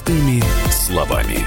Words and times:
Простыми 0.00 0.42
словами. 0.70 1.46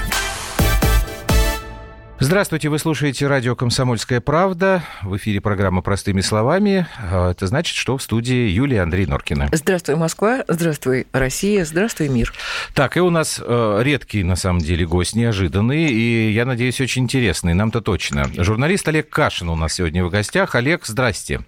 Здравствуйте, 2.20 2.70
вы 2.70 2.78
слушаете 2.78 3.26
радио 3.26 3.56
«Комсомольская 3.56 4.22
правда». 4.22 4.84
В 5.02 5.18
эфире 5.18 5.42
программа 5.42 5.82
«Простыми 5.82 6.22
словами». 6.22 6.86
А, 7.00 7.32
это 7.32 7.48
значит, 7.48 7.76
что 7.76 7.98
в 7.98 8.04
студии 8.04 8.50
Юлия 8.50 8.84
Андрей 8.84 9.08
Норкина. 9.08 9.50
Здравствуй, 9.52 9.96
Москва. 9.96 10.44
Здравствуй, 10.48 11.08
Россия. 11.14 11.66
Здравствуй, 11.66 12.10
мир. 12.10 12.32
Так, 12.76 12.96
и 12.96 13.00
у 13.00 13.10
нас 13.10 13.42
э, 13.44 13.80
редкий, 13.82 14.24
на 14.24 14.36
самом 14.36 14.60
деле, 14.60 14.86
гость, 14.86 15.16
неожиданный, 15.16 15.86
и, 15.86 16.32
я 16.32 16.46
надеюсь, 16.46 16.80
очень 16.80 17.04
интересный, 17.04 17.56
нам-то 17.56 17.82
точно. 17.82 18.30
Журналист 18.38 18.88
Олег 18.88 19.10
Кашин 19.10 19.50
у 19.50 19.56
нас 19.56 19.74
сегодня 19.74 20.06
в 20.06 20.12
гостях. 20.12 20.54
Олег, 20.54 20.86
здрасте. 20.86 21.42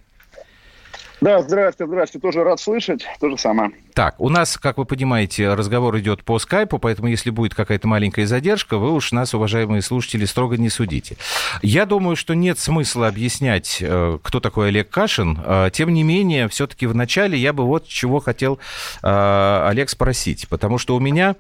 Да, 1.22 1.42
здравствуйте, 1.42 1.90
здравствуйте. 1.90 2.28
Тоже 2.28 2.44
рад 2.44 2.60
слышать. 2.60 3.06
То 3.20 3.30
же 3.30 3.38
самое. 3.38 3.72
Так, 3.94 4.20
у 4.20 4.30
нас, 4.30 4.58
как 4.58 4.78
вы 4.78 4.86
понимаете, 4.86 5.54
разговор 5.54 5.98
идет 6.00 6.24
по 6.24 6.38
скайпу, 6.40 6.78
поэтому 6.78 7.08
если 7.08 7.30
будет 7.30 7.56
какая-то 7.56 7.88
маленькая 7.88 8.26
задержка, 8.26 8.78
вы 8.78 8.92
уж 8.92 9.14
нас, 9.14 9.34
уважаемые 9.34 9.82
слушатели, 9.82 10.26
строго 10.26 10.58
не 10.58 10.70
судите. 10.70 11.16
Я 11.62 11.86
думаю, 11.86 12.18
что 12.18 12.36
нет 12.36 12.60
смысла 12.60 13.08
объяснять, 13.08 13.78
э, 13.82 14.20
кто 14.22 14.40
такой 14.42 14.68
Олег 14.68 14.90
Кашин. 14.90 15.40
Э, 15.44 15.70
тем 15.72 15.94
не 15.94 16.04
менее, 16.04 16.50
все-таки 16.50 16.86
вначале 16.86 17.38
я 17.38 17.54
бы 17.54 17.66
вот 17.66 17.88
чего 17.88 18.20
хотел 18.20 18.60
э, 19.02 19.68
Олег 19.70 19.90
спросить, 19.90 20.50
потому 20.50 20.78
что 20.78 20.96
у 20.96 21.00
меня 21.00 21.36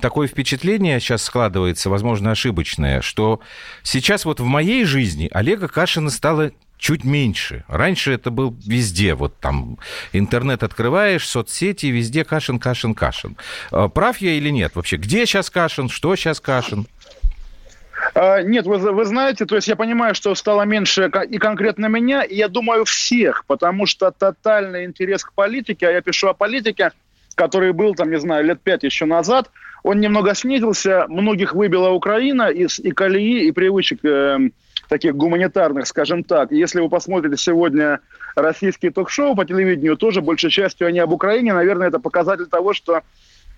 такое 0.00 0.28
впечатление 0.28 1.00
сейчас 1.00 1.22
складывается, 1.22 1.90
возможно, 1.90 2.30
ошибочное, 2.30 3.00
что 3.00 3.40
сейчас 3.82 4.24
вот 4.24 4.38
в 4.38 4.44
моей 4.44 4.84
жизни 4.84 5.28
Олега 5.32 5.68
Кашина 5.68 6.10
стало 6.10 6.52
чуть 6.80 7.04
меньше. 7.04 7.64
Раньше 7.68 8.12
это 8.12 8.30
был 8.30 8.56
везде. 8.66 9.14
Вот 9.14 9.38
там 9.38 9.78
интернет 10.12 10.62
открываешь, 10.62 11.28
соцсети, 11.28 11.86
везде 11.86 12.24
Кашин, 12.24 12.58
Кашин, 12.58 12.94
Кашин. 12.94 13.36
А, 13.70 13.88
прав 13.88 14.18
я 14.18 14.32
или 14.32 14.48
нет 14.48 14.72
вообще? 14.74 14.96
Где 14.96 15.26
сейчас 15.26 15.50
Кашин? 15.50 15.88
Что 15.88 16.16
сейчас 16.16 16.40
Кашин? 16.40 16.86
А, 18.14 18.42
нет, 18.42 18.66
вы, 18.66 18.78
вы 18.78 19.04
знаете, 19.04 19.44
то 19.44 19.56
есть 19.56 19.68
я 19.68 19.76
понимаю, 19.76 20.14
что 20.14 20.34
стало 20.34 20.62
меньше 20.62 21.10
и 21.28 21.38
конкретно 21.38 21.86
меня, 21.86 22.22
и 22.22 22.34
я 22.34 22.48
думаю 22.48 22.84
всех, 22.84 23.44
потому 23.46 23.86
что 23.86 24.10
тотальный 24.10 24.86
интерес 24.86 25.24
к 25.24 25.32
политике, 25.34 25.86
а 25.86 25.90
я 25.92 26.00
пишу 26.00 26.28
о 26.28 26.34
политике, 26.34 26.92
который 27.34 27.72
был 27.72 27.94
там, 27.94 28.10
не 28.10 28.18
знаю, 28.18 28.44
лет 28.44 28.60
пять 28.62 28.84
еще 28.84 29.04
назад, 29.04 29.50
он 29.82 30.00
немного 30.00 30.34
снизился, 30.34 31.06
многих 31.08 31.54
выбила 31.54 31.90
Украина 31.90 32.48
из 32.48 32.78
и 32.78 32.90
колеи, 32.90 33.46
и 33.46 33.52
привычек 33.52 34.04
э, 34.04 34.50
таких 34.90 35.14
гуманитарных, 35.14 35.86
скажем 35.86 36.24
так. 36.24 36.50
Если 36.50 36.80
вы 36.80 36.88
посмотрите 36.88 37.36
сегодня 37.36 38.00
российские 38.34 38.90
ток-шоу 38.90 39.36
по 39.36 39.44
телевидению, 39.44 39.96
тоже 39.96 40.20
большей 40.20 40.50
частью 40.50 40.88
они 40.88 40.98
об 40.98 41.12
Украине. 41.12 41.54
Наверное, 41.54 41.88
это 41.88 42.00
показатель 42.00 42.46
того, 42.46 42.74
что 42.74 43.02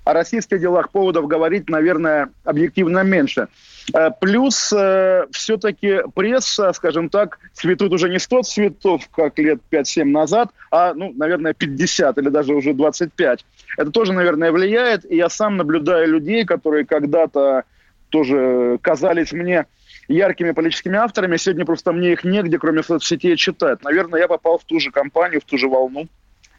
о 0.05 0.13
российских 0.13 0.61
делах 0.61 0.91
поводов 0.91 1.27
говорить, 1.27 1.71
наверное, 1.71 2.29
объективно 2.45 3.03
меньше. 3.03 3.49
Э, 3.95 4.11
плюс 4.21 4.73
э, 4.73 5.27
все-таки 5.31 6.01
пресса, 6.15 6.73
скажем 6.75 7.09
так, 7.09 7.39
цветут 7.55 7.93
уже 7.93 8.11
не 8.11 8.19
100 8.19 8.43
цветов, 8.43 9.09
как 9.15 9.39
лет 9.39 9.61
5-7 9.71 10.05
назад, 10.05 10.51
а, 10.71 10.93
ну, 10.93 11.13
наверное, 11.17 11.55
50 11.55 12.19
или 12.19 12.29
даже 12.29 12.53
уже 12.55 12.75
25. 12.75 13.45
Это 13.79 13.91
тоже, 13.91 14.13
наверное, 14.13 14.53
влияет. 14.53 15.11
И 15.11 15.17
я 15.17 15.31
сам 15.31 15.57
наблюдаю 15.57 16.09
людей, 16.09 16.45
которые 16.45 16.85
когда-то 16.85 17.63
тоже 18.11 18.79
казались 18.83 19.33
мне 19.33 19.67
яркими 20.09 20.53
политическими 20.53 20.97
авторами. 20.97 21.37
Сегодня 21.37 21.65
просто 21.65 21.93
мне 21.93 22.13
их 22.13 22.25
негде, 22.25 22.59
кроме 22.59 22.83
соцсетей, 22.83 23.37
читать. 23.37 23.83
Наверное, 23.83 24.21
я 24.21 24.29
попал 24.29 24.59
в 24.59 24.65
ту 24.65 24.81
же 24.81 24.91
компанию, 24.91 25.41
в 25.41 25.45
ту 25.45 25.59
же 25.59 25.69
волну. 25.69 26.09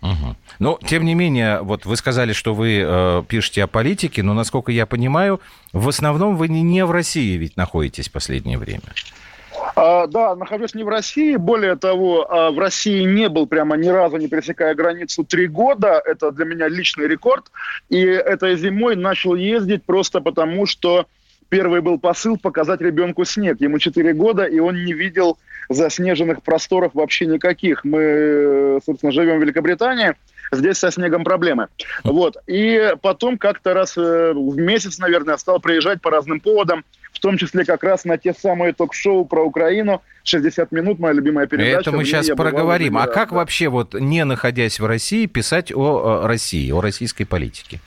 Угу. 0.02 0.36
Но, 0.60 0.80
тем 0.86 1.06
не 1.06 1.16
менее, 1.16 1.62
вот 1.62 1.86
вы 1.86 1.96
сказали, 1.96 2.34
что 2.34 2.54
вы 2.54 2.84
э, 2.86 3.24
пишете 3.28 3.64
о 3.64 3.68
политике, 3.68 4.22
но, 4.22 4.34
насколько 4.34 4.72
я 4.72 4.86
понимаю, 4.86 5.40
в 5.72 5.88
основном 5.88 6.36
вы 6.36 6.50
не 6.50 6.84
в 6.86 6.92
России 6.92 7.38
ведь 7.38 7.56
находитесь 7.56 8.10
в 8.10 8.12
последнее 8.12 8.58
время. 8.58 8.82
А, 9.76 10.08
да, 10.08 10.36
нахожусь 10.36 10.76
не 10.76 10.84
в 10.84 10.90
России. 10.90 11.36
Более 11.36 11.76
того, 11.76 12.28
а, 12.30 12.52
в 12.52 12.60
России 12.60 13.04
не 13.04 13.30
был 13.30 13.48
прямо 13.48 13.78
ни 13.78 13.88
разу, 13.88 14.18
не 14.18 14.28
пересекая 14.28 14.76
границу, 14.76 15.24
три 15.24 15.48
года. 15.48 16.02
Это 16.04 16.32
для 16.32 16.46
меня 16.46 16.68
личный 16.68 17.08
рекорд. 17.08 17.46
И 17.90 18.00
этой 18.00 18.58
зимой 18.58 18.96
начал 18.96 19.36
ездить 19.36 19.84
просто 19.84 20.22
потому, 20.22 20.66
что 20.66 21.08
Первый 21.50 21.82
был 21.82 22.00
посыл 22.00 22.38
показать 22.38 22.82
ребенку 22.82 23.26
снег. 23.26 23.60
Ему 23.62 23.80
4 23.80 24.14
года, 24.14 24.44
и 24.44 24.60
он 24.60 24.84
не 24.84 24.94
видел 24.94 25.38
заснеженных 25.70 26.44
просторов 26.44 26.92
вообще 26.94 27.26
никаких. 27.26 27.84
Мы, 27.84 28.80
собственно, 28.86 29.12
живем 29.12 29.40
в 29.40 29.42
Великобритании, 29.42 30.16
здесь 30.52 30.78
со 30.78 30.92
снегом 30.92 31.24
проблемы. 31.24 31.68
Вот. 32.04 32.38
И 32.48 32.94
потом 33.02 33.38
как-то 33.38 33.74
раз 33.74 33.98
э, 33.98 34.34
в 34.34 34.58
месяц, 34.58 35.00
наверное, 35.00 35.38
стал 35.38 35.60
приезжать 35.60 36.02
по 36.02 36.12
разным 36.12 36.40
поводам, 36.40 36.84
в 37.12 37.20
том 37.20 37.38
числе 37.38 37.66
как 37.66 37.84
раз 37.84 38.06
на 38.06 38.18
те 38.18 38.34
самые 38.34 38.74
ток-шоу 38.74 39.26
про 39.26 39.44
Украину. 39.44 40.02
60 40.24 40.72
минут, 40.72 41.00
моя 41.00 41.14
любимая 41.14 41.48
передача. 41.48 41.90
Это 41.90 41.92
мы 41.92 42.06
сейчас 42.06 42.28
проговорим. 42.28 42.98
А 42.98 43.08
как 43.08 43.30
да. 43.30 43.38
вообще, 43.38 43.68
вот 43.68 43.94
не 43.94 44.24
находясь 44.24 44.80
в 44.80 44.86
России, 44.86 45.26
писать 45.26 45.72
о 45.74 46.26
России, 46.26 46.72
о 46.72 46.82
российской 46.82 47.26
политике? 47.26 47.82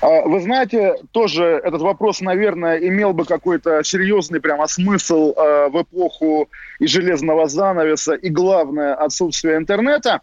А, 0.00 0.22
вы 0.22 0.40
знаете, 0.40 0.96
тоже 1.12 1.60
этот 1.64 1.80
вопрос, 1.82 2.20
наверное, 2.20 2.78
имел 2.78 3.12
бы 3.12 3.24
какой-то 3.24 3.82
серьезный 3.82 4.40
прямо 4.40 4.66
смысл 4.66 5.34
э, 5.36 5.68
в 5.68 5.82
эпоху 5.82 6.48
и 6.78 6.86
железного 6.86 7.48
занавеса, 7.48 8.14
и 8.14 8.28
главное, 8.28 8.94
отсутствие 8.94 9.56
интернета. 9.56 10.20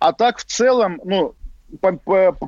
А 0.00 0.12
так 0.12 0.38
в 0.38 0.44
целом, 0.44 1.00
ну, 1.04 1.34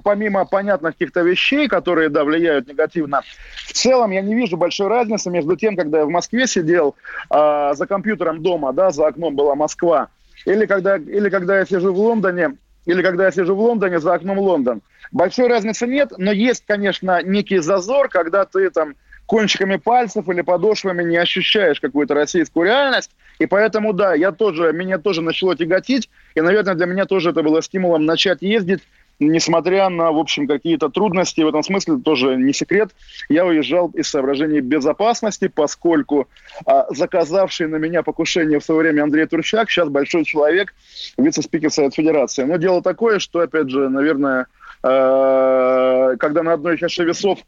помимо 0.02 0.46
понятных 0.46 0.94
каких-то 0.94 1.20
вещей, 1.20 1.68
которые, 1.68 2.08
да, 2.08 2.24
влияют 2.24 2.68
негативно, 2.68 3.22
в 3.66 3.72
целом 3.72 4.12
я 4.12 4.22
не 4.22 4.34
вижу 4.34 4.56
большой 4.56 4.88
разницы 4.88 5.30
между 5.30 5.56
тем, 5.56 5.76
когда 5.76 5.98
я 5.98 6.04
в 6.06 6.10
Москве 6.10 6.46
сидел 6.46 6.96
э, 7.30 7.72
за 7.74 7.86
компьютером 7.86 8.42
дома, 8.42 8.72
да, 8.72 8.90
за 8.90 9.06
окном 9.06 9.36
была 9.36 9.54
Москва, 9.54 10.08
или 10.46 10.64
когда, 10.64 10.96
или 10.96 11.28
когда 11.28 11.58
я 11.58 11.66
сижу 11.66 11.92
в 11.92 11.98
Лондоне, 11.98 12.56
или 12.90 13.02
когда 13.02 13.26
я 13.26 13.30
сижу 13.30 13.54
в 13.54 13.60
Лондоне, 13.60 14.00
за 14.00 14.14
окном 14.14 14.38
Лондон. 14.38 14.82
Большой 15.12 15.48
разницы 15.48 15.86
нет, 15.86 16.12
но 16.18 16.32
есть, 16.32 16.64
конечно, 16.66 17.22
некий 17.22 17.58
зазор, 17.58 18.08
когда 18.08 18.44
ты 18.44 18.70
там 18.70 18.94
кончиками 19.26 19.76
пальцев 19.76 20.28
или 20.28 20.40
подошвами 20.40 21.04
не 21.04 21.16
ощущаешь 21.16 21.80
какую-то 21.80 22.14
российскую 22.14 22.66
реальность. 22.66 23.12
И 23.38 23.46
поэтому, 23.46 23.92
да, 23.92 24.12
я 24.14 24.32
тоже, 24.32 24.72
меня 24.72 24.98
тоже 24.98 25.22
начало 25.22 25.56
тяготить. 25.56 26.10
И, 26.34 26.40
наверное, 26.40 26.74
для 26.74 26.86
меня 26.86 27.04
тоже 27.06 27.30
это 27.30 27.42
было 27.42 27.62
стимулом 27.62 28.06
начать 28.06 28.42
ездить 28.42 28.82
несмотря 29.20 29.88
на, 29.88 30.10
в 30.10 30.18
общем, 30.18 30.46
какие-то 30.46 30.88
трудности, 30.88 31.42
в 31.42 31.48
этом 31.48 31.62
смысле 31.62 31.98
тоже 31.98 32.36
не 32.36 32.52
секрет, 32.52 32.90
я 33.28 33.44
уезжал 33.44 33.88
из 33.88 34.08
соображений 34.08 34.60
безопасности, 34.60 35.48
поскольку 35.48 36.28
а, 36.66 36.86
заказавший 36.90 37.68
на 37.68 37.76
меня 37.76 38.02
покушение 38.02 38.58
в 38.58 38.64
свое 38.64 38.80
время 38.80 39.02
Андрей 39.02 39.26
Турчак 39.26 39.70
сейчас 39.70 39.88
большой 39.88 40.24
человек, 40.24 40.74
вице-спикер 41.16 41.70
Совет 41.70 41.94
Федерации. 41.94 42.44
Но 42.44 42.56
дело 42.56 42.82
такое, 42.82 43.18
что, 43.18 43.40
опять 43.40 43.68
же, 43.70 43.88
наверное, 43.88 44.46
э, 44.82 46.16
когда 46.18 46.42
на 46.42 46.54
одной 46.54 46.78
чаше 46.78 47.04
весов 47.04 47.38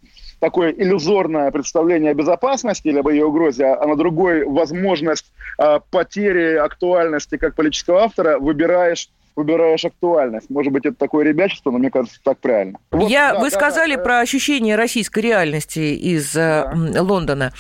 такое 0.41 0.73
иллюзорное 0.73 1.51
представление 1.51 2.11
о 2.11 2.15
безопасности 2.15 2.89
или 2.89 2.99
об 2.99 3.09
ее 3.09 3.25
угрозе, 3.27 3.67
а 3.67 3.87
на 3.87 3.97
другой 3.97 4.45
возможность 4.45 5.33
э, 5.59 5.81
потери 5.91 6.57
актуальности 6.57 7.37
как 7.37 7.55
политического 7.55 8.03
автора, 8.03 8.39
выбираешь 8.39 9.09
выбираешь 9.37 9.85
актуальность. 9.85 10.51
Может 10.51 10.73
быть, 10.73 10.87
это 10.87 10.97
такое 10.97 11.25
ребячество, 11.25 11.71
но 11.71 11.79
мне 11.79 11.91
кажется, 11.91 12.19
так 12.23 12.39
правильно. 12.39 12.79
Вот, 12.91 13.11
Я, 13.11 13.33
да, 13.33 13.41
вы 13.41 13.51
да, 13.51 13.57
сказали 13.57 13.97
да, 13.97 14.03
про 14.03 14.21
ощущение 14.21 14.77
российской 14.77 15.21
реальности 15.21 15.95
из 15.95 16.37
э, 16.37 16.65
да. 16.93 17.03
Лондона. 17.03 17.53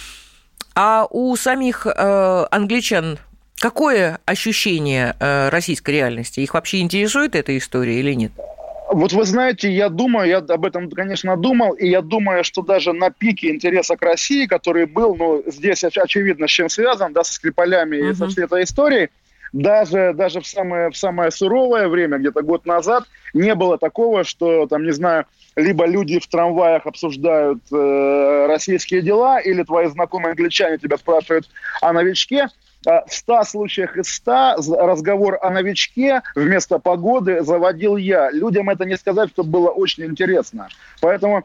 А 0.74 1.06
у 1.10 1.36
самих 1.36 1.86
э, 1.86 2.46
англичан 2.50 3.18
какое 3.60 4.18
ощущение 4.24 5.14
э, 5.20 5.48
российской 5.50 5.92
реальности? 5.92 6.40
Их 6.40 6.54
вообще 6.54 6.80
интересует 6.80 7.36
эта 7.36 7.56
история 7.56 8.00
или 8.00 8.12
нет? 8.14 8.32
Вот 8.90 9.12
вы 9.12 9.24
знаете, 9.24 9.72
я 9.72 9.88
думаю, 9.88 10.28
я 10.28 10.38
об 10.38 10.66
этом, 10.66 10.90
конечно, 10.90 11.36
думал, 11.36 11.72
и 11.72 11.88
я 11.88 12.02
думаю, 12.02 12.44
что 12.44 12.60
даже 12.60 12.92
на 12.92 13.10
пике 13.10 13.50
интереса 13.50 13.96
к 13.96 14.02
России, 14.02 14.46
который 14.46 14.84
был, 14.84 15.14
ну, 15.14 15.42
здесь 15.46 15.82
очевидно, 15.84 16.46
с 16.46 16.50
чем 16.50 16.68
связан, 16.68 17.14
да, 17.14 17.24
со 17.24 17.32
Скрипалями 17.32 17.96
uh-huh. 17.96 18.10
и 18.10 18.14
со 18.14 18.26
всей 18.26 18.44
этой 18.44 18.64
историей, 18.64 19.08
даже, 19.52 20.12
даже 20.14 20.40
в, 20.40 20.46
самое, 20.46 20.90
в 20.90 20.96
самое 20.96 21.30
суровое 21.30 21.88
время, 21.88 22.18
где-то 22.18 22.42
год 22.42 22.66
назад, 22.66 23.04
не 23.34 23.54
было 23.54 23.78
такого, 23.78 24.24
что, 24.24 24.66
там, 24.66 24.84
не 24.84 24.92
знаю, 24.92 25.26
либо 25.56 25.86
люди 25.86 26.18
в 26.18 26.26
трамваях 26.26 26.86
обсуждают 26.86 27.60
э, 27.70 28.46
российские 28.46 29.02
дела, 29.02 29.38
или 29.40 29.62
твои 29.62 29.86
знакомые 29.88 30.30
англичане 30.30 30.78
тебя 30.78 30.96
спрашивают 30.96 31.48
о 31.80 31.92
новичке. 31.92 32.48
А 32.84 33.04
в 33.06 33.12
100 33.12 33.44
случаях 33.44 33.96
из 33.96 34.08
100 34.08 34.56
разговор 34.78 35.38
о 35.40 35.50
новичке 35.50 36.22
вместо 36.34 36.78
погоды 36.78 37.42
заводил 37.42 37.96
я. 37.96 38.30
Людям 38.30 38.70
это 38.70 38.84
не 38.84 38.96
сказать, 38.96 39.30
что 39.30 39.44
было 39.44 39.68
очень 39.68 40.04
интересно. 40.04 40.68
Поэтому, 41.00 41.44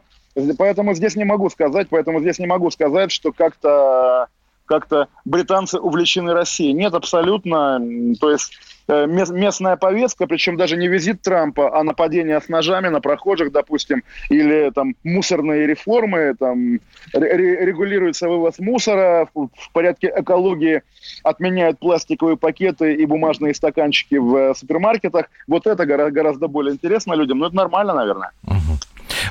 поэтому 0.56 0.94
здесь 0.94 1.14
не 1.14 1.24
могу 1.24 1.48
сказать, 1.48 1.88
поэтому 1.90 2.20
здесь 2.20 2.40
не 2.40 2.46
могу 2.46 2.70
сказать, 2.70 3.12
что 3.12 3.32
как-то 3.32 4.26
как-то 4.68 5.08
британцы 5.24 5.78
увлечены 5.78 6.32
Россией. 6.32 6.72
Нет, 6.72 6.94
абсолютно. 6.94 7.80
То 8.20 8.30
есть 8.30 8.52
Э, 8.88 9.06
местная 9.06 9.76
повестка, 9.76 10.26
причем 10.26 10.56
даже 10.56 10.78
не 10.78 10.88
визит 10.88 11.20
Трампа, 11.20 11.78
а 11.78 11.82
нападение 11.82 12.40
с 12.40 12.48
ножами 12.48 12.88
на 12.88 13.02
прохожих, 13.02 13.52
допустим, 13.52 14.02
или 14.30 14.70
там 14.74 14.94
мусорные 15.04 15.66
реформы, 15.66 16.34
там 16.38 16.80
регулируется 17.12 18.28
вывоз 18.28 18.58
мусора, 18.58 19.28
в 19.34 19.72
порядке 19.72 20.10
экологии 20.16 20.82
отменяют 21.22 21.78
пластиковые 21.78 22.38
пакеты 22.38 22.94
и 22.94 23.04
бумажные 23.04 23.54
стаканчики 23.54 24.14
в 24.14 24.34
э, 24.34 24.54
супермаркетах. 24.54 25.26
Вот 25.46 25.66
это 25.66 25.84
гораздо 25.84 26.48
более 26.48 26.72
интересно 26.72 27.12
людям, 27.12 27.38
но 27.38 27.48
это 27.48 27.56
нормально, 27.56 27.92
наверное. 27.92 28.30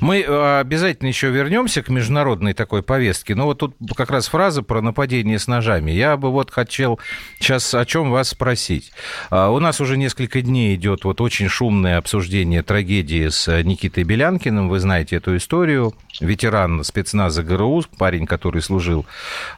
Мы 0.02 0.22
э, 0.22 0.60
обязательно 0.60 1.08
еще 1.08 1.30
вернемся 1.30 1.82
к 1.82 1.90
международной 1.90 2.54
такой 2.54 2.84
повестке. 2.84 3.36
Но 3.36 3.46
вот 3.46 3.60
тут 3.60 3.76
как 3.96 4.12
раз 4.12 4.28
фраза 4.28 4.64
про 4.64 4.82
нападение 4.82 5.40
с 5.40 5.48
ножами. 5.48 5.92
Я 5.92 6.18
бы 6.18 6.32
вот 6.32 6.52
хотел 6.52 7.00
сейчас 7.40 7.74
о 7.74 7.86
чем 7.86 8.12
вас 8.12 8.30
спросить. 8.30 8.92
А, 9.30 9.50
у 9.50 9.60
нас 9.60 9.82
уже 9.82 9.98
несколько 9.98 10.42
дней 10.42 10.76
идет 10.76 11.04
вот 11.04 11.22
очень 11.22 11.48
шумное 11.50 11.98
обсуждение 11.98 12.64
трагедии 12.64 13.30
с 13.30 13.62
Никитой 13.64 14.04
Белянкиным. 14.04 14.70
Вы 14.70 14.80
знаете 14.80 15.18
эту 15.18 15.36
историю. 15.38 15.94
Ветеран 16.20 16.84
спецназа 16.84 17.44
ГРУ, 17.44 17.84
парень, 17.98 18.26
который 18.26 18.62
служил 18.62 19.06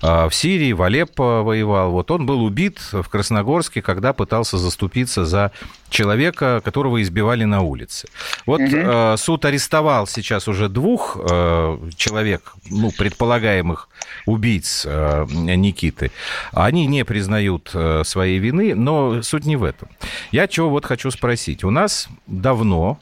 а, 0.01 0.30
в 0.30 0.35
Сирии, 0.35 0.74
в 0.74 0.81
Алеппо 0.81 1.42
воевал. 1.44 1.92
Вот 1.92 2.12
он 2.12 2.25
был 2.25 2.44
убит 2.44 2.80
в 2.92 3.03
Красногорске, 3.03 3.81
когда 3.81 4.13
пытался 4.13 4.57
заступиться 4.57 5.25
за 5.25 5.51
человека, 5.89 6.62
которого 6.63 7.01
избивали 7.01 7.45
на 7.45 7.62
улице. 7.62 8.07
Вот 8.45 8.62
угу. 8.62 9.18
суд 9.18 9.45
арестовал 9.45 10.06
сейчас 10.06 10.28
уже 10.47 10.69
двух 10.69 11.17
э, 11.19 11.89
человек, 11.95 12.53
ну, 12.69 12.91
предполагаемых 12.91 13.89
убийц 14.25 14.83
э, 14.85 15.25
Никиты. 15.29 16.11
Они 16.51 16.87
не 16.87 17.03
признают 17.05 17.71
э, 17.73 18.03
своей 18.05 18.39
вины, 18.39 18.75
но 18.75 19.21
суть 19.21 19.45
не 19.45 19.55
в 19.55 19.63
этом. 19.63 19.89
Я 20.31 20.47
чего 20.47 20.69
вот 20.69 20.85
хочу 20.85 21.11
спросить. 21.11 21.63
У 21.63 21.71
нас 21.71 22.07
давно, 22.27 22.99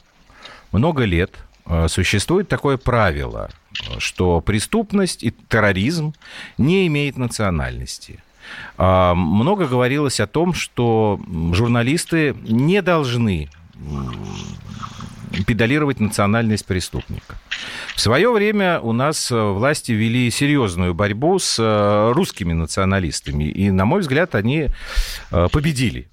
много 0.72 1.04
лет, 1.04 1.36
э, 1.66 1.88
существует 1.88 2.48
такое 2.48 2.76
правило, 2.76 3.50
что 3.98 4.40
преступность 4.40 5.22
и 5.22 5.32
терроризм 5.48 6.14
не 6.56 6.86
имеет 6.86 7.16
национальности. 7.16 8.22
А, 8.76 9.14
много 9.14 9.66
говорилось 9.66 10.20
о 10.20 10.26
том, 10.26 10.54
что 10.54 11.20
журналисты 11.52 12.34
не 12.42 12.82
должны 12.82 13.50
педалировать 15.46 16.00
национальность 16.00 16.66
преступника. 16.66 17.36
В 17.94 18.00
свое 18.00 18.30
время 18.32 18.80
у 18.80 18.92
нас 18.92 19.30
э, 19.30 19.40
власти 19.40 19.92
вели 19.92 20.30
серьезную 20.30 20.94
борьбу 20.94 21.38
с 21.38 21.58
э, 21.58 22.12
русскими 22.12 22.52
националистами, 22.52 23.44
и, 23.44 23.70
на 23.70 23.84
мой 23.84 24.00
взгляд, 24.00 24.34
они 24.34 24.68
э, 25.30 25.48
победили. 25.50 26.08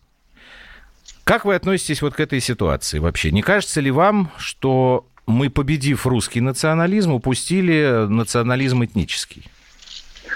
Как 1.23 1.45
вы 1.45 1.56
относитесь 1.56 2.01
вот 2.01 2.13
к 2.13 2.19
этой 2.19 2.39
ситуации 2.39 3.00
вообще? 3.00 3.31
Не 3.31 3.41
кажется 3.41 3.81
ли 3.81 3.89
вам, 3.91 4.31
что 4.38 5.07
мы, 5.25 5.50
победив 5.50 6.06
русский 6.06 6.39
национализм, 6.41 7.13
упустили 7.13 8.06
национализм 8.07 8.83
этнический? 8.83 9.50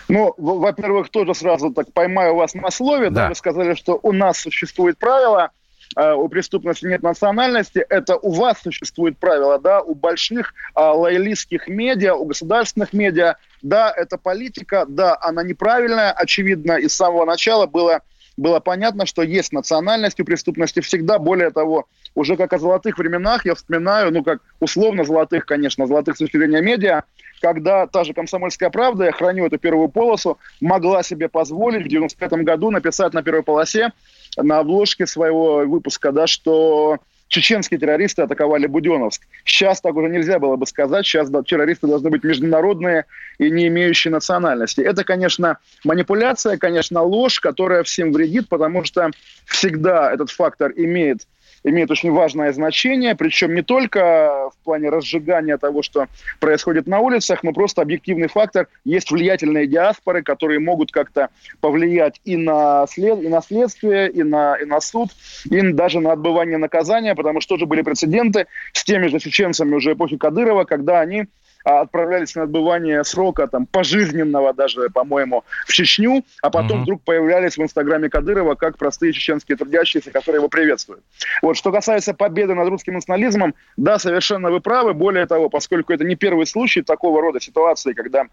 Ну, 0.08 0.34
во-первых, 0.38 1.10
тоже 1.10 1.36
сразу 1.36 1.72
так 1.72 1.94
поймаю 1.94 2.36
вас 2.36 2.56
на 2.56 2.72
слове. 2.72 3.12
Да. 3.12 3.24
да. 3.24 3.30
Вы 3.30 3.36
сказали, 3.36 3.76
что 3.76 4.00
у 4.02 4.12
нас 4.12 4.40
существует 4.40 4.98
правило, 4.98 5.52
э, 5.96 6.14
у 6.14 6.28
преступности 6.30 6.86
нет 6.86 7.04
национальности. 7.04 7.86
Это 7.90 8.18
у 8.18 8.32
вас 8.32 8.62
существует 8.62 9.18
правило, 9.18 9.60
да, 9.60 9.82
у 9.82 9.96
больших 9.96 10.54
э, 10.76 10.82
лоялистских 10.82 11.68
медиа, 11.68 12.14
у 12.16 12.26
государственных 12.26 12.94
медиа. 12.94 13.36
Да, 13.62 13.92
это 13.96 14.18
политика, 14.18 14.86
да, 14.88 15.18
она 15.22 15.44
неправильная. 15.44 16.12
Очевидно, 16.12 16.74
и 16.74 16.88
с 16.88 16.96
самого 16.96 17.26
начала 17.26 17.66
было 17.66 18.02
было 18.40 18.60
понятно, 18.62 19.06
что 19.06 19.22
есть 19.22 19.52
национальность 19.52 20.20
у 20.20 20.24
преступности 20.24 20.80
всегда. 20.80 21.20
Более 21.20 21.52
того, 21.52 21.88
уже 22.16 22.38
как 22.38 22.54
о 22.54 22.58
золотых 22.58 22.98
временах 22.98 23.46
я 23.46 23.54
вспоминаю, 23.54 24.14
ну 24.14 24.24
как 24.24 24.40
условно 24.60 25.04
золотых, 25.04 25.46
конечно, 25.46 25.86
золотых 25.86 26.16
с 26.16 26.20
точки 26.20 26.38
зрения 26.38 26.62
медиа, 26.62 27.04
когда 27.42 27.88
та 27.88 28.04
же 28.04 28.14
«Комсомольская 28.14 28.70
правда», 28.70 29.06
я 29.06 29.12
храню 29.12 29.46
эту 29.46 29.58
первую 29.58 29.90
полосу, 29.90 30.38
могла 30.62 31.04
себе 31.04 31.30
позволить 31.30 31.86
в 31.86 31.90
95 31.90 32.32
году 32.44 32.72
написать 32.72 33.14
на 33.14 33.24
первой 33.24 33.44
полосе 33.44 33.92
на 34.38 34.60
обложке 34.60 35.08
своего 35.08 35.66
выпуска, 35.66 36.12
да, 36.12 36.28
что 36.28 37.00
чеченские 37.30 37.80
террористы 37.80 38.24
атаковали 38.24 38.68
Буденовск. 38.68 39.22
Сейчас 39.46 39.80
так 39.80 39.96
уже 39.96 40.10
нельзя 40.10 40.40
было 40.40 40.56
бы 40.56 40.66
сказать. 40.66 41.06
Сейчас 41.06 41.30
террористы 41.46 41.88
должны 41.88 42.10
быть 42.10 42.24
международные 42.24 43.06
и 43.38 43.50
не 43.50 43.68
имеющие 43.68 44.12
национальности. 44.12 44.82
Это, 44.82 45.04
конечно, 45.04 45.58
манипуляция, 45.86 46.58
конечно, 46.58 47.02
ложь, 47.02 47.40
которая 47.40 47.84
всем 47.84 48.12
вредит, 48.12 48.50
потому 48.50 48.84
что 48.84 49.12
всегда 49.46 50.12
этот 50.12 50.32
фактор 50.32 50.74
имеет 50.76 51.28
имеет 51.70 51.92
очень 51.92 52.12
важное 52.12 52.52
значение, 52.54 53.16
причем 53.16 53.54
не 53.56 53.62
только 53.62 54.50
в 54.54 54.64
плане 54.64 54.90
разжигания 54.90 55.58
того, 55.58 55.82
что 55.82 56.08
происходит 56.40 56.88
на 56.88 57.00
улицах, 57.00 57.44
но 57.44 57.54
просто 57.54 57.82
объективный 57.82 58.28
фактор. 58.28 58.68
Есть 58.86 59.12
влиятельные 59.12 59.68
диаспоры, 59.68 60.24
которые 60.24 60.60
могут 60.60 60.92
как-то 60.92 61.30
повлиять 61.62 62.20
и 62.26 62.38
на, 62.38 62.86
след, 62.88 63.22
и 63.22 63.28
на 63.28 63.42
следствие, 63.42 64.10
и 64.10 64.24
на, 64.24 64.56
и 64.56 64.66
на 64.66 64.82
суд, 64.82 65.10
и 65.46 65.62
даже 65.72 66.00
на 66.00 66.14
отбывание 66.14 66.58
наказания, 66.58 67.16
потому 67.16 67.42
что 67.42 67.56
тоже 67.56 67.66
были 67.66 67.82
прецеденты 67.82 68.48
с 68.74 68.84
теми 68.84 69.08
же 69.08 69.20
чеченцами 69.20 69.76
уже 69.76 69.94
эпохи 69.94 70.18
Кадырова, 70.18 70.66
когда 70.66 71.00
они 71.00 71.28
отправлялись 71.70 72.36
на 72.36 72.44
отбывание 72.44 73.04
срока 73.04 73.48
там 73.48 73.66
пожизненного 73.66 74.54
даже, 74.54 74.90
по-моему, 74.90 75.44
в 75.68 75.74
Чечню, 75.74 76.24
а 76.42 76.50
потом 76.50 76.80
mm-hmm. 76.80 76.84
вдруг 76.84 77.04
появлялись 77.04 77.58
в 77.58 77.62
Инстаграме 77.62 78.10
Кадырова 78.10 78.56
как 78.56 78.78
простые 78.78 79.14
чеченские 79.14 79.58
трудящиеся, 79.58 80.12
которые 80.12 80.40
его 80.40 80.50
приветствуют. 80.50 81.04
Вот, 81.42 81.58
что 81.58 81.72
касается 81.72 82.14
победы 82.14 82.56
над 82.56 82.68
русским 82.70 82.94
национализмом, 82.94 83.54
да, 83.78 84.00
совершенно 84.00 84.50
вы 84.50 84.60
правы. 84.60 84.94
Более 84.94 85.26
того, 85.26 85.50
поскольку 85.50 85.94
это 85.94 86.04
не 86.04 86.16
первый 86.16 86.46
случай 86.46 86.82
такого 86.82 87.22
рода 87.22 87.40
ситуации, 87.40 87.94
когда 87.94 88.26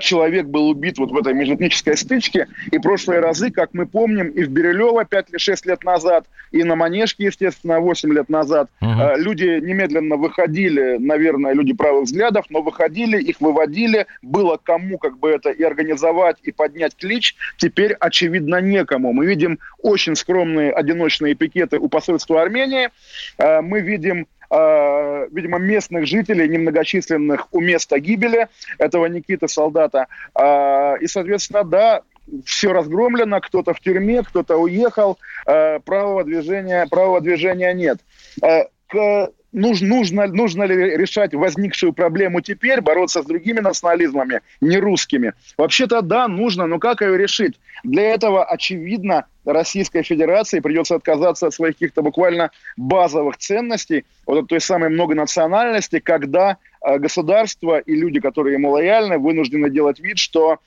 человек 0.00 0.46
был 0.46 0.68
убит 0.68 0.98
вот 0.98 1.10
в 1.10 1.16
этой 1.16 1.34
межэтнической 1.34 1.96
стычке. 1.96 2.48
И 2.70 2.78
прошлые 2.78 3.20
разы, 3.20 3.50
как 3.50 3.70
мы 3.72 3.86
помним, 3.86 4.28
и 4.28 4.44
в 4.44 4.50
Бирюлево 4.50 5.04
5 5.04 5.30
или 5.30 5.38
6 5.38 5.66
лет 5.66 5.84
назад, 5.84 6.26
и 6.50 6.64
на 6.64 6.76
Манежке, 6.76 7.24
естественно, 7.24 7.80
8 7.80 8.12
лет 8.12 8.28
назад, 8.28 8.68
угу. 8.80 8.90
люди 9.16 9.60
немедленно 9.60 10.16
выходили, 10.16 10.96
наверное, 10.98 11.54
люди 11.54 11.72
правых 11.72 12.04
взглядов, 12.04 12.46
но 12.50 12.62
выходили, 12.62 13.20
их 13.20 13.40
выводили, 13.40 14.06
было 14.22 14.58
кому 14.62 14.98
как 14.98 15.18
бы 15.18 15.30
это 15.30 15.50
и 15.50 15.62
организовать, 15.62 16.36
и 16.42 16.52
поднять 16.52 16.96
клич. 16.96 17.36
Теперь, 17.56 17.92
очевидно, 17.94 18.60
некому. 18.60 19.12
Мы 19.12 19.26
видим 19.26 19.58
очень 19.82 20.16
скромные 20.16 20.72
одиночные 20.72 21.34
пикеты 21.34 21.78
у 21.78 21.88
посольства 21.88 22.42
Армении. 22.42 22.90
Э, 23.38 23.60
мы 23.60 23.80
видим 23.80 24.26
э, 24.50 25.28
видимо, 25.30 25.58
местных 25.58 26.06
жителей, 26.06 26.48
немногочисленных 26.48 27.48
у 27.52 27.60
места 27.60 27.98
гибели 27.98 28.48
этого 28.78 29.06
Никиты 29.06 29.48
солдата. 29.48 30.06
Э, 30.34 30.98
и, 31.00 31.06
соответственно, 31.06 31.64
да, 31.64 32.02
все 32.44 32.72
разгромлено, 32.72 33.40
кто-то 33.40 33.74
в 33.74 33.80
тюрьме, 33.80 34.22
кто-то 34.22 34.56
уехал, 34.56 35.18
э, 35.46 35.80
правого 35.80 36.24
движения, 36.24 36.86
правого 36.86 37.20
движения 37.20 37.72
нет. 37.72 37.98
Э, 38.42 38.64
к 38.86 39.30
нужно, 39.52 39.88
нужно, 39.88 40.26
нужно 40.26 40.64
ли 40.64 40.96
решать 40.96 41.34
возникшую 41.34 41.92
проблему 41.92 42.40
теперь, 42.40 42.80
бороться 42.80 43.22
с 43.22 43.26
другими 43.26 43.60
национализмами, 43.60 44.40
не 44.60 44.78
русскими? 44.78 45.32
Вообще-то 45.56 46.02
да, 46.02 46.28
нужно, 46.28 46.66
но 46.66 46.78
как 46.78 47.00
ее 47.02 47.16
решить? 47.16 47.58
Для 47.84 48.14
этого, 48.14 48.44
очевидно, 48.44 49.26
Российской 49.44 50.02
Федерации 50.02 50.60
придется 50.60 50.94
отказаться 50.94 51.46
от 51.46 51.54
своих 51.54 51.74
каких-то 51.74 52.02
буквально 52.02 52.50
базовых 52.76 53.38
ценностей, 53.38 54.04
вот 54.26 54.44
от 54.44 54.48
той 54.48 54.60
самой 54.60 54.90
многонациональности, 54.90 55.98
когда 55.98 56.58
э, 56.84 56.98
государство 56.98 57.78
и 57.78 57.94
люди, 57.94 58.20
которые 58.20 58.54
ему 58.54 58.70
лояльны, 58.70 59.18
вынуждены 59.18 59.70
делать 59.70 60.00
вид, 60.00 60.18
что 60.18 60.58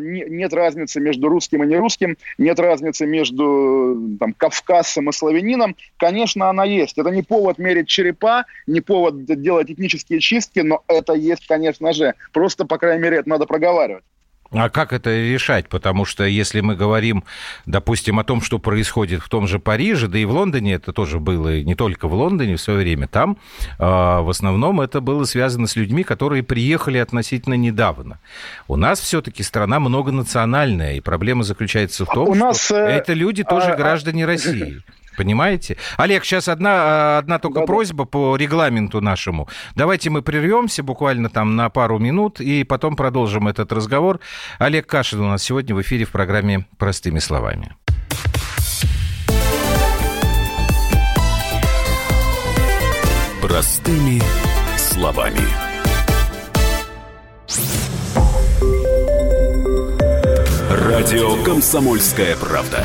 нет 0.00 0.52
разницы 0.52 1.00
между 1.00 1.28
русским 1.28 1.62
и 1.62 1.66
нерусским, 1.66 2.16
нет 2.38 2.58
разницы 2.58 3.06
между 3.06 4.16
там, 4.18 4.32
кавказцем 4.32 5.10
и 5.10 5.12
славянином. 5.12 5.76
Конечно, 5.98 6.48
она 6.48 6.64
есть. 6.64 6.98
Это 6.98 7.10
не 7.10 7.22
повод 7.22 7.58
мерить 7.58 7.88
черепа, 7.88 8.46
не 8.66 8.80
повод 8.80 9.24
делать 9.24 9.70
этнические 9.70 10.20
чистки, 10.20 10.60
но 10.60 10.82
это 10.88 11.12
есть, 11.12 11.46
конечно 11.46 11.92
же. 11.92 12.14
Просто, 12.32 12.64
по 12.64 12.78
крайней 12.78 13.02
мере, 13.02 13.18
это 13.18 13.28
надо 13.28 13.46
проговаривать. 13.46 14.04
А 14.50 14.68
как 14.68 14.92
это 14.92 15.10
решать? 15.10 15.68
Потому 15.68 16.04
что 16.04 16.24
если 16.24 16.60
мы 16.60 16.76
говорим, 16.76 17.24
допустим, 17.66 18.18
о 18.18 18.24
том, 18.24 18.40
что 18.40 18.58
происходит 18.58 19.22
в 19.22 19.28
том 19.28 19.46
же 19.46 19.58
Париже, 19.58 20.08
да 20.08 20.18
и 20.18 20.24
в 20.24 20.30
Лондоне, 20.30 20.74
это 20.74 20.92
тоже 20.92 21.18
было 21.18 21.60
не 21.60 21.74
только 21.74 22.08
в 22.08 22.14
Лондоне 22.14 22.56
в 22.56 22.60
свое 22.60 22.80
время, 22.80 23.08
там 23.08 23.38
э, 23.78 23.84
в 23.84 24.28
основном 24.30 24.80
это 24.80 25.00
было 25.00 25.24
связано 25.24 25.66
с 25.66 25.76
людьми, 25.76 26.04
которые 26.04 26.42
приехали 26.42 26.98
относительно 26.98 27.54
недавно. 27.54 28.18
У 28.68 28.76
нас 28.76 29.00
все-таки 29.00 29.42
страна 29.42 29.80
многонациональная, 29.80 30.94
и 30.94 31.00
проблема 31.00 31.42
заключается 31.42 32.04
в 32.04 32.08
том, 32.08 32.28
У 32.28 32.34
что 32.34 32.44
нас, 32.44 32.70
э, 32.70 32.76
это 32.76 33.12
люди 33.12 33.42
тоже 33.42 33.72
а, 33.72 33.76
граждане 33.76 34.26
России. 34.26 34.82
Понимаете? 35.16 35.76
Олег, 35.96 36.24
сейчас 36.24 36.48
одна, 36.48 37.18
одна 37.18 37.38
только 37.38 37.60
да, 37.60 37.66
просьба 37.66 38.04
да. 38.04 38.10
по 38.10 38.36
регламенту 38.36 39.00
нашему. 39.00 39.48
Давайте 39.74 40.10
мы 40.10 40.22
прервемся 40.22 40.82
буквально 40.82 41.28
там 41.28 41.56
на 41.56 41.70
пару 41.70 41.98
минут 41.98 42.40
и 42.40 42.64
потом 42.64 42.96
продолжим 42.96 43.48
этот 43.48 43.72
разговор. 43.72 44.20
Олег 44.58 44.86
Кашин 44.86 45.20
у 45.20 45.28
нас 45.28 45.42
сегодня 45.42 45.74
в 45.74 45.80
эфире 45.82 46.04
в 46.04 46.10
программе 46.10 46.66
«Простыми 46.78 47.18
словами». 47.18 47.74
Простыми 53.40 54.20
словами. 54.76 55.40
Радио 60.68 61.42
«Комсомольская 61.44 62.36
правда». 62.36 62.84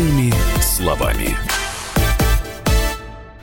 Простыми 0.00 0.32
словами. 0.62 1.36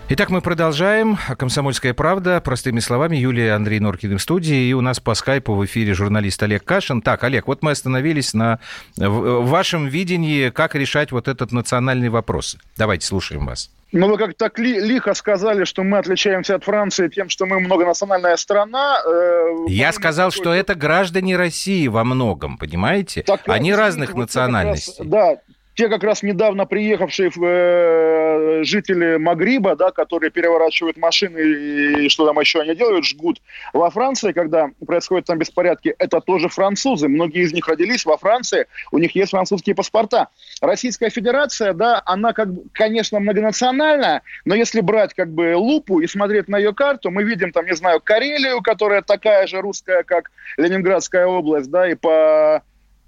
Итак, 0.09 0.31
мы 0.31 0.41
продолжаем. 0.41 1.15
«Комсомольская 1.37 1.93
правда». 1.93 2.41
Простыми 2.41 2.79
словами, 2.79 3.15
Юлия 3.15 3.53
Андрей 3.53 3.79
Норкин 3.79 4.17
в 4.17 4.21
студии. 4.23 4.67
И 4.69 4.73
у 4.73 4.81
нас 4.81 4.99
по 4.99 5.13
скайпу 5.13 5.53
в 5.53 5.63
эфире 5.65 5.93
журналист 5.93 6.41
Олег 6.41 6.63
Кашин. 6.63 7.03
Так, 7.03 7.23
Олег, 7.23 7.45
вот 7.45 7.61
мы 7.61 7.69
остановились 7.71 8.33
на 8.33 8.57
в 8.95 9.45
вашем 9.45 9.85
видении, 9.85 10.49
как 10.49 10.73
решать 10.73 11.11
вот 11.11 11.27
этот 11.27 11.51
национальный 11.51 12.09
вопрос. 12.09 12.57
Давайте, 12.75 13.05
слушаем 13.05 13.45
вас. 13.45 13.69
Ну, 13.91 14.07
вы 14.07 14.17
как 14.17 14.33
так 14.33 14.57
ли, 14.57 14.79
лихо 14.79 15.13
сказали, 15.13 15.63
что 15.63 15.83
мы 15.83 15.99
отличаемся 15.99 16.55
от 16.55 16.63
Франции 16.63 17.07
тем, 17.07 17.29
что 17.29 17.45
мы 17.45 17.59
многонациональная 17.59 18.35
страна. 18.35 18.97
Э, 19.05 19.65
Я 19.67 19.93
сказал, 19.93 20.31
что 20.31 20.51
это 20.51 20.73
граждане 20.73 21.37
России 21.37 21.87
во 21.87 22.03
многом, 22.03 22.57
понимаете? 22.57 23.21
Так, 23.21 23.41
Они 23.45 23.75
разных 23.75 24.13
вот 24.13 24.21
национальностей. 24.21 25.03
Раз, 25.03 25.07
да, 25.07 25.37
те 25.77 25.89
как 25.89 26.03
раз 26.03 26.23
недавно 26.23 26.65
приехавшие 26.65 27.29
э, 27.29 28.63
жители 28.63 29.17
Магриба, 29.17 29.75
да, 29.75 29.91
которые 29.91 30.31
переворачивают 30.31 30.97
машины 30.97 31.37
и, 31.37 32.05
и 32.05 32.09
что 32.09 32.25
там 32.25 32.39
еще 32.39 32.61
они 32.61 32.75
делают, 32.75 33.05
жгут. 33.05 33.39
Во 33.73 33.91
Франции, 33.91 34.31
когда 34.31 34.71
происходят 34.85 35.27
там 35.27 35.37
беспорядки, 35.37 35.93
это 35.99 36.19
тоже 36.19 36.49
французы. 36.49 37.07
Многие 37.07 37.43
из 37.43 37.53
них 37.53 37.67
родились 37.67 38.05
во 38.05 38.17
Франции, 38.17 38.65
у 38.91 38.97
них 38.97 39.13
есть 39.15 39.29
французские 39.29 39.75
паспорта. 39.75 40.29
Российская 40.61 41.11
Федерация, 41.11 41.73
да, 41.73 42.01
она, 42.07 42.33
как, 42.33 42.49
конечно, 42.73 43.19
многонациональная, 43.19 44.23
но 44.45 44.55
если 44.55 44.81
брать 44.81 45.13
как 45.13 45.31
бы 45.31 45.55
лупу 45.55 45.99
и 45.99 46.07
смотреть 46.07 46.47
на 46.47 46.57
ее 46.57 46.73
карту, 46.73 47.11
мы 47.11 47.23
видим 47.23 47.51
там, 47.51 47.67
не 47.67 47.75
знаю, 47.75 48.01
Карелию, 48.03 48.63
которая 48.63 49.03
такая 49.03 49.45
же 49.45 49.61
русская, 49.61 50.01
как 50.01 50.31
Ленинградская 50.57 51.27
область, 51.27 51.69
да, 51.69 51.87
и 51.87 51.93
по 51.93 52.63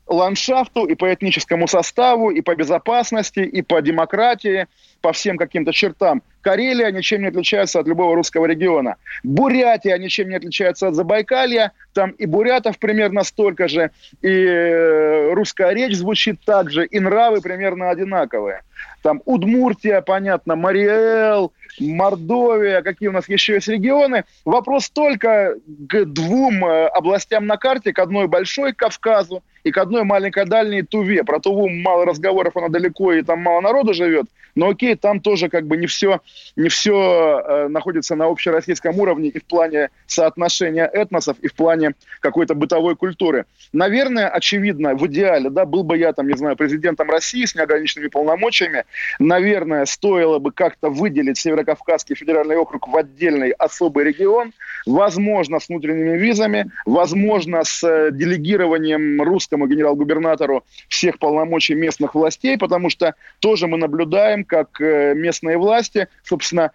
ландшафту, 0.10 0.86
и 0.86 0.96
по 0.96 1.14
этническому 1.14 1.68
составу, 1.68 2.32
и 2.32 2.42
по 2.42 2.56
безопасности, 2.56 3.40
и 3.40 3.62
по 3.62 3.82
демократии, 3.82 4.68
по 5.02 5.14
всем 5.14 5.38
каким-то 5.38 5.72
чертам. 5.72 6.22
Карелия 6.42 6.92
ничем 6.92 7.22
не 7.22 7.28
отличается 7.28 7.80
от 7.80 7.88
любого 7.88 8.16
русского 8.16 8.46
региона. 8.46 8.96
Бурятия 9.24 9.98
ничем 9.98 10.30
не 10.30 10.36
отличается 10.36 10.88
от 10.88 10.96
Забайкалья. 10.96 11.74
Там 11.94 12.12
и 12.12 12.26
бурятов 12.26 12.80
примерно 12.80 13.24
столько 13.24 13.68
же, 13.68 13.92
и 14.22 14.30
э, 14.30 15.34
русская 15.34 15.74
речь 15.74 15.96
звучит 15.96 16.40
так 16.46 16.72
же, 16.72 16.86
и 16.86 17.00
нравы 17.00 17.42
примерно 17.42 17.90
одинаковые. 17.90 18.62
Там 19.02 19.22
Удмуртия, 19.26 20.02
понятно, 20.02 20.56
Мариэл, 20.56 21.52
Мордовия, 21.80 22.82
какие 22.82 23.10
у 23.10 23.14
нас 23.14 23.28
еще 23.28 23.56
есть 23.56 23.68
регионы. 23.68 24.24
Вопрос 24.46 24.90
только 24.90 25.56
к 25.90 26.06
двум 26.06 26.66
э, 26.66 26.88
областям 26.88 27.48
на 27.48 27.58
карте, 27.58 27.94
к 27.94 28.00
одной 28.00 28.28
большой 28.28 28.74
Кавказу 28.74 29.44
и 29.70 29.72
к 29.72 29.78
одной 29.78 30.04
маленькой 30.04 30.46
дальней 30.46 30.82
Туве. 30.82 31.24
Про 31.24 31.40
Туву 31.40 31.70
мало 31.70 32.04
разговоров, 32.06 32.58
она 32.58 32.70
далеко 32.70 33.14
и 33.14 33.22
там 33.22 33.40
мало 33.40 33.62
народу 33.62 33.94
живет. 33.94 34.26
Но 34.56 34.70
окей, 34.70 34.96
там 34.96 35.20
тоже 35.20 35.48
как 35.48 35.68
бы 35.68 35.78
не 35.78 35.86
все, 35.86 36.22
не 36.56 36.70
все 36.70 37.40
э, 37.40 37.68
находится 37.68 38.16
на 38.16 38.26
общероссийском 38.26 39.00
уровне 39.00 39.30
и 39.30 39.40
в 39.40 39.46
плане 39.46 39.90
соотношения 40.08 40.86
этносов, 40.86 41.38
и 41.40 41.48
в 41.48 41.54
плане 41.54 41.94
какой-то 42.20 42.56
бытовой 42.56 42.96
культуры. 42.96 43.46
Наверное, 43.74 44.28
очевидно, 44.28 44.96
в 44.96 45.06
идеале, 45.08 45.50
да, 45.50 45.66
был 45.66 45.84
бы 45.84 45.98
я 45.98 46.14
там, 46.14 46.28
не 46.28 46.36
знаю, 46.36 46.56
президентом 46.56 47.10
России 47.10 47.46
с 47.46 47.56
неограниченными 47.56 48.10
полномочиями, 48.10 48.86
наверное, 49.20 49.86
стоило 49.86 50.40
бы 50.40 50.52
как-то 50.52 50.90
выделить 50.90 51.38
Северокавказский 51.38 52.16
федеральный 52.16 52.58
округ 52.58 52.88
в 52.88 52.98
отдельный 52.98 53.52
особый 53.52 54.04
регион, 54.06 54.52
возможно, 54.86 55.60
с 55.60 55.70
внутренними 55.70 56.18
визами, 56.18 56.72
возможно, 56.86 57.64
с 57.64 57.84
э, 57.84 58.10
делегированием 58.12 59.22
русскому 59.60 59.68
генерал-губернатору 59.68 60.64
всех 60.88 61.20
полномочий 61.20 61.76
местных 61.76 62.16
властей, 62.16 62.58
потому 62.58 62.90
что 62.90 63.16
тоже 63.40 63.68
мы 63.68 63.78
наблюдаем, 63.78 64.46
как 64.46 64.82
э, 64.82 65.14
местные 65.16 65.58
власти, 65.58 66.08
собственно, 66.24 66.72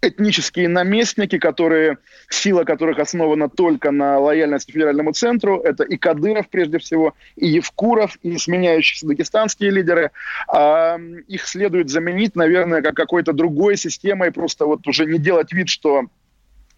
этнические 0.00 0.68
наместники, 0.68 1.38
которые, 1.38 1.98
сила 2.30 2.62
которых 2.62 3.00
основана 3.00 3.48
только 3.48 3.90
на 3.90 4.20
лояльности 4.20 4.70
федеральному 4.70 5.12
центру. 5.12 5.60
Это 5.60 5.82
и 5.82 5.96
Кадыров, 5.96 6.48
прежде 6.48 6.78
всего, 6.78 7.14
и 7.34 7.48
Евкуров, 7.48 8.16
и 8.22 8.38
сменяющиеся 8.38 9.08
дагестанские 9.08 9.70
лидеры. 9.70 10.12
А 10.46 10.98
их 11.26 11.46
следует 11.48 11.90
заменить, 11.90 12.36
наверное, 12.36 12.80
как 12.80 12.94
какой-то 12.94 13.32
другой 13.32 13.76
системой, 13.76 14.30
просто 14.30 14.66
вот 14.66 14.86
уже 14.86 15.04
не 15.04 15.18
делать 15.18 15.52
вид, 15.52 15.68
что 15.68 16.04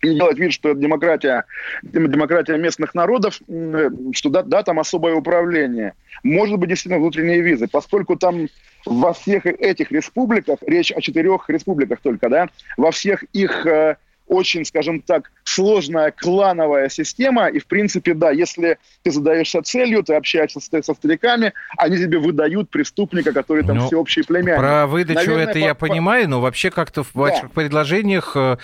и 0.02 0.14
делать 0.14 0.38
вид, 0.38 0.52
что 0.52 0.70
это 0.70 0.80
демократия, 0.80 1.44
демократия 1.82 2.56
местных 2.56 2.94
народов, 2.94 3.40
что 4.12 4.30
да, 4.30 4.42
да, 4.42 4.62
там 4.62 4.78
особое 4.78 5.14
управление. 5.14 5.94
Может 6.22 6.58
быть, 6.58 6.68
действительно 6.68 7.00
внутренние 7.00 7.40
визы, 7.40 7.68
поскольку 7.70 8.16
там 8.16 8.48
во 8.86 9.12
всех 9.12 9.46
этих 9.46 9.92
республиках, 9.92 10.58
речь 10.66 10.92
о 10.92 11.00
четырех 11.00 11.48
республиках 11.48 12.00
только, 12.00 12.28
да, 12.28 12.48
во 12.76 12.90
всех 12.90 13.22
их 13.32 13.66
э, 13.66 13.96
очень, 14.30 14.64
скажем 14.64 15.02
так, 15.02 15.32
сложная 15.42 16.12
клановая 16.12 16.88
система. 16.88 17.48
И, 17.48 17.58
в 17.58 17.66
принципе, 17.66 18.14
да, 18.14 18.30
если 18.30 18.78
ты 19.02 19.10
задаешься 19.10 19.60
целью, 19.62 20.04
ты 20.04 20.14
общаешься 20.14 20.60
с, 20.60 20.68
со 20.70 20.94
стариками, 20.94 21.52
они 21.76 21.98
тебе 21.98 22.18
выдают 22.18 22.70
преступника, 22.70 23.32
который 23.32 23.64
там 23.64 23.78
ну, 23.78 23.86
всеобщий 23.88 24.22
племянник. 24.22 24.60
Про 24.60 24.86
выдачу 24.86 25.18
Наверное, 25.18 25.44
это 25.44 25.52
по, 25.54 25.58
я 25.58 25.74
по... 25.74 25.86
понимаю, 25.88 26.28
но 26.28 26.40
вообще 26.40 26.70
как-то 26.70 27.02
в 27.02 27.12
ваших 27.14 27.48
да. 27.48 27.48
предложениях 27.48 28.36
э, 28.36 28.56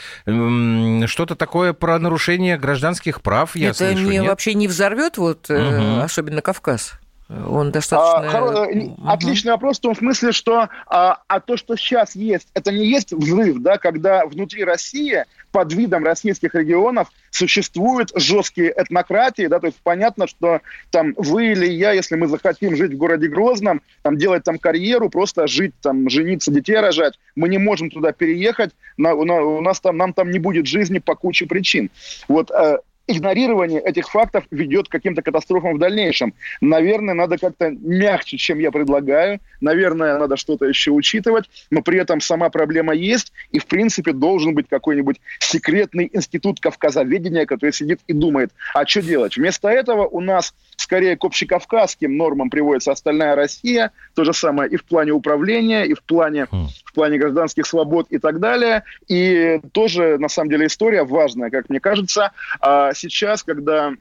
что-то 1.06 1.35
такое 1.35 1.73
про 1.73 1.99
нарушение 1.99 2.56
гражданских 2.56 3.20
прав 3.20 3.56
я 3.56 3.70
это 3.70 3.78
слышу. 3.78 4.11
Это 4.12 4.23
вообще 4.23 4.54
не 4.54 4.68
взорвет, 4.68 5.18
вот, 5.18 5.50
угу. 5.50 6.00
особенно 6.00 6.42
Кавказ? 6.42 6.94
Он 7.28 7.73
достаточно... 7.73 8.28
А, 8.28 8.30
хоро... 8.30 8.68
угу. 8.68 8.97
Отличный 9.04 9.50
вопрос 9.50 9.78
в 9.78 9.80
том 9.80 9.97
смысле, 9.97 10.30
что 10.30 10.68
а, 10.87 11.18
а 11.26 11.40
то, 11.40 11.56
что 11.56 11.76
сейчас 11.76 12.14
есть, 12.14 12.49
это 12.54 12.71
не 12.71 12.87
есть 12.87 13.12
взрыв, 13.12 13.59
да, 13.59 13.78
когда 13.78 14.26
внутри 14.26 14.62
России 14.62 15.25
под 15.50 15.73
видом 15.73 16.04
российских 16.04 16.54
регионов 16.54 17.09
существуют 17.30 18.12
жесткие 18.14 18.73
этнократии, 18.76 19.49
да, 19.49 19.59
то 19.59 19.66
есть 19.66 19.78
понятно, 19.83 20.28
что 20.28 20.61
там 20.90 21.14
вы 21.16 21.52
или 21.52 21.66
я, 21.66 21.92
если 21.92 22.14
мы 22.14 22.28
захотим 22.28 22.76
жить 22.76 22.92
в 22.92 22.97
городе 22.97 23.26
Грозном, 23.26 23.83
там 24.02 24.16
делать 24.18 24.45
там 24.45 24.59
карьеру, 24.59 25.11
просто 25.11 25.49
жить 25.49 25.75
там, 25.83 26.09
жениться, 26.09 26.52
детей 26.52 26.78
рожать, 26.78 27.18
мы 27.35 27.49
не 27.49 27.59
можем 27.59 27.90
туда 27.90 28.12
переехать, 28.12 28.71
на, 28.97 29.14
на, 29.14 29.42
у 29.42 29.61
нас 29.61 29.80
там, 29.80 29.97
нам 29.97 30.12
там 30.12 30.30
не 30.30 30.38
будет 30.38 30.66
жизни 30.66 30.99
по 30.99 31.16
куче 31.16 31.47
причин. 31.47 31.90
Вот 32.28 32.52
э, 32.52 32.78
игнорирование 33.06 33.80
этих 33.80 34.08
фактов 34.08 34.44
ведет 34.50 34.88
к 34.88 34.92
каким-то 34.92 35.22
катастрофам 35.22 35.75
в 35.75 35.78
дальнейшем. 35.78 36.34
Наверное, 36.60 37.14
надо 37.14 37.38
как-то 37.38 37.70
мягче, 37.70 38.36
чем 38.36 38.58
я 38.58 38.70
предлагаю. 38.70 39.40
Наверное, 39.60 40.18
надо 40.18 40.36
что-то 40.36 40.66
еще 40.66 40.90
учитывать, 40.90 41.48
но 41.70 41.82
при 41.82 41.98
этом 41.98 42.20
сама 42.20 42.50
проблема 42.50 42.94
есть, 42.94 43.32
и, 43.52 43.58
в 43.58 43.66
принципе, 43.66 44.12
должен 44.12 44.54
быть 44.54 44.68
какой-нибудь 44.68 45.20
секретный 45.38 46.10
институт 46.12 46.60
кавказоведения, 46.60 47.46
который 47.46 47.72
сидит 47.72 48.00
и 48.06 48.12
думает, 48.12 48.52
а 48.75 48.86
что 48.86 49.02
делать. 49.02 49.36
Вместо 49.36 49.68
этого 49.68 50.06
у 50.06 50.20
нас 50.20 50.54
скорее 50.76 51.16
к 51.16 51.25
общекавказским 51.25 52.16
нормам 52.16 52.50
приводится 52.50 52.92
остальная 52.92 53.34
Россия, 53.34 53.92
то 54.14 54.25
же 54.25 54.32
самое 54.32 54.70
и 54.70 54.76
в 54.76 54.84
плане 54.84 55.12
управления, 55.12 55.84
и 55.84 55.94
в 55.94 56.02
плане, 56.02 56.46
хм. 56.50 56.68
в 56.84 56.92
плане 56.92 57.18
гражданских 57.18 57.66
свобод 57.66 58.06
и 58.10 58.18
так 58.18 58.40
далее. 58.40 58.84
И 59.08 59.60
тоже, 59.72 60.18
на 60.18 60.28
самом 60.28 60.50
деле, 60.50 60.66
история 60.66 61.04
важная, 61.04 61.50
как 61.50 61.68
мне 61.68 61.80
кажется, 61.80 62.32
а 62.60 62.92
сейчас, 62.96 63.42
когда 63.42 63.92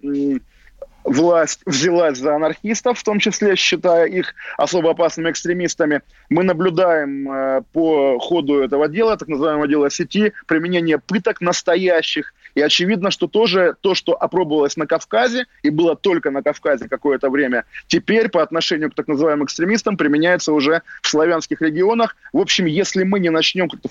власть 1.06 1.62
взялась 1.66 2.18
за 2.18 2.36
анархистов, 2.36 3.00
в 3.00 3.04
том 3.04 3.20
числе 3.20 3.56
считая 3.56 4.08
их 4.08 4.34
особо 4.58 4.92
опасными 4.92 5.30
экстремистами. 5.30 6.02
Мы 6.30 6.44
наблюдаем 6.44 7.32
э, 7.32 7.62
по 7.72 8.18
ходу 8.20 8.60
этого 8.60 8.88
дела, 8.88 9.16
так 9.16 9.28
называемого 9.28 9.68
дела 9.68 9.90
сети, 9.90 10.34
применение 10.48 10.98
пыток 10.98 11.42
настоящих. 11.42 12.34
И 12.56 12.62
очевидно, 12.62 13.12
что 13.12 13.28
тоже 13.28 13.76
то, 13.82 13.94
что 13.94 14.14
опробовалось 14.14 14.78
на 14.78 14.88
Кавказе, 14.88 15.46
и 15.62 15.70
было 15.70 15.96
только 15.96 16.32
на 16.32 16.42
Кавказе 16.42 16.88
какое-то 16.88 17.30
время, 17.30 17.66
теперь 17.88 18.30
по 18.30 18.42
отношению 18.42 18.92
к 18.92 18.96
так 18.96 19.08
называемым 19.08 19.46
экстремистам 19.46 19.98
применяется 19.98 20.54
уже 20.54 20.82
в 21.02 21.08
славянских 21.08 21.62
регионах. 21.62 22.16
В 22.34 22.40
общем, 22.40 22.66
если 22.66 23.04
мы 23.04 23.20
не 23.20 23.30
начнем 23.30 23.70
как-то 23.70 23.90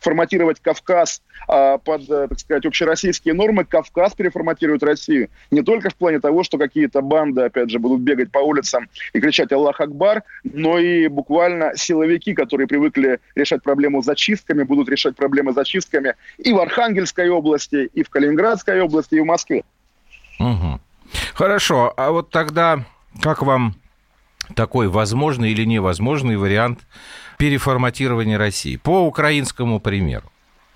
форматировать 0.00 0.60
Кавказ 0.60 1.22
а, 1.48 1.78
под, 1.78 2.08
э, 2.08 2.28
так 2.28 2.38
сказать, 2.38 2.66
общероссийские 2.66 3.34
нормы, 3.34 3.64
Кавказ 3.64 4.14
переформатирует 4.14 4.82
Россию. 4.82 5.28
Не 5.50 5.62
только 5.62 5.90
в 5.90 5.94
плане 5.94 6.20
того, 6.20 6.44
что 6.44 6.58
какие-то 6.58 7.00
банды, 7.00 7.42
опять 7.42 7.70
же, 7.70 7.78
будут 7.78 8.00
бегать 8.00 8.30
по 8.30 8.38
улицам 8.38 8.88
и 9.12 9.20
кричать 9.20 9.52
«Аллах 9.52 9.80
Акбар», 9.80 10.22
но 10.44 10.78
и 10.78 11.08
буквально 11.08 11.72
силовики, 11.76 12.34
которые 12.34 12.66
привыкли 12.66 13.20
решать 13.34 13.62
проблему 13.62 14.02
зачистками, 14.02 14.62
будут 14.62 14.88
решать 14.88 15.16
проблемы 15.16 15.52
зачистками 15.52 16.14
и 16.38 16.52
в 16.52 16.58
Архангельской 16.60 17.28
области, 17.28 17.87
и 17.92 18.02
в 18.02 18.10
Калининградской 18.10 18.80
области, 18.80 19.16
и 19.16 19.20
в 19.20 19.24
Москве. 19.24 19.64
Угу. 20.38 20.80
Хорошо, 21.34 21.92
а 21.96 22.10
вот 22.10 22.30
тогда 22.30 22.84
как 23.22 23.42
вам 23.42 23.74
такой 24.54 24.88
возможный 24.88 25.50
или 25.50 25.64
невозможный 25.64 26.36
вариант 26.36 26.80
переформатирования 27.38 28.38
России 28.38 28.76
по 28.76 29.06
украинскому 29.06 29.80
примеру? 29.80 30.30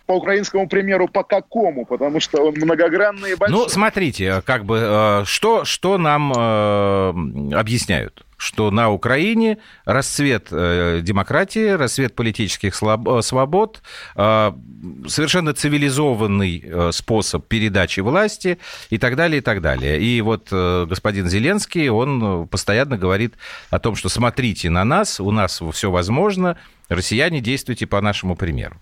по 0.07 0.17
украинскому 0.17 0.69
примеру, 0.69 1.09
по 1.09 1.23
какому? 1.23 1.87
Потому 1.87 2.21
что 2.21 2.43
он 2.43 2.55
многогранный 2.57 3.33
и 3.33 3.35
большой. 3.35 3.57
Ну, 3.57 3.69
смотрите, 3.69 4.43
как 4.45 4.65
бы, 4.65 4.79
э, 4.83 5.25
что, 5.25 5.65
что 5.65 5.97
нам 5.97 6.33
э, 6.37 7.55
объясняют? 7.55 8.25
Что 8.43 8.71
на 8.73 8.91
Украине 8.91 9.59
расцвет 9.85 10.49
э, 10.51 11.01
демократии, 11.03 11.69
расцвет 11.69 12.15
политических 12.15 12.75
свобод, 12.75 13.83
совершенно 14.15 15.55
цивилизованный 15.55 16.93
способ 16.93 17.47
передачи 17.47 18.01
власти 18.01 18.59
и 18.91 18.99
так 18.99 19.15
далее, 19.17 19.39
и 19.39 19.41
так 19.41 19.61
далее. 19.61 20.01
И 20.01 20.21
вот 20.21 20.49
господин 20.51 21.29
Зеленский, 21.29 21.89
он 21.89 22.49
постоянно 22.49 22.99
говорит 22.99 23.35
о 23.71 23.79
том, 23.79 23.95
что 23.95 24.09
смотрите 24.09 24.71
на 24.71 24.85
нас, 24.85 25.21
у 25.21 25.31
нас 25.31 25.63
все 25.73 25.91
возможно, 25.91 26.59
россияне 26.89 27.41
действуйте 27.41 27.87
по 27.87 28.01
нашему 28.01 28.35
примеру. 28.35 28.77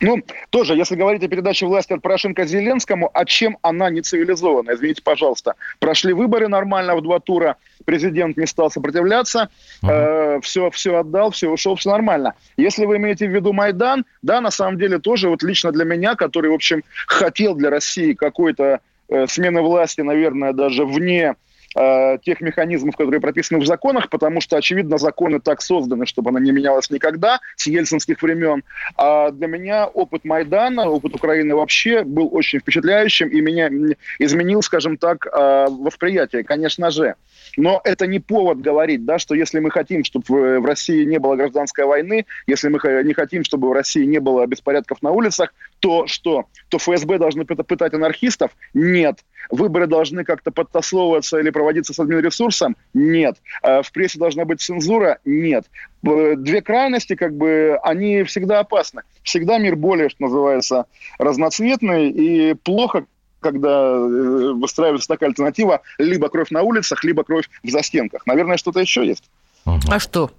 Ну, 0.00 0.22
тоже, 0.50 0.74
если 0.74 0.96
говорить 0.96 1.22
о 1.22 1.28
передаче 1.28 1.66
власти 1.66 1.92
от 1.92 2.02
Порошенко 2.02 2.44
Зеленскому, 2.44 3.10
а 3.12 3.24
чем 3.24 3.58
она 3.62 3.90
не 3.90 4.02
цивилизована? 4.02 4.74
Извините, 4.74 5.02
пожалуйста. 5.02 5.54
Прошли 5.78 6.12
выборы 6.12 6.48
нормально 6.48 6.96
в 6.96 7.02
два 7.02 7.20
тура, 7.20 7.56
президент 7.84 8.36
не 8.36 8.46
стал 8.46 8.70
сопротивляться, 8.70 9.48
uh-huh. 9.82 10.36
э, 10.36 10.40
все, 10.42 10.70
все 10.70 10.96
отдал, 10.96 11.30
все 11.30 11.48
ушел, 11.48 11.76
все 11.76 11.90
нормально. 11.90 12.34
Если 12.56 12.84
вы 12.84 12.96
имеете 12.96 13.26
в 13.26 13.30
виду 13.30 13.52
Майдан, 13.52 14.04
да, 14.22 14.40
на 14.40 14.50
самом 14.50 14.78
деле 14.78 14.98
тоже 14.98 15.28
вот 15.28 15.42
лично 15.42 15.72
для 15.72 15.84
меня, 15.84 16.16
который, 16.16 16.50
в 16.50 16.54
общем, 16.54 16.82
хотел 17.06 17.54
для 17.54 17.70
России 17.70 18.14
какой-то 18.14 18.80
э, 19.08 19.26
смены 19.26 19.62
власти, 19.62 20.00
наверное, 20.00 20.52
даже 20.52 20.84
вне 20.84 21.36
э, 21.74 22.18
тех 22.22 22.40
механизмов, 22.40 22.96
которые 22.96 23.20
прописаны 23.20 23.60
в 23.60 23.66
законах, 23.66 24.08
потому 24.10 24.40
что, 24.40 24.56
очевидно, 24.56 24.98
законы 24.98 25.40
так 25.40 25.62
созданы, 25.62 26.06
чтобы 26.06 26.30
она 26.30 26.40
не 26.40 26.52
менялась 26.52 26.90
никогда 26.90 27.40
с 27.56 27.66
ельцинских 27.66 28.22
времен. 28.22 28.62
А 28.96 29.30
для 29.30 29.46
меня 29.46 29.86
опыт 29.86 30.24
Майдана, 30.24 30.88
опыт 30.88 31.14
Украины 31.14 31.54
вообще 31.54 32.04
был 32.04 32.28
очень 32.32 32.60
впечатляющим 32.60 33.28
и 33.28 33.40
меня 33.40 33.70
изменил, 34.18 34.62
скажем 34.62 34.96
так, 34.96 35.26
э, 35.26 35.66
восприятие, 35.68 36.44
конечно 36.44 36.90
же. 36.90 37.14
Но 37.56 37.80
это 37.84 38.06
не 38.06 38.20
повод 38.20 38.60
говорить, 38.60 39.04
да, 39.04 39.18
что 39.18 39.34
если 39.34 39.60
мы 39.60 39.70
хотим, 39.70 40.04
чтобы 40.04 40.60
в 40.60 40.64
России 40.64 41.04
не 41.04 41.18
было 41.18 41.36
гражданской 41.36 41.84
войны, 41.84 42.26
если 42.46 42.68
мы 42.68 42.78
не 43.04 43.14
хотим, 43.14 43.44
чтобы 43.44 43.68
в 43.68 43.72
России 43.72 44.04
не 44.04 44.18
было 44.18 44.46
беспорядков 44.46 45.02
на 45.02 45.10
улицах, 45.10 45.52
то 45.84 46.06
что? 46.06 46.46
То 46.70 46.78
ФСБ 46.78 47.18
должны 47.18 47.44
пытать 47.44 47.92
анархистов? 47.92 48.52
Нет. 48.72 49.18
Выборы 49.50 49.86
должны 49.86 50.24
как-то 50.24 50.50
подтасовываться 50.50 51.38
или 51.38 51.50
проводиться 51.50 51.92
с 51.92 51.98
админресурсом? 51.98 52.74
Нет. 52.94 53.36
А 53.62 53.82
в 53.82 53.92
прессе 53.92 54.18
должна 54.18 54.46
быть 54.46 54.62
цензура? 54.62 55.18
Нет. 55.26 55.66
Две 56.00 56.62
крайности, 56.62 57.16
как 57.16 57.36
бы, 57.36 57.78
они 57.82 58.22
всегда 58.22 58.60
опасны. 58.60 59.02
Всегда 59.24 59.58
мир 59.58 59.76
более, 59.76 60.08
что 60.08 60.22
называется, 60.22 60.86
разноцветный, 61.18 62.08
и 62.08 62.54
плохо, 62.54 63.04
когда 63.40 63.68
э, 63.68 64.52
выстраивается 64.54 65.08
такая 65.08 65.28
альтернатива, 65.28 65.82
либо 65.98 66.30
кровь 66.30 66.48
на 66.48 66.62
улицах, 66.62 67.04
либо 67.04 67.24
кровь 67.24 67.50
в 67.62 67.68
застенках. 67.68 68.26
Наверное, 68.26 68.56
что-то 68.56 68.80
еще 68.80 69.06
есть. 69.06 69.24
А 69.66 69.98
что? 69.98 70.30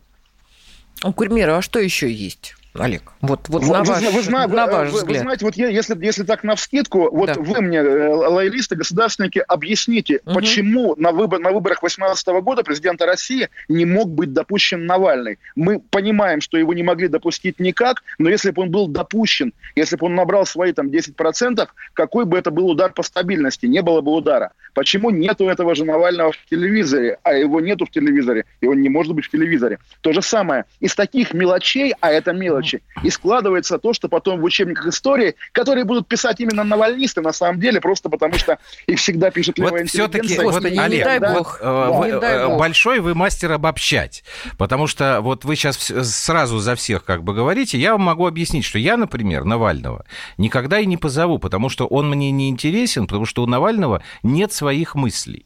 У 1.03 1.13
Курмира, 1.13 1.57
а 1.57 1.61
что 1.61 1.77
еще 1.77 2.11
есть? 2.11 2.55
Олег? 2.79 3.13
Вот, 3.21 3.47
вот 3.47 3.63
вы, 3.63 3.73
на, 3.73 3.83
ваш, 3.83 4.01
вы, 4.01 4.31
на 4.31 4.47
ваш 4.67 4.91
вы, 4.91 4.97
взгляд. 4.97 5.17
Вы 5.17 5.23
знаете, 5.23 5.45
вот 5.45 5.55
я, 5.55 5.67
если, 5.69 5.97
если 6.03 6.23
так 6.23 6.43
на 6.43 6.55
вскидку, 6.55 7.09
вот 7.11 7.27
да. 7.27 7.35
вы 7.39 7.61
мне, 7.61 7.77
э, 7.77 8.09
лоялисты, 8.09 8.75
государственники, 8.75 9.43
объясните, 9.47 10.21
угу. 10.25 10.35
почему 10.35 10.95
на, 10.97 11.11
выбор, 11.11 11.39
на 11.39 11.51
выборах 11.51 11.79
2018 11.79 12.27
года 12.43 12.63
президента 12.63 13.05
России 13.05 13.49
не 13.67 13.85
мог 13.85 14.09
быть 14.09 14.33
допущен 14.33 14.85
Навальный. 14.85 15.39
Мы 15.55 15.79
понимаем, 15.79 16.41
что 16.41 16.57
его 16.57 16.73
не 16.73 16.83
могли 16.83 17.07
допустить 17.07 17.59
никак, 17.59 18.03
но 18.17 18.29
если 18.29 18.51
бы 18.51 18.63
он 18.63 18.71
был 18.71 18.87
допущен, 18.87 19.53
если 19.75 19.95
бы 19.95 20.07
он 20.07 20.15
набрал 20.15 20.45
свои 20.45 20.73
там 20.73 20.87
10%, 20.87 21.67
какой 21.93 22.25
бы 22.25 22.37
это 22.37 22.51
был 22.51 22.69
удар 22.69 22.91
по 22.91 23.03
стабильности? 23.03 23.65
Не 23.65 23.81
было 23.81 24.01
бы 24.01 24.11
удара. 24.11 24.51
Почему 24.73 25.09
нету 25.09 25.47
этого 25.47 25.75
же 25.75 25.85
Навального 25.85 26.33
в 26.33 26.45
телевизоре, 26.49 27.17
а 27.23 27.33
его 27.33 27.61
нету 27.61 27.85
в 27.85 27.91
телевизоре, 27.91 28.45
и 28.59 28.67
он 28.67 28.81
не 28.81 28.89
может 28.89 29.13
быть 29.13 29.25
в 29.25 29.31
телевизоре? 29.31 29.79
То 30.01 30.11
же 30.11 30.21
самое. 30.21 30.65
Из 30.81 30.93
таких 30.95 31.33
мелочей, 31.33 31.93
а 32.01 32.11
это 32.11 32.33
мелочь, 32.33 32.64
мелочи. 32.65 32.83
И 33.03 33.09
складывается 33.09 33.77
то, 33.77 33.93
что 33.93 34.09
потом 34.09 34.39
в 34.39 34.43
учебниках 34.43 34.87
истории, 34.87 35.35
которые 35.51 35.85
будут 35.85 36.07
писать 36.07 36.39
именно 36.39 36.63
навальнисты, 36.63 37.21
на 37.21 37.31
самом 37.31 37.59
деле, 37.59 37.79
просто 37.81 38.09
потому 38.09 38.35
что 38.35 38.59
их 38.87 38.99
всегда 38.99 39.31
пишет 39.31 39.57
левая 39.57 39.83
вот 39.83 39.89
все-таки, 39.89 40.37
вот, 40.39 40.63
Олег, 40.63 40.89
не 40.89 41.03
дай 41.03 41.19
бог, 41.19 41.59
да, 41.61 41.89
вы, 41.89 42.05
не 42.07 42.19
дай 42.19 42.47
бог. 42.47 42.59
большой 42.59 42.99
вы 42.99 43.15
мастер 43.15 43.51
обобщать, 43.51 44.23
потому 44.57 44.87
что 44.87 45.19
вот 45.21 45.45
вы 45.45 45.55
сейчас 45.55 45.77
сразу 45.77 46.59
за 46.59 46.75
всех 46.75 47.03
как 47.03 47.23
бы 47.23 47.33
говорите, 47.33 47.77
я 47.77 47.93
вам 47.93 48.01
могу 48.01 48.27
объяснить, 48.27 48.65
что 48.65 48.79
я, 48.79 48.97
например, 48.97 49.43
Навального 49.43 50.05
никогда 50.37 50.79
и 50.79 50.85
не 50.85 50.97
позову, 50.97 51.39
потому 51.39 51.69
что 51.69 51.85
он 51.87 52.09
мне 52.09 52.31
не 52.31 52.49
интересен, 52.49 53.07
потому 53.07 53.25
что 53.25 53.43
у 53.43 53.45
Навального 53.45 54.01
нет 54.23 54.51
своих 54.53 54.95
мыслей. 54.95 55.45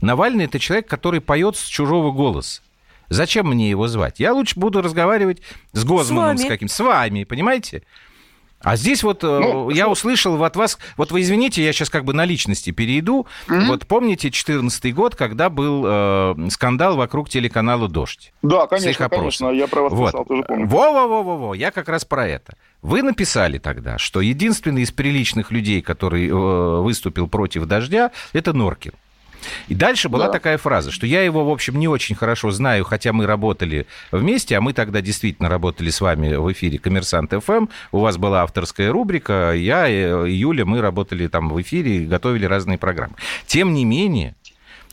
Навальный 0.00 0.44
это 0.44 0.58
человек, 0.58 0.88
который 0.88 1.20
поет 1.20 1.56
с 1.56 1.64
чужого 1.64 2.12
голоса. 2.12 2.62
Зачем 3.08 3.48
мне 3.48 3.70
его 3.70 3.88
звать? 3.88 4.20
Я 4.20 4.32
лучше 4.32 4.58
буду 4.58 4.82
разговаривать 4.82 5.42
с 5.72 5.84
Гозманом, 5.84 6.38
с, 6.38 6.42
с 6.42 6.46
каким 6.46 6.68
с 6.68 6.80
вами, 6.80 7.24
понимаете? 7.24 7.82
А 8.64 8.76
здесь 8.76 9.02
вот 9.02 9.22
э, 9.22 9.26
ну, 9.26 9.68
я 9.68 9.88
услышал 9.88 10.42
от 10.42 10.56
вас, 10.56 10.78
вот 10.96 11.12
вы 11.12 11.20
извините, 11.20 11.62
я 11.62 11.72
сейчас 11.72 11.90
как 11.90 12.04
бы 12.04 12.14
на 12.14 12.24
личности 12.24 12.70
перейду. 12.70 13.26
Mm-hmm. 13.46 13.66
Вот 13.66 13.86
помните 13.86 14.28
2014 14.28 14.94
год, 14.94 15.14
когда 15.16 15.50
был 15.50 15.84
э, 15.86 16.48
скандал 16.50 16.96
вокруг 16.96 17.28
телеканала 17.28 17.88
«Дождь»? 17.88 18.32
Да, 18.42 18.66
конечно, 18.66 19.08
конечно, 19.10 19.50
я 19.50 19.68
про 19.68 19.82
вас 19.82 19.92
вот. 19.92 20.12
писал, 20.12 20.24
тоже 20.24 20.42
помню. 20.44 20.66
Во-во-во-во, 20.66 21.54
я 21.54 21.70
как 21.70 21.90
раз 21.90 22.06
про 22.06 22.26
это. 22.26 22.56
Вы 22.80 23.02
написали 23.02 23.58
тогда, 23.58 23.98
что 23.98 24.22
единственный 24.22 24.82
из 24.82 24.92
приличных 24.92 25.50
людей, 25.50 25.82
который 25.82 26.28
э, 26.28 26.32
выступил 26.32 27.28
против 27.28 27.66
«Дождя», 27.66 28.12
это 28.32 28.54
Норкин. 28.54 28.92
И 29.68 29.74
дальше 29.74 30.08
была 30.08 30.26
да. 30.26 30.32
такая 30.32 30.58
фраза, 30.58 30.90
что 30.90 31.06
я 31.06 31.22
его, 31.22 31.44
в 31.44 31.50
общем, 31.50 31.78
не 31.78 31.88
очень 31.88 32.14
хорошо 32.14 32.50
знаю, 32.50 32.84
хотя 32.84 33.12
мы 33.12 33.26
работали 33.26 33.86
вместе, 34.10 34.56
а 34.56 34.60
мы 34.60 34.72
тогда 34.72 35.00
действительно 35.00 35.48
работали 35.48 35.90
с 35.90 36.00
вами 36.00 36.34
в 36.34 36.52
эфире 36.52 36.78
«Коммерсант 36.78 37.32
ФМ». 37.32 37.66
У 37.92 38.00
вас 38.00 38.16
была 38.16 38.42
авторская 38.42 38.92
рубрика, 38.92 39.52
я 39.54 39.88
и 39.88 40.32
Юля, 40.32 40.64
мы 40.64 40.80
работали 40.80 41.26
там 41.28 41.48
в 41.48 41.60
эфире 41.60 41.98
и 41.98 42.06
готовили 42.06 42.46
разные 42.46 42.78
программы. 42.78 43.14
Тем 43.46 43.74
не 43.74 43.84
менее, 43.84 44.34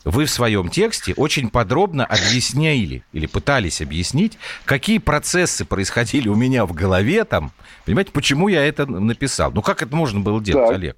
вы 0.04 0.26
в 0.26 0.32
своем 0.32 0.70
тексте 0.70 1.14
очень 1.16 1.50
подробно 1.50 2.06
объясняли 2.06 3.04
или 3.14 3.26
пытались 3.28 3.82
объяснить, 3.82 4.38
какие 4.66 4.98
процессы 4.98 5.66
происходили 5.66 6.28
у 6.28 6.36
меня 6.36 6.66
в 6.66 6.74
голове 6.74 7.24
там, 7.24 7.52
понимаете, 7.86 8.12
почему 8.12 8.48
я 8.48 8.66
это 8.66 8.86
написал. 8.86 9.52
Ну, 9.52 9.62
как 9.62 9.84
это 9.84 9.96
можно 9.96 10.20
было 10.20 10.42
делать, 10.42 10.70
да. 10.70 10.76
Олег? 10.76 10.98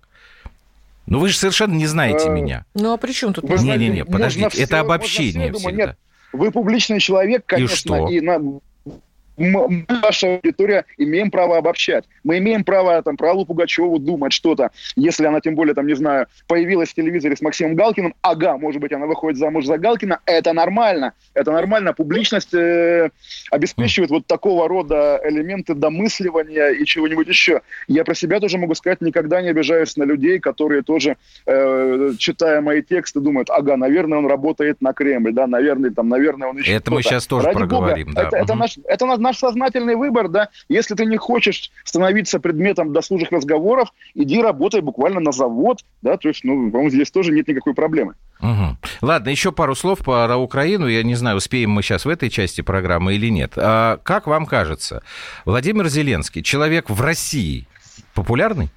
Ну 1.13 1.19
вы 1.19 1.29
же 1.29 1.37
совершенно 1.37 1.75
не 1.75 1.85
знаете 1.85 2.27
а, 2.27 2.31
меня. 2.31 2.65
Ну 2.73 2.91
а 2.91 2.97
при 2.97 3.11
чем 3.11 3.35
тут? 3.35 3.43
Не-не-не, 3.47 4.03
подождите, 4.03 4.63
это 4.63 4.79
обобщение 4.79 5.53
все, 5.53 5.69
Нет, 5.69 5.95
вы 6.31 6.49
публичный 6.49 6.99
человек, 6.99 7.45
конечно, 7.45 7.75
и, 7.75 7.77
что? 7.77 8.09
и 8.09 8.19
на, 8.19 8.39
мы, 9.37 9.85
наша 9.89 10.35
аудитория, 10.35 10.85
имеем 10.97 11.31
право 11.31 11.57
обобщать. 11.57 12.05
Мы 12.23 12.37
имеем 12.37 12.63
право 12.63 13.01
там, 13.01 13.17
про 13.17 13.31
Аллу 13.31 13.45
Пугачеву 13.45 13.99
думать 13.99 14.33
что-то, 14.33 14.71
если 14.95 15.25
она, 15.25 15.41
тем 15.41 15.55
более, 15.55 15.73
там, 15.73 15.87
не 15.87 15.95
знаю, 15.95 16.27
появилась 16.47 16.89
в 16.89 16.93
телевизоре 16.95 17.35
с 17.35 17.41
Максимом 17.41 17.75
Галкиным, 17.75 18.15
ага, 18.21 18.57
может 18.57 18.81
быть, 18.81 18.91
она 18.91 19.05
выходит 19.05 19.39
замуж 19.39 19.65
за 19.65 19.77
Галкина, 19.77 20.19
это 20.25 20.53
нормально. 20.53 21.13
Это 21.33 21.51
нормально. 21.51 21.93
Публичность 21.93 22.53
э, 22.53 23.09
обеспечивает 23.51 24.11
вот 24.11 24.27
такого 24.27 24.67
рода 24.67 25.19
элементы 25.23 25.73
домысливания 25.73 26.69
и 26.69 26.85
чего-нибудь 26.85 27.27
еще. 27.27 27.61
Я 27.87 28.03
про 28.03 28.13
себя 28.13 28.39
тоже 28.39 28.57
могу 28.57 28.75
сказать, 28.75 29.01
никогда 29.01 29.41
не 29.41 29.49
обижаюсь 29.49 29.97
на 29.97 30.03
людей, 30.03 30.39
которые 30.39 30.83
тоже, 30.83 31.17
э, 31.45 32.11
читая 32.17 32.61
мои 32.61 32.81
тексты, 32.81 33.19
думают, 33.19 33.49
ага, 33.49 33.77
наверное, 33.77 34.19
он 34.19 34.27
работает 34.27 34.81
на 34.81 34.93
Кремль, 34.93 35.33
да, 35.33 35.47
наверное, 35.47 35.91
там, 35.91 36.09
наверное, 36.09 36.49
он 36.49 36.57
еще 36.57 36.73
Это 36.73 36.91
мы 36.91 37.01
сейчас 37.01 37.25
тоже 37.27 37.47
Ради 37.47 37.57
проговорим, 37.57 38.07
Бога, 38.07 38.21
да. 38.21 38.27
Это, 38.27 38.37
это, 38.37 38.55
наш, 38.55 38.77
это 38.85 39.05
наш 39.05 39.19
наш 39.23 39.37
сознательный 39.37 39.95
выбор, 39.95 40.27
да. 40.27 40.49
Если 40.69 40.93
ты 40.93 41.05
не 41.05 41.17
хочешь 41.17 41.71
становиться 41.83 42.39
предметом 42.39 42.93
досужих 42.93 43.31
разговоров, 43.31 43.89
иди 44.13 44.41
работай 44.41 44.81
буквально 44.81 45.19
на 45.19 45.31
завод, 45.31 45.83
да, 46.01 46.17
то 46.17 46.27
есть, 46.27 46.43
ну, 46.43 46.69
по-моему, 46.69 46.91
здесь 46.91 47.09
тоже 47.09 47.31
нет 47.31 47.47
никакой 47.47 47.73
проблемы. 47.73 48.13
Угу. 48.41 48.77
Ладно, 49.01 49.29
еще 49.29 49.51
пару 49.51 49.73
слов 49.73 49.99
про 49.99 50.35
Украину. 50.35 50.87
Я 50.87 51.01
не 51.03 51.15
знаю, 51.15 51.37
успеем 51.37 51.71
мы 51.71 51.81
сейчас 51.81 52.05
в 52.05 52.09
этой 52.09 52.29
части 52.29 52.61
программы 52.61 53.15
или 53.15 53.29
нет. 53.29 53.53
А 53.55 53.97
как 54.03 54.27
вам 54.27 54.45
кажется, 54.45 55.01
Владимир 55.45 55.87
Зеленский, 55.87 56.43
человек 56.43 56.89
в 56.89 56.99
России, 57.01 57.67
популярный? 58.13 58.69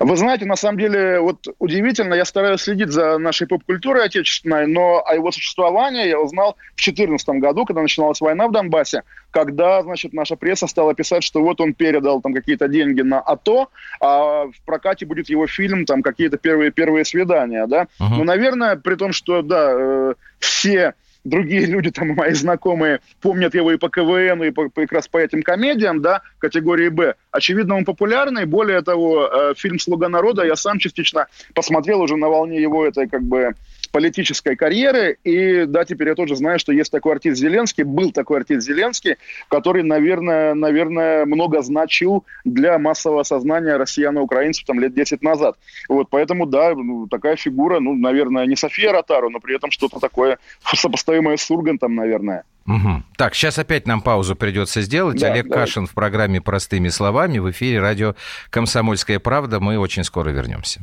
Вы 0.00 0.16
знаете, 0.16 0.44
на 0.44 0.56
самом 0.56 0.78
деле, 0.78 1.20
вот 1.20 1.46
удивительно, 1.58 2.14
я 2.14 2.24
стараюсь 2.24 2.60
следить 2.60 2.90
за 2.90 3.18
нашей 3.18 3.46
поп-культурой 3.46 4.04
отечественной, 4.04 4.66
но 4.66 5.02
о 5.04 5.14
его 5.14 5.32
существовании 5.32 6.08
я 6.08 6.20
узнал 6.20 6.56
в 6.74 6.84
2014 6.84 7.28
году, 7.40 7.64
когда 7.64 7.82
начиналась 7.82 8.20
война 8.20 8.46
в 8.46 8.52
Донбассе, 8.52 9.02
когда, 9.30 9.82
значит, 9.82 10.12
наша 10.12 10.36
пресса 10.36 10.66
стала 10.66 10.94
писать, 10.94 11.24
что 11.24 11.42
вот 11.42 11.60
он 11.60 11.74
передал 11.74 12.20
там 12.20 12.32
какие-то 12.32 12.68
деньги 12.68 13.00
на 13.00 13.20
АТО, 13.20 13.68
а 14.00 14.44
в 14.44 14.60
прокате 14.64 15.04
будет 15.04 15.28
его 15.28 15.46
фильм, 15.46 15.84
там 15.84 16.02
какие-то 16.02 16.38
первые, 16.38 16.70
первые 16.70 17.04
свидания, 17.04 17.66
да. 17.66 17.88
Uh-huh. 18.00 18.18
Ну, 18.18 18.24
наверное, 18.24 18.76
при 18.76 18.94
том, 18.94 19.12
что, 19.12 19.42
да, 19.42 19.72
э, 19.72 20.14
все 20.38 20.94
другие 21.24 21.66
люди, 21.66 21.90
там, 21.90 22.08
мои 22.08 22.32
знакомые, 22.32 23.00
помнят 23.20 23.54
его 23.54 23.72
и 23.72 23.76
по 23.76 23.88
КВН, 23.88 24.42
и 24.44 24.50
по, 24.50 24.68
как 24.68 24.92
раз 24.92 25.08
по 25.08 25.18
этим 25.18 25.42
комедиям, 25.42 26.00
да, 26.00 26.22
категории 26.38 26.88
«Б». 26.88 27.14
Очевидно, 27.30 27.76
он 27.76 27.84
популярный. 27.84 28.46
Более 28.46 28.82
того, 28.82 29.26
э, 29.26 29.54
фильм 29.56 29.78
«Слуга 29.78 30.08
народа» 30.08 30.44
я 30.44 30.56
сам 30.56 30.78
частично 30.78 31.26
посмотрел 31.54 32.00
уже 32.00 32.16
на 32.16 32.28
волне 32.28 32.60
его 32.60 32.86
этой, 32.86 33.08
как 33.08 33.22
бы, 33.22 33.54
политической 33.98 34.54
карьеры. 34.54 35.18
И 35.24 35.64
да, 35.66 35.84
теперь 35.84 36.08
я 36.08 36.14
тоже 36.14 36.36
знаю, 36.36 36.60
что 36.60 36.72
есть 36.72 36.92
такой 36.92 37.14
артист 37.14 37.36
Зеленский, 37.40 37.82
был 37.82 38.12
такой 38.12 38.38
артист 38.38 38.64
Зеленский, 38.64 39.16
который, 39.48 39.82
наверное, 39.82 40.54
наверное 40.54 41.26
много 41.26 41.62
значил 41.62 42.24
для 42.44 42.78
массового 42.78 43.24
сознания 43.24 43.76
россиян 43.76 44.16
и 44.16 44.20
украинцев 44.20 44.64
там 44.66 44.78
лет 44.78 44.94
10 44.94 45.20
назад. 45.22 45.56
Вот, 45.88 46.10
поэтому, 46.10 46.46
да, 46.46 46.76
ну, 46.76 47.08
такая 47.08 47.34
фигура, 47.34 47.80
ну, 47.80 47.96
наверное, 47.96 48.46
не 48.46 48.54
София 48.54 48.92
Ротару, 48.92 49.30
но 49.30 49.40
при 49.40 49.56
этом 49.56 49.72
что-то 49.72 49.98
такое 49.98 50.38
сопоставимое 50.62 51.36
с 51.36 51.50
Ургантом, 51.50 51.96
наверное. 51.96 52.44
Угу. 52.68 53.02
Так, 53.16 53.34
сейчас 53.34 53.58
опять 53.58 53.88
нам 53.88 54.00
паузу 54.00 54.36
придется 54.36 54.80
сделать. 54.80 55.18
Да, 55.18 55.32
Олег 55.32 55.48
давай. 55.48 55.66
Кашин 55.66 55.88
в 55.88 55.94
программе 55.94 56.40
«Простыми 56.40 56.86
словами» 56.88 57.38
в 57.38 57.50
эфире 57.50 57.80
радио 57.80 58.14
«Комсомольская 58.50 59.18
правда». 59.18 59.58
Мы 59.58 59.76
очень 59.76 60.04
скоро 60.04 60.30
вернемся. 60.30 60.82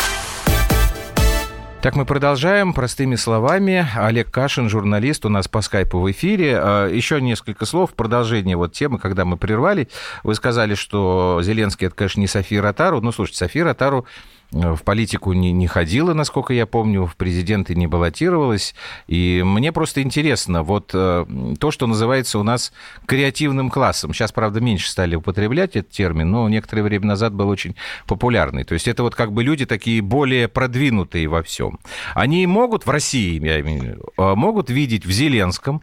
Так, 1.81 1.95
мы 1.95 2.05
продолжаем 2.05 2.73
простыми 2.73 3.15
словами. 3.15 3.87
Олег 3.95 4.29
Кашин, 4.29 4.69
журналист, 4.69 5.25
у 5.25 5.29
нас 5.29 5.47
по 5.47 5.61
скайпу 5.61 5.97
в 5.97 6.11
эфире. 6.11 6.59
А, 6.59 6.87
еще 6.87 7.19
несколько 7.19 7.65
слов 7.65 7.89
в 7.89 7.93
продолжение 7.95 8.55
вот 8.55 8.73
темы, 8.73 8.99
когда 8.99 9.25
мы 9.25 9.35
прервали. 9.35 9.89
Вы 10.21 10.35
сказали, 10.35 10.75
что 10.75 11.39
Зеленский, 11.41 11.87
это, 11.87 11.95
конечно, 11.95 12.19
не 12.19 12.27
София 12.27 12.61
Ротару. 12.61 13.01
Ну, 13.01 13.11
слушайте, 13.11 13.39
София 13.39 13.63
Ротару 13.63 14.05
в 14.51 14.83
политику 14.83 15.31
не, 15.33 15.53
не 15.53 15.67
ходила, 15.67 16.13
насколько 16.13 16.53
я 16.53 16.65
помню, 16.65 17.05
в 17.05 17.15
президенты 17.15 17.73
не 17.73 17.87
баллотировалась. 17.87 18.75
И 19.07 19.41
мне 19.45 19.71
просто 19.71 20.01
интересно, 20.01 20.63
вот 20.63 20.91
э, 20.93 21.25
то, 21.57 21.71
что 21.71 21.87
называется 21.87 22.37
у 22.37 22.43
нас 22.43 22.73
креативным 23.05 23.69
классом. 23.69 24.13
Сейчас, 24.13 24.31
правда, 24.31 24.59
меньше 24.59 24.91
стали 24.91 25.15
употреблять 25.15 25.75
этот 25.77 25.91
термин, 25.91 26.31
но 26.31 26.49
некоторое 26.49 26.83
время 26.83 27.07
назад 27.07 27.33
был 27.33 27.47
очень 27.47 27.75
популярный. 28.07 28.65
То 28.65 28.73
есть 28.73 28.87
это 28.87 29.03
вот 29.03 29.15
как 29.15 29.31
бы 29.31 29.43
люди 29.43 29.65
такие 29.65 30.01
более 30.01 30.49
продвинутые 30.49 31.29
во 31.29 31.43
всем. 31.43 31.79
Они 32.13 32.45
могут 32.45 32.85
в 32.85 32.89
России, 32.89 33.41
я 33.43 33.61
имею, 33.61 34.03
э, 34.17 34.35
могут 34.35 34.69
видеть 34.69 35.05
в 35.05 35.11
Зеленском 35.11 35.81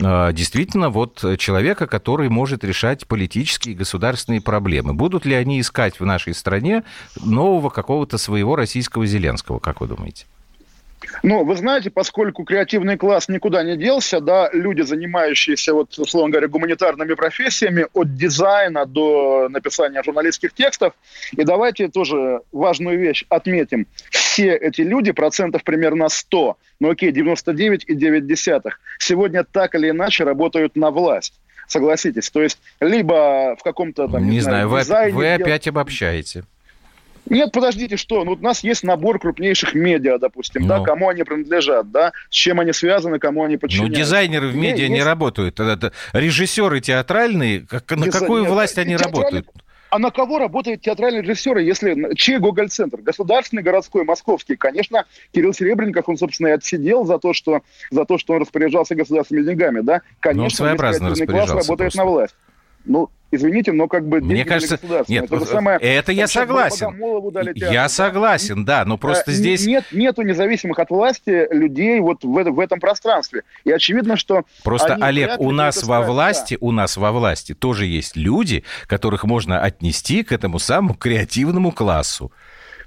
э, 0.00 0.32
действительно 0.32 0.88
вот 0.88 1.22
человека, 1.38 1.86
который 1.86 2.30
может 2.30 2.64
решать 2.64 3.06
политические 3.06 3.74
и 3.74 3.76
государственные 3.76 4.40
проблемы. 4.40 4.94
Будут 4.94 5.26
ли 5.26 5.34
они 5.34 5.60
искать 5.60 6.00
в 6.00 6.04
нашей 6.06 6.34
стране 6.34 6.82
нового 7.22 7.68
какого-то 7.68 8.05
какого-то 8.06 8.18
своего 8.18 8.56
российского 8.56 9.06
Зеленского, 9.06 9.58
как 9.58 9.80
вы 9.80 9.88
думаете? 9.88 10.26
Ну, 11.22 11.44
вы 11.44 11.56
знаете, 11.56 11.90
поскольку 11.90 12.44
креативный 12.44 12.96
класс 12.96 13.28
никуда 13.28 13.62
не 13.62 13.76
делся, 13.76 14.20
да, 14.20 14.48
люди, 14.52 14.82
занимающиеся, 14.82 15.74
вот, 15.74 15.98
условно 15.98 16.30
говоря, 16.30 16.48
гуманитарными 16.48 17.14
профессиями, 17.14 17.86
от 17.92 18.16
дизайна 18.16 18.86
до 18.86 19.48
написания 19.50 20.02
журналистских 20.02 20.52
текстов, 20.52 20.94
и 21.32 21.44
давайте 21.44 21.88
тоже 21.88 22.40
важную 22.52 22.98
вещь 22.98 23.24
отметим. 23.28 23.86
Все 24.10 24.56
эти 24.56 24.82
люди, 24.82 25.12
процентов 25.12 25.62
примерно 25.64 26.08
100, 26.08 26.56
ну 26.80 26.90
окей, 26.90 27.12
99,9, 27.12 28.62
сегодня 28.98 29.44
так 29.44 29.74
или 29.74 29.90
иначе 29.90 30.24
работают 30.24 30.76
на 30.76 30.90
власть 30.90 31.34
согласитесь. 31.68 32.30
То 32.30 32.42
есть 32.42 32.58
либо 32.80 33.56
в 33.58 33.62
каком-то 33.64 34.06
там... 34.06 34.24
Не, 34.24 34.36
не 34.36 34.40
знаю, 34.40 34.68
знаю 34.84 35.12
вы, 35.12 35.18
вы 35.18 35.34
опять 35.34 35.66
обобщаете. 35.66 36.44
Нет, 37.28 37.52
подождите, 37.52 37.96
что? 37.96 38.24
Ну, 38.24 38.32
у 38.32 38.36
нас 38.36 38.62
есть 38.62 38.84
набор 38.84 39.18
крупнейших 39.18 39.74
медиа, 39.74 40.18
допустим, 40.18 40.62
ну. 40.62 40.68
да, 40.68 40.80
кому 40.80 41.08
они 41.08 41.24
принадлежат, 41.24 41.90
да, 41.90 42.12
с 42.30 42.34
чем 42.34 42.60
они 42.60 42.72
связаны, 42.72 43.18
кому 43.18 43.44
они 43.44 43.56
подчиняются. 43.56 43.98
Ну, 43.98 44.04
дизайнеры 44.04 44.48
в 44.48 44.56
медиа 44.56 44.84
есть... 44.84 44.92
не 44.92 45.02
работают. 45.02 45.58
Это, 45.60 45.92
режиссеры 46.12 46.80
театральные, 46.80 47.60
как, 47.60 47.90
на 47.92 48.10
какую 48.10 48.44
власть 48.44 48.78
они 48.78 48.96
работают? 48.96 49.48
А 49.88 49.98
на 49.98 50.10
кого 50.10 50.38
работают 50.38 50.82
театральные 50.82 51.22
режиссеры, 51.22 51.62
если 51.62 52.14
чей 52.16 52.38
Гоголь-центр? 52.38 53.00
Государственный, 53.00 53.62
городской, 53.62 54.04
московский. 54.04 54.56
Конечно, 54.56 55.04
Кирилл 55.32 55.54
Серебренников, 55.54 56.08
он, 56.08 56.18
собственно, 56.18 56.48
и 56.48 56.50
отсидел 56.50 57.04
за 57.04 57.18
то, 57.18 57.32
что, 57.32 57.62
за 57.90 58.04
то, 58.04 58.18
что 58.18 58.34
он 58.34 58.42
распоряжался 58.42 58.94
государственными 58.94 59.46
деньгами, 59.46 59.80
да? 59.80 60.02
Конечно, 60.20 60.42
ну, 60.42 60.50
своеобразно 60.50 61.14
класс 61.26 61.50
работает 61.50 61.78
просто. 61.78 61.98
на 61.98 62.04
власть. 62.04 62.34
Ну, 62.86 63.10
извините, 63.30 63.72
но 63.72 63.88
как 63.88 64.06
бы... 64.06 64.20
Мне 64.20 64.44
кажется, 64.44 64.78
нет, 65.08 65.24
это, 65.24 65.44
самое, 65.44 65.78
это 65.78 66.12
я 66.12 66.26
согласен. 66.26 66.94
Я 67.54 67.88
согласен, 67.88 68.64
да, 68.64 68.84
но 68.84 68.96
просто 68.96 69.32
а, 69.32 69.34
здесь... 69.34 69.66
Нет, 69.66 69.84
нету 69.92 70.22
независимых 70.22 70.78
от 70.78 70.90
власти 70.90 71.46
людей 71.52 72.00
вот 72.00 72.24
в, 72.24 72.28
в 72.28 72.60
этом 72.60 72.80
пространстве. 72.80 73.42
И 73.64 73.70
очевидно, 73.70 74.16
что... 74.16 74.44
Просто, 74.62 74.94
Олег, 74.94 75.38
у 75.40 75.50
нас 75.50 75.82
во 75.82 76.02
власти, 76.02 76.54
да. 76.54 76.58
у 76.60 76.70
нас 76.70 76.96
во 76.96 77.12
власти 77.12 77.54
тоже 77.54 77.86
есть 77.86 78.16
люди, 78.16 78.64
которых 78.86 79.24
можно 79.24 79.60
отнести 79.60 80.22
к 80.22 80.32
этому 80.32 80.58
самому 80.58 80.94
креативному 80.94 81.72
классу. 81.72 82.32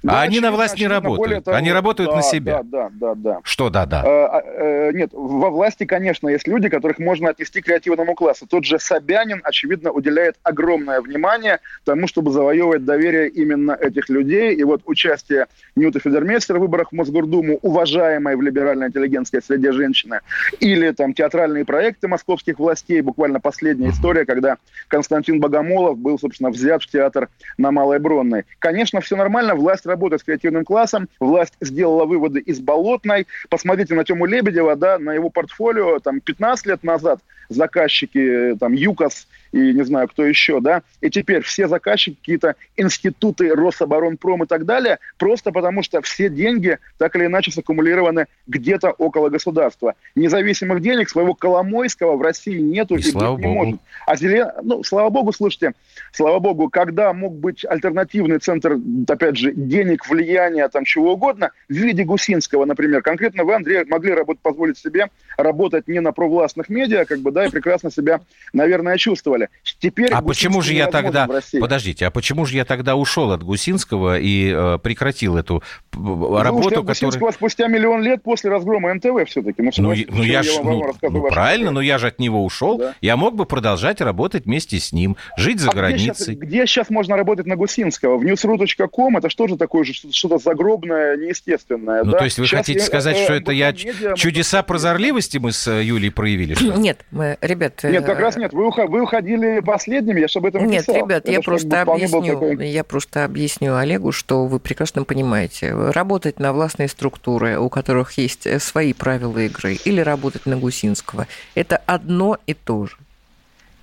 Да, 0.02 0.20
а 0.20 0.22
они 0.22 0.40
на 0.40 0.50
власть 0.50 0.78
не 0.78 0.86
работают. 0.86 1.44
Того, 1.44 1.56
они 1.56 1.72
работают 1.72 2.10
да, 2.10 2.16
на 2.16 2.22
себя. 2.22 2.62
Да, 2.62 2.88
да, 2.88 3.14
да, 3.14 3.14
да. 3.14 3.40
Что 3.42 3.68
да, 3.68 3.84
да? 3.84 4.02
А, 4.04 4.38
а, 4.38 4.92
нет, 4.92 5.10
во 5.12 5.50
власти, 5.50 5.84
конечно, 5.84 6.28
есть 6.28 6.48
люди, 6.48 6.68
которых 6.68 6.98
можно 6.98 7.28
отнести 7.28 7.60
к 7.60 7.66
креативному 7.66 8.14
классу. 8.14 8.46
Тот 8.46 8.64
же 8.64 8.78
Собянин, 8.78 9.40
очевидно, 9.44 9.90
уделяет 9.90 10.36
огромное 10.42 11.00
внимание 11.00 11.60
тому, 11.84 12.06
чтобы 12.06 12.32
завоевывать 12.32 12.84
доверие 12.84 13.28
именно 13.28 13.72
этих 13.72 14.08
людей. 14.08 14.54
И 14.54 14.64
вот 14.64 14.82
участие 14.86 15.46
Ньюта 15.76 16.00
Федермейстера 16.00 16.58
в 16.58 16.62
выборах 16.62 16.88
в 16.90 16.94
Мосгордуму, 16.94 17.58
уважаемой 17.62 18.36
в 18.36 18.42
либеральной 18.42 18.88
интеллигентской 18.88 19.42
среде 19.42 19.72
женщины, 19.72 20.20
или 20.60 20.90
там 20.92 21.12
театральные 21.12 21.64
проекты 21.64 22.08
московских 22.08 22.58
властей, 22.58 23.02
буквально 23.02 23.40
последняя 23.40 23.90
история, 23.90 24.24
когда 24.24 24.56
Константин 24.88 25.40
Богомолов 25.40 25.98
был, 25.98 26.18
собственно, 26.18 26.50
взят 26.50 26.82
в 26.82 26.90
театр 26.90 27.28
на 27.58 27.70
Малой 27.70 27.98
Бронной. 27.98 28.44
Конечно, 28.58 29.00
все 29.00 29.16
нормально, 29.16 29.54
власть 29.54 29.86
работает 29.90 30.22
с 30.22 30.24
креативным 30.24 30.64
классом, 30.64 31.08
власть 31.20 31.54
сделала 31.60 32.06
выводы 32.06 32.40
из 32.40 32.60
Болотной. 32.60 33.26
Посмотрите 33.48 33.94
на 33.94 34.04
Тему 34.04 34.24
Лебедева, 34.24 34.76
да, 34.76 34.98
на 34.98 35.12
его 35.12 35.28
портфолио, 35.28 35.98
там, 35.98 36.20
15 36.20 36.66
лет 36.66 36.82
назад 36.82 37.20
заказчики, 37.48 38.56
там, 38.58 38.72
ЮКОС 38.72 39.26
и 39.52 39.72
не 39.72 39.84
знаю, 39.84 40.08
кто 40.08 40.24
еще, 40.24 40.60
да, 40.60 40.82
и 41.00 41.10
теперь 41.10 41.42
все 41.42 41.68
заказчики, 41.68 42.16
какие-то 42.16 42.56
институты, 42.76 43.54
Рособоронпром 43.54 44.44
и 44.44 44.46
так 44.46 44.64
далее, 44.64 44.98
просто 45.18 45.52
потому 45.52 45.82
что 45.82 46.00
все 46.02 46.28
деньги 46.28 46.78
так 46.98 47.16
или 47.16 47.26
иначе 47.26 47.50
саккумулированы 47.50 48.26
где-то 48.46 48.90
около 48.90 49.28
государства. 49.28 49.94
Независимых 50.14 50.80
денег 50.82 51.08
своего 51.08 51.34
Коломойского 51.34 52.16
в 52.16 52.22
России 52.22 52.58
нету 52.60 52.96
и, 52.96 53.00
и 53.00 53.02
слава 53.02 53.36
богу. 53.36 53.42
не 53.42 53.54
может. 53.54 53.80
А 54.06 54.16
зелен... 54.16 54.48
ну, 54.62 54.82
слава 54.82 55.10
богу, 55.10 55.32
слушайте, 55.32 55.72
слава 56.12 56.38
богу, 56.38 56.68
когда 56.68 57.12
мог 57.12 57.34
быть 57.34 57.64
альтернативный 57.64 58.38
центр, 58.38 58.76
опять 59.08 59.36
же, 59.36 59.52
денег, 59.52 60.08
влияния, 60.08 60.68
там, 60.68 60.84
чего 60.84 61.14
угодно, 61.14 61.50
в 61.68 61.72
виде 61.72 62.04
Гусинского, 62.04 62.64
например, 62.64 63.02
конкретно 63.02 63.44
вы, 63.44 63.54
Андрей, 63.54 63.84
могли 63.86 64.12
работать, 64.12 64.42
позволить 64.42 64.78
себе 64.78 65.08
работать 65.36 65.88
не 65.88 66.00
на 66.00 66.12
провластных 66.12 66.68
медиа, 66.68 67.04
как 67.04 67.20
бы, 67.20 67.30
да, 67.30 67.46
и 67.46 67.50
прекрасно 67.50 67.90
себя, 67.90 68.20
наверное, 68.52 68.96
чувствовали. 68.96 69.39
Теперь 69.78 70.12
а 70.12 70.22
почему 70.22 70.62
же 70.62 70.74
я 70.74 70.88
тогда... 70.88 71.28
Подождите, 71.60 72.06
а 72.06 72.10
почему 72.10 72.46
же 72.46 72.56
я 72.56 72.64
тогда 72.64 72.96
ушел 72.96 73.32
от 73.32 73.42
Гусинского 73.42 74.18
и 74.18 74.52
э, 74.54 74.78
прекратил 74.82 75.36
эту 75.36 75.62
Вы 75.92 76.42
работу, 76.42 76.84
которая... 76.84 77.32
спустя 77.32 77.66
миллион 77.68 78.02
лет 78.02 78.22
после 78.22 78.50
разгрома 78.50 78.92
НТВ 78.94 79.28
все-таки. 79.28 79.62
Ну, 79.62 79.70
ну, 79.76 79.94
ну 80.08 80.22
я, 80.22 80.42
ж, 80.42 80.60
ну, 80.62 80.92
ну 81.02 81.28
правильно, 81.28 81.70
но 81.70 81.80
я 81.80 81.98
же 81.98 82.08
от 82.08 82.18
него 82.18 82.44
ушел. 82.44 82.78
Да. 82.78 82.94
Я 83.00 83.16
мог 83.16 83.34
бы 83.36 83.46
продолжать 83.46 84.00
работать 84.00 84.44
вместе 84.44 84.78
с 84.78 84.92
ним, 84.92 85.16
жить 85.36 85.60
за 85.60 85.70
а 85.70 85.74
границей. 85.74 86.34
Где 86.34 86.36
сейчас, 86.36 86.48
где 86.48 86.66
сейчас 86.66 86.90
можно 86.90 87.16
работать 87.16 87.46
на 87.46 87.56
Гусинского? 87.56 88.16
В 88.16 88.22
newsru.com 88.22 89.16
это 89.16 89.30
что 89.30 89.46
же 89.46 89.56
такое, 89.56 89.84
что-то 89.84 90.38
загробное, 90.38 91.16
неестественное? 91.16 92.04
Ну, 92.04 92.12
да? 92.12 92.18
то 92.18 92.24
есть 92.24 92.38
вы 92.38 92.46
сейчас 92.46 92.60
хотите 92.60 92.80
я, 92.80 92.84
сказать, 92.84 93.16
э, 93.16 93.24
что 93.24 93.34
это 93.34 93.52
я 93.52 93.72
медиа, 93.72 94.14
чудеса 94.14 94.62
прозорливости 94.62 95.38
мы 95.38 95.52
с 95.52 95.66
э, 95.68 95.82
Юлей 95.84 96.10
проявили? 96.10 96.56
Нет, 96.76 97.04
мы, 97.10 97.38
ребят... 97.40 97.82
Нет, 97.82 98.04
как 98.04 98.18
раз 98.20 98.36
нет. 98.36 98.52
Вы, 98.52 98.66
уходили 98.66 99.29
последними, 99.62 100.20
я 100.20 100.28
же 100.28 100.38
об 100.38 100.46
этом 100.46 100.66
Нет, 100.66 100.86
написал. 100.86 101.06
ребят, 101.06 101.28
я 101.28 101.40
просто, 101.40 101.82
объясню, 101.82 102.60
я 102.60 102.84
просто 102.84 103.24
объясню 103.24 103.76
Олегу, 103.76 104.12
что 104.12 104.46
вы 104.46 104.58
прекрасно 104.60 105.04
понимаете. 105.04 105.72
Работать 105.72 106.38
на 106.38 106.52
властные 106.52 106.88
структуры, 106.88 107.58
у 107.58 107.68
которых 107.68 108.12
есть 108.12 108.46
свои 108.62 108.92
правила 108.92 109.38
игры, 109.38 109.74
или 109.84 110.00
работать 110.00 110.46
на 110.46 110.56
Гусинского, 110.56 111.26
это 111.54 111.76
одно 111.86 112.38
и 112.46 112.54
то 112.54 112.86
же. 112.86 112.96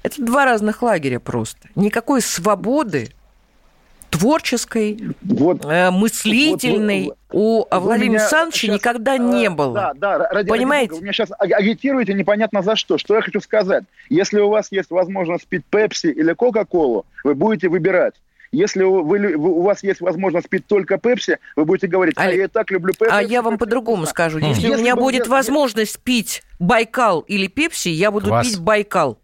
Это 0.03 0.23
два 0.23 0.45
разных 0.45 0.81
лагеря 0.81 1.19
просто. 1.19 1.67
Никакой 1.75 2.21
свободы 2.21 3.09
творческой, 4.09 5.15
вот, 5.21 5.65
мыслительной 5.65 7.05
вот, 7.05 7.17
вот, 7.29 7.67
у 7.73 7.79
Владимира 7.79 8.21
Александровича 8.21 8.59
сейчас, 8.59 8.75
никогда 8.75 9.17
не 9.17 9.49
было. 9.49 9.73
Да, 9.73 9.93
да, 9.95 10.29
ради, 10.29 10.49
Понимаете? 10.49 10.91
Ради 10.91 10.99
вы 10.99 11.03
меня 11.03 11.13
сейчас 11.13 11.29
агитируете 11.37 12.13
непонятно 12.13 12.61
за 12.61 12.75
что. 12.75 12.97
Что 12.97 13.15
я 13.15 13.21
хочу 13.21 13.41
сказать? 13.41 13.83
Если 14.09 14.39
у 14.39 14.49
вас 14.49 14.71
есть 14.71 14.89
возможность 14.89 15.47
пить 15.47 15.65
Пепси 15.65 16.07
или 16.07 16.33
Кока-Колу, 16.33 17.05
вы 17.23 17.35
будете 17.35 17.69
выбирать. 17.69 18.15
Если 18.51 18.83
вы, 18.83 19.03
вы, 19.03 19.35
у 19.35 19.61
вас 19.61 19.83
есть 19.83 20.01
возможность 20.01 20.49
пить 20.49 20.65
только 20.67 20.97
Пепси, 20.97 21.37
вы 21.55 21.65
будете 21.65 21.87
говорить, 21.87 22.15
а, 22.17 22.23
а 22.23 22.31
я 22.31 22.45
и 22.45 22.47
так 22.47 22.71
люблю 22.71 22.93
Пепси. 22.93 23.13
А 23.13 23.21
я 23.21 23.41
вам 23.41 23.57
по-другому 23.57 24.05
скажу. 24.05 24.37
Если, 24.39 24.61
Если 24.61 24.75
у 24.75 24.77
меня 24.77 24.95
будет 24.95 25.25
я... 25.25 25.31
возможность 25.31 25.99
пить 25.99 26.43
Байкал 26.59 27.21
или 27.21 27.47
Пепси, 27.47 27.89
я 27.89 28.11
буду 28.11 28.27
Квас. 28.27 28.47
пить 28.47 28.59
Байкал. 28.59 29.19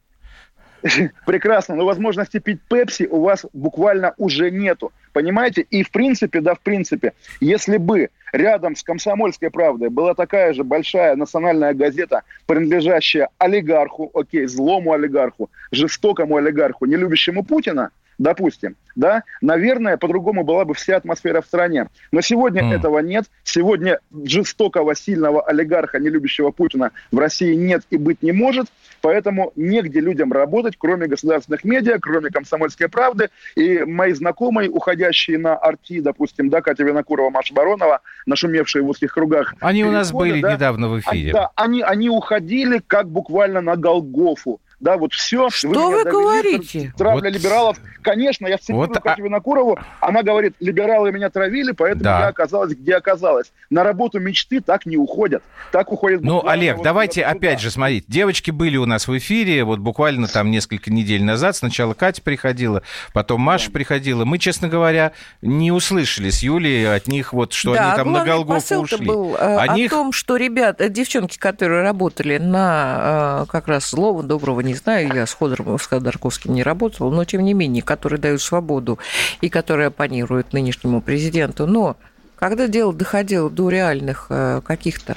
Прекрасно, 1.25 1.75
но 1.75 1.85
возможности 1.85 2.39
пить 2.39 2.59
Пепси 2.69 3.07
у 3.09 3.21
вас 3.21 3.45
буквально 3.53 4.13
уже 4.17 4.51
нету. 4.51 4.91
Понимаете? 5.13 5.61
И 5.61 5.83
в 5.83 5.91
принципе, 5.91 6.41
да, 6.41 6.55
в 6.55 6.59
принципе, 6.59 7.13
если 7.39 7.77
бы 7.77 8.09
рядом 8.31 8.75
с 8.75 8.83
«Комсомольской 8.83 9.49
правдой» 9.49 9.89
была 9.89 10.13
такая 10.13 10.53
же 10.53 10.63
большая 10.63 11.15
национальная 11.15 11.73
газета, 11.73 12.23
принадлежащая 12.45 13.29
олигарху, 13.37 14.11
окей, 14.13 14.45
злому 14.45 14.93
олигарху, 14.93 15.49
жестокому 15.71 16.37
олигарху, 16.37 16.85
не 16.85 16.95
любящему 16.95 17.43
Путина, 17.43 17.91
допустим, 18.17 18.75
да, 18.95 19.23
наверное, 19.41 19.97
по-другому 19.97 20.43
была 20.43 20.65
бы 20.65 20.73
вся 20.73 20.97
атмосфера 20.97 21.41
в 21.41 21.45
стране. 21.45 21.87
Но 22.11 22.21
сегодня 22.21 22.61
mm. 22.61 22.75
этого 22.75 22.99
нет. 22.99 23.25
Сегодня 23.43 23.99
жестокого, 24.23 24.95
сильного 24.95 25.41
олигарха, 25.41 25.99
не 25.99 26.09
любящего 26.09 26.51
Путина, 26.51 26.91
в 27.11 27.17
России 27.17 27.55
нет 27.55 27.83
и 27.89 27.97
быть 27.97 28.21
не 28.21 28.31
может. 28.31 28.67
Поэтому 29.03 29.51
негде 29.57 29.99
людям 29.99 30.31
работать, 30.31 30.75
кроме 30.77 31.07
государственных 31.07 31.65
медиа, 31.65 31.99
кроме 31.99 32.29
«Комсомольской 32.29 32.87
правды». 32.87 33.29
И 33.53 33.79
мои 33.79 34.13
знакомые, 34.13 34.69
уходящие 34.69 35.37
на 35.37 35.57
арти, 35.57 35.99
допустим, 35.99 36.49
да, 36.49 36.61
Катя 36.61 36.85
Винокурова, 36.85 37.29
Маша 37.29 37.53
Баронова, 37.53 37.99
нашумевшие 38.25 38.81
в 38.81 38.87
узких 38.87 39.13
кругах. 39.13 39.55
Они 39.59 39.83
у 39.83 39.91
нас 39.91 40.13
были 40.13 40.39
да, 40.39 40.53
недавно 40.53 40.87
в 40.87 41.01
эфире. 41.01 41.31
А, 41.31 41.33
да, 41.33 41.49
они, 41.55 41.81
они 41.81 42.09
уходили 42.09 42.81
как 42.87 43.09
буквально 43.09 43.59
на 43.59 43.75
Голгофу 43.75 44.61
да, 44.83 44.97
вот 44.97 45.13
все. 45.13 45.49
Что 45.49 45.69
вы, 45.69 46.03
вы 46.03 46.11
говорите? 46.11 46.93
Травля 46.97 47.29
вот. 47.29 47.33
либералов. 47.33 47.77
Конечно, 48.01 48.47
я 48.47 48.57
цитирую 48.57 48.89
вот, 48.89 48.99
Катю 48.99 49.21
а... 49.21 49.25
Винокурову, 49.25 49.79
она 50.01 50.23
говорит, 50.23 50.55
либералы 50.59 51.13
меня 51.13 51.29
травили, 51.29 51.71
поэтому 51.71 52.03
да. 52.03 52.19
я 52.19 52.27
оказалась, 52.27 52.73
где 52.73 52.95
оказалась. 52.95 53.53
На 53.69 53.85
работу 53.85 54.19
мечты 54.19 54.59
так 54.59 54.85
не 54.85 54.97
уходят. 54.97 55.41
Так 55.71 55.93
уходят... 55.93 56.21
Ну, 56.21 56.45
Олег, 56.45 56.77
вот 56.77 56.83
давайте 56.83 57.23
опять 57.23 57.61
же, 57.61 57.71
смотрите, 57.71 58.05
девочки 58.09 58.51
были 58.51 58.75
у 58.75 58.85
нас 58.85 59.07
в 59.07 59.17
эфире, 59.17 59.63
вот 59.63 59.79
буквально 59.79 60.27
там 60.27 60.51
несколько 60.51 60.91
недель 60.91 61.23
назад, 61.23 61.55
сначала 61.55 61.93
Катя 61.93 62.21
приходила, 62.21 62.83
потом 63.13 63.39
Маша 63.39 63.67
да. 63.67 63.73
приходила. 63.73 64.25
Мы, 64.25 64.37
честно 64.37 64.67
говоря, 64.67 65.13
не 65.41 65.71
услышали 65.71 66.29
с 66.29 66.43
Юлей 66.43 66.93
от 66.93 67.07
них 67.07 67.31
вот, 67.31 67.53
что 67.53 67.73
да, 67.73 67.93
они 67.93 68.03
там 68.03 68.11
на 68.11 68.25
Голгофу 68.25 68.75
ушли. 68.81 69.05
был 69.05 69.35
э, 69.35 69.57
о, 69.59 69.75
них... 69.75 69.91
том, 69.91 70.11
что 70.11 70.35
ребят, 70.35 70.81
девчонки, 70.91 71.37
которые 71.37 71.83
работали 71.83 72.37
на 72.37 73.43
э, 73.43 73.45
как 73.49 73.69
раз 73.69 73.85
слово 73.85 74.23
доброго 74.23 74.59
не 74.59 74.72
не 74.73 74.77
знаю, 74.77 75.13
я 75.13 75.25
с 75.25 75.33
Ходором, 75.33 75.77
с 75.77 75.85
Ходорковским 75.85 76.53
не 76.53 76.63
работала, 76.63 77.11
но 77.11 77.23
тем 77.25 77.43
не 77.43 77.53
менее, 77.53 77.83
которые 77.83 78.19
дают 78.19 78.41
свободу 78.41 78.99
и 79.41 79.49
которые 79.49 79.87
оппонируют 79.87 80.53
нынешнему 80.53 81.01
президенту. 81.01 81.67
Но 81.67 81.95
когда 82.35 82.67
дело 82.67 82.93
доходило 82.93 83.49
до 83.49 83.69
реальных 83.69 84.27
э, 84.29 84.61
каких-то 84.65 85.15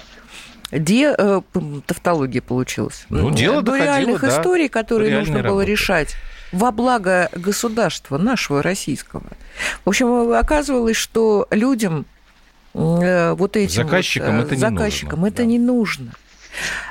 Де, 0.71 1.15
э, 1.17 1.41
тавтология 1.87 2.43
получилась. 2.43 3.07
Ну, 3.09 3.31
дело 3.31 3.63
до 3.63 3.73
доходило, 3.73 3.85
реальных 3.85 4.21
да, 4.21 4.29
историй, 4.29 4.69
которые 4.69 5.19
нужно 5.19 5.37
было 5.37 5.63
работы. 5.63 5.71
решать 5.71 6.15
во 6.53 6.71
благо 6.71 7.31
государства 7.35 8.19
нашего 8.19 8.63
российского. 8.63 9.23
В 9.85 9.89
общем, 9.89 10.33
оказывалось, 10.33 10.97
что 10.97 11.47
людям 11.51 12.05
э, 12.75 13.33
вот 13.33 13.57
этим 13.57 13.85
заказчикам 13.85 14.39
вот, 14.39 14.47
это, 14.53 14.57
заказчикам 14.57 15.23
не 15.23 15.29
это 15.29 15.39
да. 15.39 15.45
не 15.45 15.59
нужно. 15.59 16.13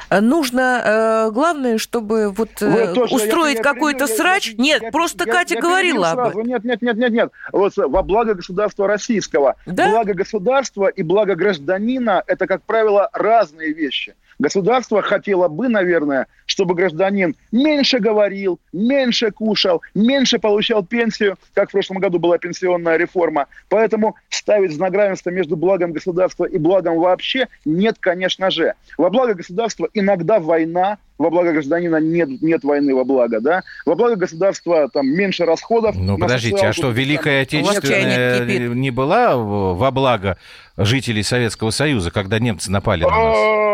Нужно, 0.09 0.81
э, 0.83 1.31
главное, 1.31 1.77
чтобы 1.77 2.31
вот 2.31 2.61
э, 2.61 2.93
устроить 2.93 3.61
какой-то 3.61 4.07
срач. 4.07 4.49
Я, 4.49 4.63
нет, 4.63 4.81
я, 4.83 4.91
просто 4.91 5.25
я, 5.25 5.33
Катя 5.33 5.55
я, 5.55 5.61
говорила 5.61 6.11
об 6.11 6.19
этом. 6.19 6.43
Нет, 6.43 6.63
нет, 6.63 6.81
нет, 6.81 6.97
нет, 6.97 7.11
нет. 7.11 7.31
Вот 7.51 7.73
во 7.75 8.03
благо 8.03 8.33
государства 8.33 8.87
российского. 8.87 9.55
Да? 9.65 9.89
Благо 9.89 10.13
государства 10.13 10.87
и 10.87 11.03
благо 11.03 11.35
гражданина– 11.35 12.23
это, 12.27 12.47
как 12.47 12.63
правило, 12.63 13.09
разные 13.13 13.73
вещи. 13.73 14.15
Государство 14.39 15.01
хотело 15.01 15.47
бы, 15.47 15.69
наверное, 15.69 16.27
чтобы 16.45 16.75
гражданин 16.75 17.35
меньше 17.51 17.99
говорил, 17.99 18.59
меньше 18.73 19.31
кушал, 19.31 19.81
меньше 19.93 20.39
получал 20.39 20.83
пенсию, 20.83 21.37
как 21.53 21.69
в 21.69 21.71
прошлом 21.71 21.99
году 21.99 22.19
была 22.19 22.37
пенсионная 22.37 22.97
реформа. 22.97 23.47
Поэтому 23.69 24.15
ставить 24.29 24.73
знак 24.73 24.93
равенства 24.93 25.29
между 25.29 25.55
благом 25.55 25.93
государства 25.93 26.45
и 26.45 26.57
благом 26.57 26.97
вообще 26.97 27.47
нет, 27.63 27.95
конечно 27.99 28.51
же. 28.51 28.73
Во 28.97 29.09
благо 29.09 29.33
государства 29.33 29.87
иногда 29.93 30.39
война, 30.39 30.97
во 31.17 31.29
благо 31.29 31.53
гражданина 31.53 31.97
нет, 31.97 32.41
нет 32.41 32.63
войны 32.63 32.93
во 32.93 33.05
благо, 33.05 33.39
да? 33.39 33.63
Во 33.85 33.95
благо 33.95 34.17
государства 34.17 34.89
там 34.89 35.07
меньше 35.07 35.45
расходов. 35.45 35.95
Ну, 35.97 36.17
подождите, 36.17 36.67
а 36.67 36.73
что, 36.73 36.89
Великая 36.89 37.43
Отечественная 37.43 38.45
не 38.45 38.91
была 38.91 39.37
во 39.37 39.91
благо 39.91 40.37
жителей 40.77 41.23
Советского 41.23 41.69
Союза, 41.69 42.11
когда 42.11 42.39
немцы 42.39 42.69
напали 42.69 43.03
на 43.03 43.09
нас? 43.09 43.64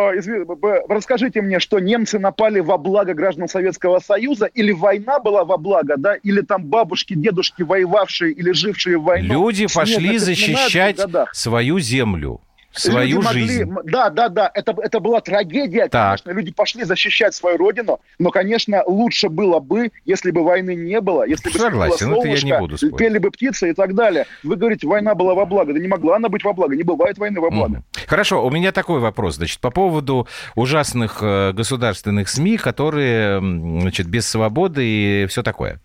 Расскажите 0.90 1.42
мне, 1.42 1.60
что 1.60 1.80
немцы 1.80 2.20
напали 2.20 2.60
во 2.60 2.78
благо 2.78 3.14
граждан 3.14 3.48
Советского 3.48 4.00
Союза, 4.00 4.46
или 4.46 4.72
война 4.72 5.20
была 5.20 5.44
во 5.44 5.58
благо, 5.58 5.96
да, 5.98 6.16
или 6.16 6.42
там 6.42 6.66
бабушки, 6.66 7.14
дедушки, 7.14 7.64
воевавшие 7.64 8.32
или 8.32 8.52
жившие 8.52 8.98
в 8.98 9.04
войну. 9.04 9.34
Люди 9.34 9.68
пошли 9.74 10.18
защищать 10.18 11.00
свою 11.34 11.80
землю 11.80 12.42
свою 12.74 13.18
люди 13.18 13.26
могли, 13.26 13.48
жизнь. 13.48 13.74
Да, 13.86 14.10
да, 14.10 14.30
да, 14.30 14.52
это, 14.54 14.76
это 14.82 15.00
была 15.00 15.22
трагедия, 15.22 15.88
так. 15.88 16.22
конечно. 16.22 16.32
Люди 16.32 16.52
пошли 16.52 16.84
защищать 16.84 17.34
свою 17.34 17.58
родину, 17.58 18.00
но, 18.20 18.32
конечно, 18.32 18.84
лучше 18.86 19.30
было 19.30 19.60
бы, 19.60 19.92
если 20.06 20.32
бы 20.32 20.44
войны 20.44 20.76
не 20.76 21.02
было, 21.02 21.28
если 21.28 21.50
бы 21.50 21.58
Согласен, 21.58 22.10
было 22.10 22.16
солнышко, 22.16 22.38
это 22.38 22.48
я 22.48 22.54
не 22.54 22.60
буду 22.60 22.78
спорить. 22.78 22.98
пели 22.98 23.18
бы 23.18 23.32
птицы 23.32 23.70
и 23.72 23.74
так 23.74 23.96
далее. 23.96 24.26
Вы 24.44 24.56
говорите, 24.56 24.88
война 24.88 25.16
была 25.16 25.34
во 25.34 25.46
благо. 25.46 25.74
Да 25.74 25.80
не 25.80 25.88
могла 25.88 26.16
она 26.16 26.30
быть 26.30 26.44
во 26.44 26.54
благо. 26.54 26.76
Не 26.76 26.84
бывает 26.84 27.18
войны 27.18 27.40
во 27.40 27.50
благо. 27.50 27.78
Mm. 27.78 28.08
Хорошо, 28.08 28.46
у 28.46 28.50
меня 28.50 28.72
такой 28.72 29.00
вопрос, 29.00 29.36
значит, 29.36 29.60
по 29.60 29.72
поводу 29.72 30.28
ужасных 30.56 31.20
э, 31.22 31.54
государственных 31.54 32.30
СМИ, 32.30 32.58
которые, 32.58 33.40
значит, 33.40 34.08
без 34.08 34.28
свободы 34.28 34.86
и 34.86 35.26
все 35.28 35.44
такое. 35.44 35.80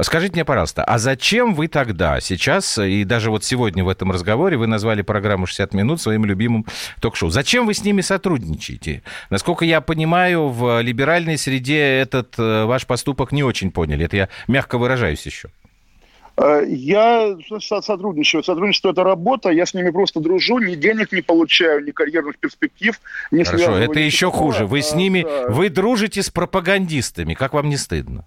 Скажите 0.00 0.34
мне, 0.34 0.44
пожалуйста, 0.44 0.84
а 0.84 0.98
зачем 0.98 1.54
вы 1.54 1.68
тогда 1.68 2.20
сейчас, 2.20 2.78
и 2.78 3.04
даже 3.04 3.30
вот 3.30 3.44
сегодня 3.44 3.84
в 3.84 3.88
этом 3.88 4.12
разговоре 4.12 4.56
вы 4.56 4.66
назвали 4.66 5.02
программу 5.02 5.46
«60 5.46 5.76
минут» 5.76 6.00
своим 6.00 6.24
любимым 6.30 6.64
ток-шоу. 7.00 7.30
Зачем 7.30 7.66
вы 7.66 7.74
с 7.74 7.84
ними 7.84 8.00
сотрудничаете? 8.00 9.02
Насколько 9.28 9.64
я 9.64 9.80
понимаю, 9.80 10.48
в 10.48 10.80
либеральной 10.80 11.36
среде 11.36 11.78
этот 12.00 12.38
э, 12.38 12.64
ваш 12.64 12.86
поступок 12.86 13.32
не 13.32 13.42
очень 13.42 13.70
поняли. 13.70 14.04
Это 14.06 14.16
я 14.16 14.28
мягко 14.48 14.78
выражаюсь 14.78 15.26
еще. 15.26 15.50
Э, 16.36 16.62
я 16.66 17.36
сотрудничаю. 17.58 18.42
Сотрудничество– 18.42 18.90
это 18.92 19.04
работа. 19.04 19.50
Я 19.50 19.66
с 19.66 19.74
ними 19.74 19.90
просто 19.90 20.20
дружу. 20.20 20.58
Ни 20.58 20.74
денег 20.74 21.12
не 21.12 21.22
получаю, 21.22 21.84
ни 21.84 21.90
карьерных 21.90 22.38
перспектив. 22.38 22.98
Не 23.30 23.44
Хорошо, 23.44 23.76
это 23.76 24.00
еще 24.00 24.30
хуже. 24.30 24.66
Вы 24.66 24.82
с 24.82 24.94
ними... 24.94 25.22
Да. 25.22 25.48
Вы 25.48 25.68
дружите 25.68 26.22
с 26.22 26.30
пропагандистами. 26.30 27.34
Как 27.34 27.52
вам 27.52 27.68
не 27.68 27.76
стыдно? 27.76 28.26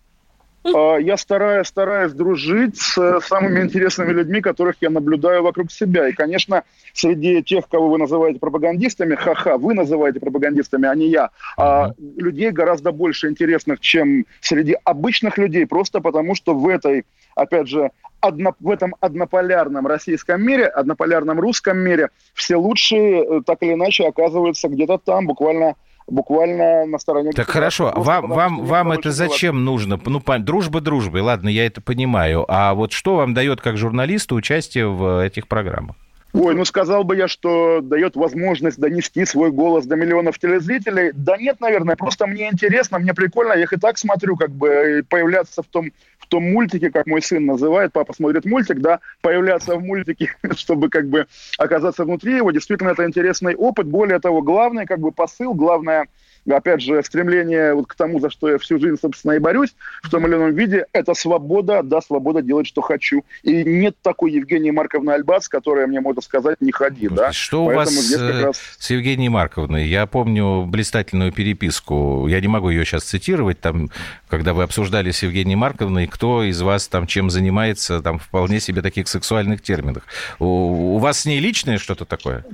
А, 0.64 0.98
я 1.00 1.18
стараюсь, 1.18 1.68
стараюсь 1.68 2.14
дружить 2.14 2.78
с 2.78 3.20
самыми 3.22 3.62
интересными 3.62 4.12
людьми, 4.12 4.42
которых 4.42 4.76
я 4.82 4.90
наблюдаю 4.90 5.44
вокруг 5.44 5.72
себя. 5.72 6.08
И, 6.08 6.14
конечно, 6.14 6.64
среди 6.94 7.44
тех, 7.44 7.68
кого 7.68 7.90
вы 7.90 7.98
называете 7.98 8.40
пропагандистами, 8.40 9.16
ха-ха, 9.16 9.58
вы 9.58 9.74
называете 9.74 10.20
пропагандистами, 10.20 10.88
а 10.88 10.96
не 10.96 11.08
я, 11.08 11.30
а 11.58 11.92
людей 12.18 12.52
гораздо 12.52 12.92
больше 12.92 13.30
интересных, 13.30 13.80
чем 13.80 14.26
среди 14.42 14.78
обычных 14.84 15.38
людей, 15.38 15.66
просто 15.66 16.00
потому 16.00 16.36
что 16.36 16.54
в 16.54 16.68
этой, 16.68 17.06
опять 17.36 17.68
же, 17.68 17.92
одно, 18.22 18.56
в 18.60 18.70
этом 18.70 18.96
однополярном 19.00 19.86
российском 19.86 20.42
мире, 20.42 20.66
однополярном 20.66 21.40
русском 21.40 21.78
мире, 21.78 22.10
все 22.34 22.56
лучшие 22.56 23.24
э, 23.24 23.42
так 23.46 23.62
или 23.62 23.74
иначе 23.74 24.08
оказываются 24.08 24.70
где-то 24.70 24.98
там, 24.98 25.28
буквально 25.28 25.76
буквально 26.08 26.86
на 26.86 27.00
стороне... 27.00 27.32
Так 27.32 27.50
хорошо, 27.50 27.94
вам, 27.96 28.30
вам, 28.30 28.66
вам 28.66 28.92
это 28.92 29.12
зачем 29.12 29.64
нужно? 29.64 30.00
Ну, 30.06 30.22
дружба 30.40 30.82
дружбой, 30.82 31.22
ладно, 31.22 31.50
я 31.50 31.66
это 31.66 31.82
понимаю. 31.82 32.46
А 32.48 32.74
вот 32.74 32.92
что 32.92 33.16
вам 33.16 33.34
дает 33.34 33.62
как 33.62 33.78
журналисту 33.78 34.36
участие 34.36 34.88
в 34.88 35.24
этих 35.24 35.48
программах? 35.48 35.96
Ой, 36.34 36.56
ну 36.56 36.66
сказал 36.66 37.04
бы 37.04 37.16
я, 37.16 37.28
что 37.28 37.80
дает 37.82 38.16
возможность 38.16 38.80
донести 38.80 39.24
свой 39.24 39.52
голос 39.52 39.86
до 39.86 39.96
миллионов 39.96 40.40
телезрителей. 40.40 41.12
Да 41.14 41.38
нет, 41.38 41.62
наверное, 41.62 41.96
просто 41.96 42.26
мне 42.26 42.50
интересно, 42.50 42.98
мне 42.98 43.14
прикольно, 43.14 43.54
я 43.54 43.62
их 43.62 43.74
и 43.74 43.78
так 43.78 44.00
смотрю, 44.00 44.36
как 44.36 44.50
бы 44.50 45.06
появляться 45.08 45.62
в 45.62 45.68
том, 45.68 45.92
в 46.18 46.26
том 46.26 46.52
мультике, 46.52 46.90
как 46.90 47.06
мой 47.06 47.22
сын 47.22 47.46
называет, 47.46 47.94
папа 47.94 48.14
смотрит 48.14 48.46
мультик, 48.46 48.80
да, 48.80 49.00
появляться 49.22 49.76
в 49.76 49.84
мультике, 49.84 50.36
чтобы 50.58 50.90
как 50.90 51.08
бы 51.08 51.28
оказаться 51.60 52.04
внутри 52.04 52.38
его. 52.38 52.50
Действительно, 52.50 52.90
это 52.90 53.06
интересный 53.06 53.54
опыт. 53.54 53.86
Более 53.86 54.20
того, 54.20 54.42
главный 54.42 54.88
как 54.88 55.00
бы 55.00 55.12
посыл, 55.12 55.54
главное– 55.54 56.08
опять 56.52 56.82
же, 56.82 57.02
стремление 57.04 57.74
вот 57.74 57.88
к 57.88 57.96
тому, 57.96 58.20
за 58.20 58.30
что 58.30 58.50
я 58.50 58.58
всю 58.58 58.80
жизнь, 58.80 58.98
собственно, 59.00 59.34
и 59.34 59.40
борюсь, 59.40 59.76
в 60.02 60.10
том 60.10 60.28
или 60.28 60.36
ином 60.36 60.54
виде, 60.54 60.86
это 60.92 61.14
свобода, 61.14 61.82
да, 61.84 62.02
свобода 62.02 62.42
делать, 62.42 62.68
что 62.68 62.82
хочу. 62.82 63.24
И 63.44 63.64
нет 63.64 63.96
такой 64.02 64.32
Евгении 64.32 64.72
Марковны 64.72 65.12
Альбац, 65.12 65.48
которая 65.48 65.88
мне 65.88 66.02
может 66.02 66.23
сказать, 66.24 66.62
не 66.62 66.72
ходи, 66.72 67.08
да. 67.10 67.32
Что 67.32 67.66
Поэтому 67.66 67.98
у 67.98 68.02
вас 68.02 68.12
э, 68.14 68.44
раз... 68.46 68.62
с 68.78 68.90
Евгенией 68.90 69.30
Марковной? 69.30 69.88
Я 69.88 70.06
помню 70.06 70.66
блистательную 70.66 71.32
переписку, 71.32 72.28
я 72.28 72.42
не 72.42 72.48
могу 72.48 72.70
ее 72.70 72.86
сейчас 72.86 73.04
цитировать, 73.04 73.60
там, 73.60 73.90
когда 74.28 74.54
вы 74.54 74.64
обсуждали 74.64 75.12
с 75.12 75.24
Евгенией 75.24 75.56
Марковной, 75.56 76.08
кто 76.08 76.44
из 76.44 76.62
вас 76.62 76.88
там 76.88 77.08
чем 77.08 77.30
занимается, 77.30 78.02
там, 78.02 78.20
вполне 78.20 78.60
себе 78.60 78.82
таких 78.82 79.08
сексуальных 79.08 79.62
терминах. 79.62 80.04
У, 80.40 80.96
у 80.96 80.98
вас 80.98 81.20
с 81.20 81.26
ней 81.26 81.40
личное 81.40 81.78
что-то 81.78 82.06
такое? 82.06 82.46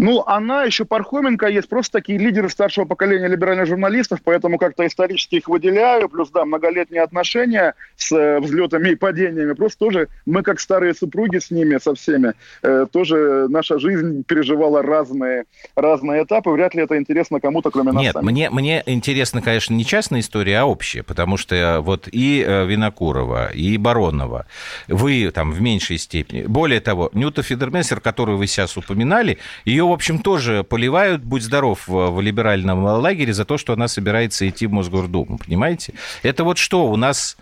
Ну, 0.00 0.22
она 0.26 0.64
еще 0.64 0.84
Пархоменко 0.84 1.46
есть, 1.46 1.68
просто 1.68 1.98
такие 1.98 2.18
лидеры 2.18 2.48
старшего 2.48 2.86
поколения 2.86 3.28
либеральных 3.28 3.66
журналистов, 3.66 4.20
поэтому 4.24 4.58
как-то 4.58 4.86
исторически 4.86 5.36
их 5.36 5.48
выделяю, 5.48 6.08
плюс, 6.08 6.30
да, 6.30 6.44
многолетние 6.44 7.02
отношения 7.02 7.74
с 7.96 8.10
э, 8.12 8.40
взлетами 8.40 8.90
и 8.90 8.94
падениями, 8.94 9.52
просто 9.52 9.78
тоже 9.78 10.08
мы, 10.24 10.42
как 10.42 10.58
старые 10.58 10.94
супруги 10.94 11.38
с 11.38 11.50
ними, 11.50 11.78
со 11.78 11.94
всеми, 11.94 12.32
э, 12.62 12.86
тоже 12.90 13.46
наша 13.48 13.78
жизнь 13.78 14.24
переживала 14.24 14.82
разные, 14.82 15.44
разные 15.76 16.24
этапы, 16.24 16.50
вряд 16.50 16.74
ли 16.74 16.82
это 16.84 16.96
интересно 16.96 17.38
кому-то, 17.38 17.70
кроме 17.70 17.92
нас 17.92 18.02
Нет, 18.02 18.22
мне, 18.22 18.48
мне 18.50 18.82
интересно, 18.86 19.42
конечно, 19.42 19.74
не 19.74 19.84
частная 19.84 20.20
история, 20.20 20.60
а 20.60 20.64
общая, 20.64 21.02
потому 21.02 21.36
что 21.36 21.54
э, 21.54 21.80
вот 21.80 22.08
и 22.10 22.42
э, 22.46 22.64
Винокурова, 22.64 23.52
и 23.52 23.76
Баронова, 23.76 24.46
вы 24.88 25.30
там 25.30 25.52
в 25.52 25.60
меньшей 25.60 25.98
степени, 25.98 26.44
более 26.46 26.80
того, 26.80 27.10
Нюта 27.12 27.42
Фидермессер, 27.42 28.00
которую 28.00 28.38
вы 28.38 28.46
сейчас 28.46 28.78
упоминали, 28.78 29.38
ее 29.66 29.89
в 29.90 29.92
общем, 29.92 30.18
тоже 30.20 30.64
поливают, 30.64 31.22
будь 31.22 31.42
здоров, 31.42 31.84
в 31.86 32.20
либеральном 32.20 32.84
лагере 32.84 33.32
за 33.32 33.44
то, 33.44 33.58
что 33.58 33.72
она 33.72 33.88
собирается 33.88 34.48
идти 34.48 34.66
в 34.66 34.72
Мосгордуму, 34.72 35.38
понимаете? 35.38 35.94
Это 36.22 36.44
вот 36.44 36.58
что, 36.58 36.86
у 36.86 36.96
нас 36.96 37.36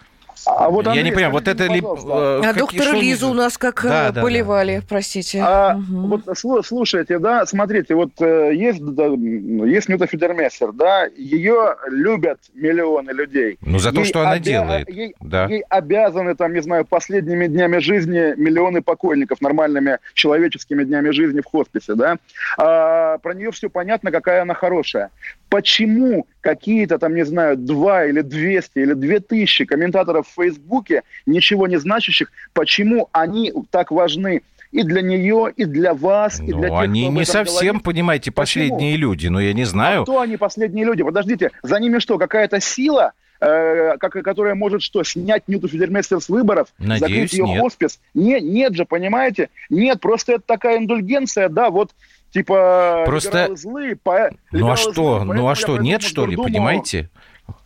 а 0.46 0.70
вот, 0.70 0.86
Андрей, 0.86 1.02
Я 1.02 1.10
не 1.10 1.12
понимаю, 1.12 1.32
вот 1.32 1.48
это... 1.48 1.64
Ли... 1.66 1.80
Э, 1.80 2.40
а 2.44 2.52
доктора 2.54 2.92
Лизу 2.92 3.30
у 3.30 3.34
нас 3.34 3.58
как 3.58 3.82
да, 3.82 4.08
э, 4.08 4.12
поливали, 4.12 4.76
да. 4.76 4.86
простите. 4.88 5.40
А, 5.42 5.76
угу. 5.76 6.18
Вот 6.34 6.64
слушайте, 6.64 7.18
да, 7.18 7.46
смотрите, 7.46 7.94
вот 7.94 8.10
э, 8.20 8.52
есть, 8.54 8.82
да, 8.82 9.06
есть 9.06 9.88
Нюта 9.88 10.06
Фидермессер, 10.06 10.72
да, 10.72 11.06
ее 11.16 11.76
любят 11.90 12.40
миллионы 12.54 13.10
людей. 13.10 13.58
Ну, 13.60 13.78
за 13.78 13.92
то, 13.92 14.00
ей 14.00 14.06
что 14.06 14.20
она 14.20 14.32
обя... 14.32 14.44
делает. 14.44 14.88
Ей, 14.88 15.14
да. 15.20 15.46
ей 15.46 15.62
обязаны, 15.68 16.34
там, 16.34 16.52
не 16.52 16.62
знаю, 16.62 16.84
последними 16.84 17.46
днями 17.46 17.78
жизни 17.78 18.34
миллионы 18.36 18.82
покойников, 18.82 19.40
нормальными 19.40 19.98
человеческими 20.14 20.84
днями 20.84 21.10
жизни 21.10 21.40
в 21.40 21.46
хосписе, 21.46 21.94
да. 21.94 22.16
А, 22.58 23.18
про 23.18 23.34
нее 23.34 23.50
все 23.50 23.68
понятно, 23.68 24.10
какая 24.10 24.42
она 24.42 24.54
хорошая. 24.54 25.10
Почему 25.48 26.26
какие-то 26.40 26.98
там, 26.98 27.14
не 27.14 27.24
знаю, 27.24 27.56
два 27.56 28.04
или 28.06 28.20
двести 28.20 28.78
или 28.78 28.92
две 28.92 29.20
тысячи 29.20 29.64
комментаторов 29.64 30.26
в 30.28 30.34
Фейсбуке, 30.34 31.02
ничего 31.26 31.66
не 31.66 31.78
значащих, 31.78 32.30
почему 32.52 33.08
они 33.12 33.52
так 33.70 33.90
важны 33.90 34.42
и 34.70 34.82
для 34.82 35.02
нее, 35.02 35.52
и 35.56 35.64
для 35.64 35.94
вас, 35.94 36.40
и 36.40 36.52
ну, 36.52 36.60
для 36.60 36.68
тех, 36.68 36.78
они 36.78 37.08
не 37.08 37.24
совсем, 37.24 37.66
говорит. 37.66 37.82
понимаете, 37.84 38.30
последние 38.30 38.92
Почему? 38.92 39.10
люди, 39.10 39.26
но 39.28 39.40
я 39.40 39.52
не 39.52 39.64
знаю. 39.64 40.02
А 40.02 40.04
кто 40.04 40.20
они 40.20 40.36
последние 40.36 40.84
люди? 40.84 41.02
Подождите, 41.02 41.50
за 41.62 41.80
ними 41.80 41.98
что, 41.98 42.18
какая-то 42.18 42.60
сила, 42.60 43.12
э, 43.40 43.96
как, 43.98 44.12
которая 44.12 44.54
может 44.54 44.82
что, 44.82 45.02
снять 45.04 45.48
Ньюту 45.48 45.68
Фидерместер 45.68 46.20
с 46.20 46.28
выборов, 46.28 46.68
Надеюсь, 46.78 47.00
закрыть 47.00 47.32
ее 47.32 47.44
нет. 47.46 47.62
хоспис? 47.62 48.00
Не, 48.12 48.40
нет 48.40 48.74
же, 48.74 48.84
понимаете? 48.84 49.48
Нет, 49.70 50.00
просто 50.00 50.32
это 50.34 50.42
такая 50.44 50.78
индульгенция, 50.78 51.48
да, 51.48 51.70
вот 51.70 51.92
типа 52.30 53.04
просто 53.06 53.54
злые, 53.56 53.96
по... 53.96 54.30
ну 54.52 54.70
а 54.70 54.76
что, 54.76 55.20
злые, 55.20 55.40
ну 55.40 55.48
а 55.48 55.54
что, 55.54 55.78
нет 55.78 56.02
что 56.02 56.26
ли, 56.26 56.36
понимаете? 56.36 57.10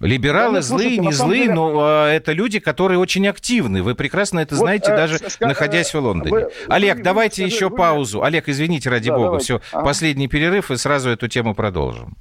Либералы 0.01 0.57
да, 0.57 0.63
злые, 0.63 0.89
слушайте, 0.89 1.07
не 1.07 1.13
злые, 1.13 1.43
деле... 1.43 1.55
но 1.55 1.73
а, 1.81 2.09
это 2.09 2.33
люди, 2.33 2.61
которые 2.61 2.99
очень 2.99 3.27
активны. 3.27 3.83
Вы 3.83 3.95
прекрасно 3.95 4.41
это 4.41 4.55
вот, 4.55 4.63
знаете, 4.63 4.93
э, 4.93 4.97
даже 4.97 5.19
ска... 5.19 5.47
находясь 5.47 5.93
в 5.93 5.99
Лондоне. 5.99 6.31
Вы, 6.31 6.51
Олег, 6.69 6.99
вы, 6.99 7.03
давайте 7.03 7.43
вы, 7.43 7.49
еще 7.49 7.69
вы, 7.69 7.77
паузу. 7.77 8.23
Олег, 8.23 8.49
извините, 8.49 8.91
ради 8.91 9.11
да, 9.11 9.17
бога. 9.17 9.27
Давайте. 9.27 9.45
Все, 9.45 9.61
а? 9.73 9.83
последний 9.83 10.29
перерыв, 10.29 10.71
и 10.71 10.77
сразу 10.77 11.11
эту 11.11 11.29
тему 11.29 11.55
продолжим. 11.55 12.17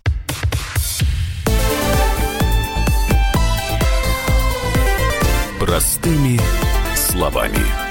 Простыми 5.60 6.40
словами. 6.96 7.91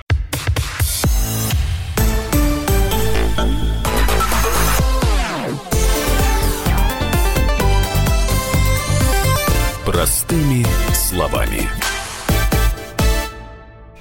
Словами. 11.21 11.69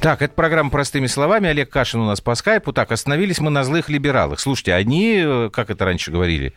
Так, 0.00 0.22
это 0.22 0.32
программа 0.32 0.70
«Простыми 0.70 1.06
словами». 1.06 1.50
Олег 1.50 1.68
Кашин 1.68 2.00
у 2.00 2.06
нас 2.06 2.22
по 2.22 2.34
скайпу. 2.34 2.72
Так, 2.72 2.90
остановились 2.92 3.40
мы 3.40 3.50
на 3.50 3.62
злых 3.62 3.90
либералах. 3.90 4.40
Слушайте, 4.40 4.72
они, 4.72 5.20
э, 5.22 5.50
как 5.52 5.68
это 5.68 5.84
раньше 5.84 6.10
говорили, 6.10 6.54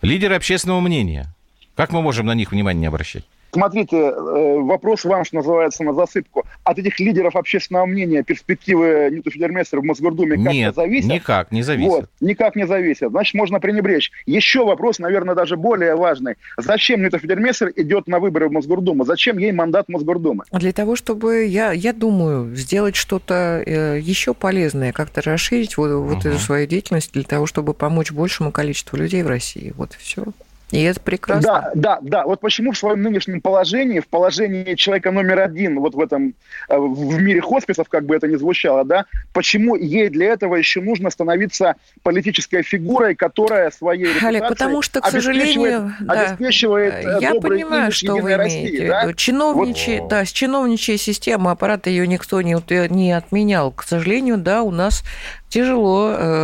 лидеры 0.00 0.36
общественного 0.36 0.80
мнения. 0.80 1.34
Как 1.76 1.92
мы 1.92 2.00
можем 2.00 2.26
на 2.26 2.34
них 2.34 2.52
внимание 2.52 2.80
не 2.80 2.86
обращать? 2.86 3.26
Смотрите, 3.52 3.96
э, 3.96 4.58
вопрос 4.60 5.04
вам, 5.04 5.24
что 5.24 5.36
называется, 5.36 5.82
на 5.82 5.92
засыпку. 5.92 6.44
От 6.64 6.78
этих 6.78 7.00
лидеров 7.00 7.36
общественного 7.36 7.86
мнения 7.86 8.22
перспективы 8.22 9.08
Ньюта 9.10 9.30
Федермейстера 9.30 9.80
в 9.80 9.84
Мосгордуме 9.84 10.36
как-то 10.36 10.52
Нет, 10.52 10.74
зависят? 10.74 11.10
никак 11.10 11.52
не 11.52 11.62
зависит. 11.62 11.90
Вот, 11.90 12.10
никак 12.20 12.56
не 12.56 12.66
зависит. 12.66 13.10
Значит, 13.10 13.34
можно 13.34 13.60
пренебречь. 13.60 14.12
Еще 14.26 14.64
вопрос, 14.64 14.98
наверное, 14.98 15.34
даже 15.34 15.56
более 15.56 15.96
важный. 15.96 16.34
Зачем 16.56 17.02
Ньюта 17.02 17.18
Федермейстер 17.18 17.72
идет 17.76 18.06
на 18.06 18.20
выборы 18.20 18.48
в 18.48 18.52
Мосгордуму? 18.52 19.04
Зачем 19.04 19.38
ей 19.38 19.52
мандат 19.52 19.88
Мосгордумы? 19.88 20.44
Для 20.52 20.72
того, 20.72 20.96
чтобы, 20.96 21.46
я, 21.46 21.72
я 21.72 21.92
думаю, 21.92 22.54
сделать 22.54 22.96
что-то 22.96 23.62
э, 23.64 23.98
еще 24.00 24.34
полезное, 24.34 24.92
как-то 24.92 25.22
расширить 25.22 25.76
вот, 25.76 25.90
вот 25.90 26.24
эту 26.24 26.38
свою 26.38 26.66
деятельность 26.66 27.12
для 27.12 27.24
того, 27.24 27.46
чтобы 27.46 27.74
помочь 27.74 28.12
большему 28.12 28.52
количеству 28.52 28.96
людей 28.96 29.22
в 29.22 29.28
России. 29.28 29.72
Вот 29.76 29.94
и 29.94 29.98
все. 29.98 30.24
И 30.70 30.82
это 30.82 31.00
прекрасно. 31.00 31.42
Да, 31.42 31.70
да, 31.74 31.98
да. 32.02 32.24
Вот 32.24 32.40
почему 32.40 32.72
в 32.72 32.78
своем 32.78 33.02
нынешнем 33.02 33.40
положении, 33.40 34.00
в 34.00 34.06
положении 34.06 34.74
человека 34.74 35.10
номер 35.10 35.40
один 35.40 35.80
вот 35.80 35.94
в 35.94 36.00
этом, 36.00 36.34
э, 36.68 36.76
в 36.76 37.20
мире 37.20 37.40
хосписов, 37.40 37.88
как 37.88 38.04
бы 38.04 38.14
это 38.14 38.28
ни 38.28 38.36
звучало, 38.36 38.84
да, 38.84 39.06
почему 39.32 39.74
ей 39.74 40.08
для 40.08 40.28
этого 40.28 40.54
еще 40.54 40.80
нужно 40.80 41.10
становиться 41.10 41.74
политической 42.02 42.62
фигурой, 42.62 43.14
которая 43.14 43.70
своей 43.70 44.18
Олег, 44.22 44.48
потому 44.48 44.82
что, 44.82 45.00
к 45.00 45.06
сожалению, 45.08 45.92
обеспечивает, 46.06 47.04
да, 47.04 47.18
я 47.20 47.34
понимаю, 47.34 47.90
что 47.92 48.16
вы 48.16 48.36
России, 48.36 48.68
имеете 48.68 48.88
да? 48.88 49.12
Чиновничья, 49.12 50.00
вот. 50.00 50.08
да, 50.08 50.24
с 50.24 50.32
чиновничьей 50.32 50.98
системы 50.98 51.50
аппарата 51.50 51.90
ее 51.90 52.06
никто 52.06 52.40
не, 52.42 52.56
не 52.92 53.12
отменял. 53.12 53.72
К 53.72 53.82
сожалению, 53.82 54.38
да, 54.38 54.62
у 54.62 54.70
нас 54.70 55.02
тяжело 55.50 56.14
э, 56.16 56.39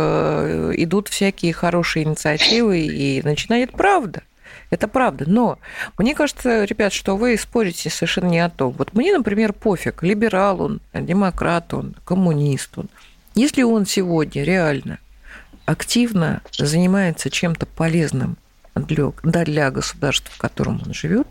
идут 0.83 1.07
всякие 1.07 1.53
хорошие 1.53 2.03
инициативы, 2.05 2.79
и 2.79 3.21
начинает 3.23 3.71
правда. 3.71 4.23
Это 4.69 4.87
правда. 4.87 5.25
Но 5.27 5.59
мне 5.97 6.13
кажется, 6.13 6.63
ребят, 6.65 6.93
что 6.93 7.15
вы 7.15 7.37
спорите 7.37 7.89
совершенно 7.89 8.27
не 8.27 8.39
о 8.39 8.49
том. 8.49 8.73
Вот 8.77 8.93
мне, 8.93 9.15
например, 9.15 9.53
пофиг, 9.53 10.03
либерал 10.03 10.61
он, 10.61 10.81
демократ 10.93 11.73
он, 11.73 11.95
коммунист 12.03 12.77
он. 12.77 12.89
Если 13.35 13.63
он 13.63 13.85
сегодня 13.85 14.43
реально 14.43 14.99
активно 15.65 16.41
занимается 16.57 17.29
чем-то 17.29 17.65
полезным 17.65 18.37
для, 18.75 19.11
для 19.21 19.71
государства, 19.71 20.33
в 20.33 20.37
котором 20.37 20.81
он 20.85 20.93
живет, 20.93 21.27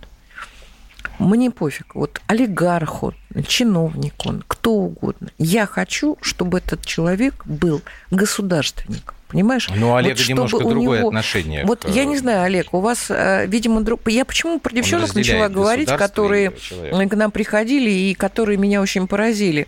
мне 1.18 1.50
пофиг. 1.50 1.94
Вот 1.94 2.20
олигарх 2.26 3.02
он, 3.02 3.14
чиновник 3.46 4.14
он, 4.24 4.44
кто 4.46 4.72
угодно. 4.72 5.30
Я 5.38 5.66
хочу, 5.66 6.16
чтобы 6.20 6.58
этот 6.58 6.84
человек 6.84 7.44
был 7.46 7.82
государственником. 8.10 9.15
Понимаешь? 9.28 9.68
Ну, 9.74 9.90
у 9.90 9.94
Олега 9.94 10.18
вот 10.18 10.28
немножко 10.28 10.58
другое 10.58 10.98
него... 11.00 11.08
отношение. 11.08 11.64
Вот 11.64 11.84
к... 11.84 11.88
я 11.88 12.04
не 12.04 12.16
знаю, 12.16 12.42
Олег, 12.42 12.72
у 12.72 12.80
вас, 12.80 13.06
э, 13.08 13.46
видимо, 13.46 13.80
друг... 13.80 14.00
Я 14.08 14.24
почему 14.24 14.60
про 14.60 14.72
девчонок 14.72 15.14
начала 15.14 15.48
говорить, 15.48 15.90
которые 15.90 16.50
к 16.50 17.16
нам 17.16 17.30
приходили 17.30 17.90
и 17.90 18.14
которые 18.14 18.56
меня 18.56 18.80
очень 18.80 19.06
поразили 19.06 19.66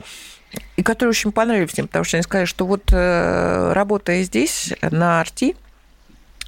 и 0.76 0.82
которые 0.82 1.10
очень 1.10 1.32
понравились 1.32 1.76
мне, 1.76 1.86
потому 1.86 2.04
что 2.04 2.16
они 2.16 2.22
сказали, 2.22 2.46
что 2.46 2.66
вот 2.66 2.84
э, 2.92 3.72
работая 3.74 4.22
здесь, 4.22 4.72
на 4.80 5.20
Арти, 5.20 5.56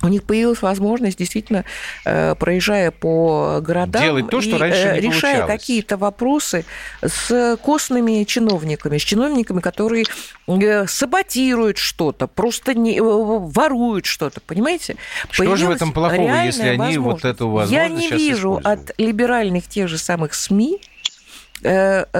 у 0.02 0.08
них 0.08 0.24
появилась 0.24 0.62
возможность 0.62 1.18
действительно, 1.18 1.64
э, 2.04 2.34
проезжая 2.34 2.90
по 2.90 3.60
городам, 3.60 4.02
делать 4.02 4.28
то, 4.28 4.40
что 4.40 4.56
и, 4.56 4.58
раньше 4.58 4.92
не 4.94 5.00
решая 5.00 5.46
какие-то 5.46 5.96
вопросы 5.96 6.64
с 7.02 7.58
костными 7.62 8.24
чиновниками, 8.24 8.98
с 8.98 9.02
чиновниками, 9.02 9.60
которые 9.60 10.04
э, 10.46 10.86
саботируют 10.86 11.78
что-то, 11.78 12.26
просто 12.26 12.74
не, 12.74 12.98
э, 12.98 13.02
воруют 13.02 14.06
что-то, 14.06 14.40
понимаете? 14.40 14.96
Что 15.30 15.42
Появилась 15.42 15.60
же 15.60 15.66
в 15.66 15.70
этом 15.70 15.92
плохого, 15.92 16.44
если 16.44 16.68
они 16.68 16.98
вот 16.98 17.24
эту 17.24 17.48
возможность? 17.48 17.72
Я 17.72 17.88
не 17.88 18.10
вижу 18.10 18.60
от 18.62 18.92
либеральных 18.98 19.66
тех 19.68 19.88
же 19.88 19.98
самых 19.98 20.34
СМИ 20.34 20.80
Э, 20.80 20.89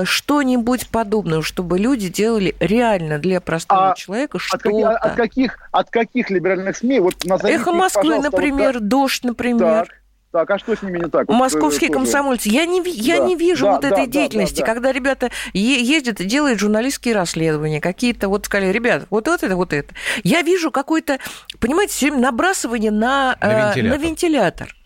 что-нибудь 0.05 0.88
подобное, 0.88 1.43
чтобы 1.43 1.78
люди 1.78 2.09
делали 2.09 2.55
реально 2.61 3.18
для 3.18 3.41
простого 3.41 3.93
а 3.93 3.95
человека 3.95 4.38
что-то. 4.38 4.70
От, 4.91 5.14
каких, 5.14 5.59
от 5.72 5.91
каких 5.91 6.30
либеральных 6.30 6.76
СМИ? 6.76 7.01
Вот 7.01 7.14
Эхо 7.45 7.72
Москвы, 7.72 8.18
например, 8.20 8.74
вот, 8.74 8.88
Дождь, 8.88 9.24
например. 9.24 9.86
Так. 9.86 10.01
Так, 10.32 10.49
а 10.49 10.59
что 10.59 10.76
с 10.76 10.82
ними 10.82 10.99
не 10.99 11.09
так? 11.09 11.28
Московские 11.28 11.88
вот, 11.88 11.99
комсомольцы. 11.99 12.49
Я 12.51 12.64
не, 12.64 12.80
я 12.88 13.18
да, 13.18 13.26
не 13.26 13.34
вижу 13.34 13.64
да, 13.64 13.72
вот 13.72 13.80
да, 13.80 13.88
этой 13.88 14.07
да, 14.07 14.12
деятельности, 14.12 14.61
да, 14.61 14.66
да, 14.66 14.74
когда 14.74 14.93
ребята 14.93 15.30
ездят 15.53 16.20
и 16.20 16.24
делают 16.24 16.61
журналистские 16.61 17.16
расследования, 17.16 17.80
какие-то 17.80 18.28
вот 18.28 18.47
сказали, 18.47 18.70
ребят, 18.70 19.07
вот 19.11 19.26
это, 19.26 19.57
вот 19.57 19.72
это. 19.72 19.93
Я 20.22 20.43
вижу 20.43 20.70
какое-то, 20.70 21.18
понимаете, 21.59 21.95
все 21.95 22.11
время 22.11 22.22
набрасывание 22.22 22.93
на, 22.93 23.36
на 23.41 23.66
вентилятор. 23.66 23.84
Э, 23.84 23.88
на 23.88 23.97
вентилятор. 23.97 24.76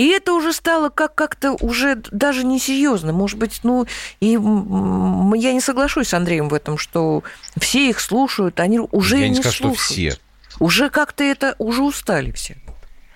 И 0.00 0.08
это 0.08 0.32
уже 0.32 0.54
стало 0.54 0.88
как- 0.88 1.14
как-то 1.14 1.52
уже 1.52 1.96
даже 2.10 2.46
несерьезно. 2.46 3.12
Может 3.12 3.38
быть, 3.38 3.60
ну, 3.64 3.84
и 4.20 4.28
я 4.30 5.52
не 5.52 5.60
соглашусь 5.60 6.08
с 6.08 6.14
Андреем 6.14 6.48
в 6.48 6.54
этом, 6.54 6.78
что 6.78 7.22
все 7.58 7.90
их 7.90 8.00
слушают, 8.00 8.60
они 8.60 8.80
уже 8.80 9.18
я 9.18 9.28
не, 9.28 9.36
не 9.36 9.42
скажу, 9.42 9.74
слушают. 9.74 9.78
что 9.78 9.92
все. 9.92 10.16
Уже 10.58 10.88
как-то 10.88 11.22
это, 11.22 11.54
уже 11.58 11.82
устали 11.82 12.30
все. 12.30 12.56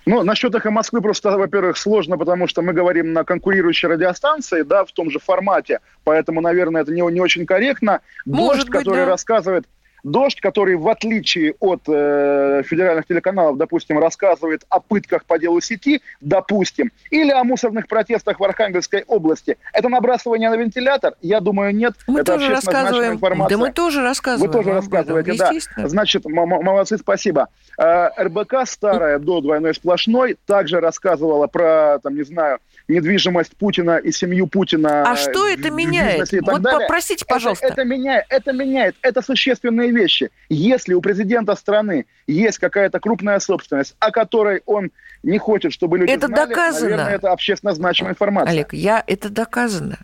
Ну, 0.04 0.22
насчет 0.24 0.54
эхо 0.54 0.70
Москвы 0.70 1.00
просто, 1.00 1.30
во-первых, 1.30 1.78
сложно, 1.78 2.18
потому 2.18 2.46
что 2.46 2.60
мы 2.60 2.74
говорим 2.74 3.14
на 3.14 3.24
конкурирующей 3.24 3.88
радиостанции, 3.88 4.60
да, 4.60 4.84
в 4.84 4.92
том 4.92 5.10
же 5.10 5.18
формате, 5.18 5.80
поэтому, 6.04 6.42
наверное, 6.42 6.82
это 6.82 6.92
не, 6.92 7.00
не 7.10 7.20
очень 7.22 7.46
корректно. 7.46 8.02
Может 8.26 8.66
Дождь, 8.66 8.68
быть, 8.68 8.78
который 8.80 9.06
да. 9.06 9.12
рассказывает 9.12 9.64
Дождь, 10.04 10.38
который, 10.40 10.76
в 10.76 10.86
отличие 10.86 11.54
от 11.60 11.80
э, 11.88 12.62
федеральных 12.66 13.06
телеканалов, 13.06 13.56
допустим, 13.56 13.98
рассказывает 13.98 14.64
о 14.68 14.78
пытках 14.78 15.24
по 15.24 15.38
делу 15.38 15.62
сети, 15.62 16.02
допустим, 16.20 16.92
или 17.10 17.30
о 17.30 17.42
мусорных 17.42 17.88
протестах 17.88 18.38
в 18.38 18.44
Архангельской 18.44 19.04
области. 19.06 19.56
Это 19.72 19.88
набрасывание 19.88 20.50
на 20.50 20.56
вентилятор? 20.56 21.14
Я 21.22 21.40
думаю, 21.40 21.74
нет. 21.74 21.94
Мы 22.06 22.20
это 22.20 22.34
тоже 22.34 22.50
рассказываем. 22.50 23.14
информация. 23.14 23.56
Да 23.56 23.64
мы 23.64 23.72
тоже 23.72 24.02
рассказываем. 24.02 24.52
Вы 24.52 24.58
тоже 24.58 24.72
рассказываете, 24.74 25.34
да. 25.38 25.88
Значит, 25.88 26.26
молодцы, 26.26 26.98
спасибо. 26.98 27.48
Э, 27.78 28.08
РБК 28.18 28.66
старая, 28.66 29.18
до 29.18 29.40
двойной 29.40 29.74
сплошной, 29.74 30.36
также 30.46 30.80
рассказывала 30.80 31.46
про, 31.46 31.98
там, 32.02 32.14
не 32.14 32.24
знаю, 32.24 32.58
недвижимость 32.88 33.56
Путина 33.56 33.96
и 33.96 34.12
семью 34.12 34.46
Путина. 34.46 35.02
А 35.10 35.16
что 35.16 35.48
это 35.48 35.70
меняет? 35.70 36.30
Вот 36.42 36.62
далее. 36.62 36.80
попросите, 36.80 37.24
пожалуйста. 37.26 37.66
Это, 37.66 37.80
это 37.80 37.84
меняет, 37.84 38.26
это 38.28 38.52
меняет, 38.52 38.96
это 39.00 39.22
существенные 39.22 39.90
вещи. 39.94 40.30
Если 40.48 40.94
у 40.94 41.00
президента 41.00 41.54
страны 41.54 42.06
есть 42.26 42.58
какая-то 42.58 43.00
крупная 43.00 43.38
собственность, 43.38 43.96
о 43.98 44.10
которой 44.10 44.62
он 44.66 44.90
не 45.22 45.38
хочет, 45.38 45.72
чтобы 45.72 45.98
люди 45.98 46.10
это 46.10 46.26
знали, 46.26 46.48
доказано. 46.48 46.90
наверное, 46.90 47.14
это 47.14 47.32
общественно 47.32 47.74
значимая 47.74 48.12
информация. 48.12 48.52
Олег, 48.52 48.72
я 48.72 49.02
это 49.06 49.30
доказано. 49.30 49.98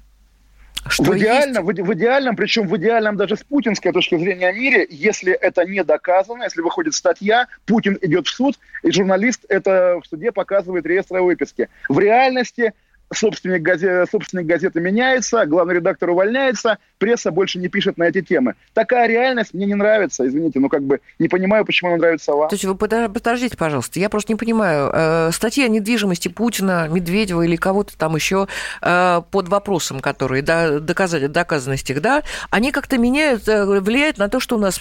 Что 0.89 1.13
в, 1.13 1.19
идеальном, 1.19 1.69
есть... 1.69 1.81
в, 1.81 1.85
в 1.85 1.95
идеальном, 1.95 2.37
причем 2.37 2.67
в 2.67 2.77
идеальном 2.79 3.17
даже 3.17 3.37
с 3.37 3.43
путинской 3.43 3.93
точки 3.93 4.17
зрения 4.17 4.51
мире, 4.53 4.87
если 4.89 5.33
это 5.33 5.65
не 5.67 5.85
доказано, 5.85 6.45
если 6.45 6.63
выходит 6.63 6.95
статья, 6.95 7.49
Путин 7.67 7.99
идет 8.01 8.27
в 8.27 8.31
суд, 8.31 8.59
и 8.83 8.91
журналист 8.91 9.45
это 9.49 10.01
в 10.03 10.07
суде 10.07 10.33
показывает 10.33 10.87
реестр 10.87 11.21
выписки. 11.21 11.69
В 11.89 11.99
реальности 11.99 12.73
собственник, 13.13 13.63
газет, 13.63 14.09
собственник 14.11 14.47
газеты 14.47 14.81
меняется, 14.81 15.45
главный 15.47 15.77
редактор 15.77 16.11
увольняется, 16.11 16.79
пресса 16.99 17.31
больше 17.31 17.59
не 17.59 17.69
пишет 17.69 17.99
на 17.99 18.05
эти 18.05 18.23
темы. 18.23 18.55
Такая 18.73 19.09
реальность 19.09 19.53
мне 19.53 19.67
не 19.67 19.75
нравится, 19.75 20.27
извините, 20.27 20.61
но 20.61 20.69
как 20.69 20.83
бы 20.83 21.01
не 21.19 21.29
понимаю, 21.29 21.65
почему 21.65 21.91
она 21.91 21.99
нравится 21.99 22.33
вам. 22.33 22.49
То 22.49 22.55
есть 22.55 22.65
вы 22.65 22.75
подождите, 22.75 23.57
пожалуйста, 23.57 23.99
я 23.99 24.09
просто 24.09 24.33
не 24.33 24.37
понимаю. 24.37 24.91
Э, 24.93 25.31
статьи 25.33 25.65
о 25.65 25.69
недвижимости 25.69 26.29
Путина, 26.29 26.89
Медведева 26.89 27.43
или 27.43 27.57
кого-то 27.57 27.97
там 27.97 28.15
еще 28.15 28.47
э, 28.81 29.23
под 29.31 29.49
вопросом, 29.49 30.01
которые 30.01 30.43
доказать, 30.43 31.31
доказанность 31.33 31.91
их, 31.91 32.01
да, 32.01 32.23
они 32.51 32.71
как-то 32.71 32.97
меняют, 32.99 33.49
э, 33.49 33.81
влияют 33.81 34.19
на 34.19 34.29
то, 34.29 34.39
что 34.39 34.57
у 34.57 34.59
нас 34.59 34.81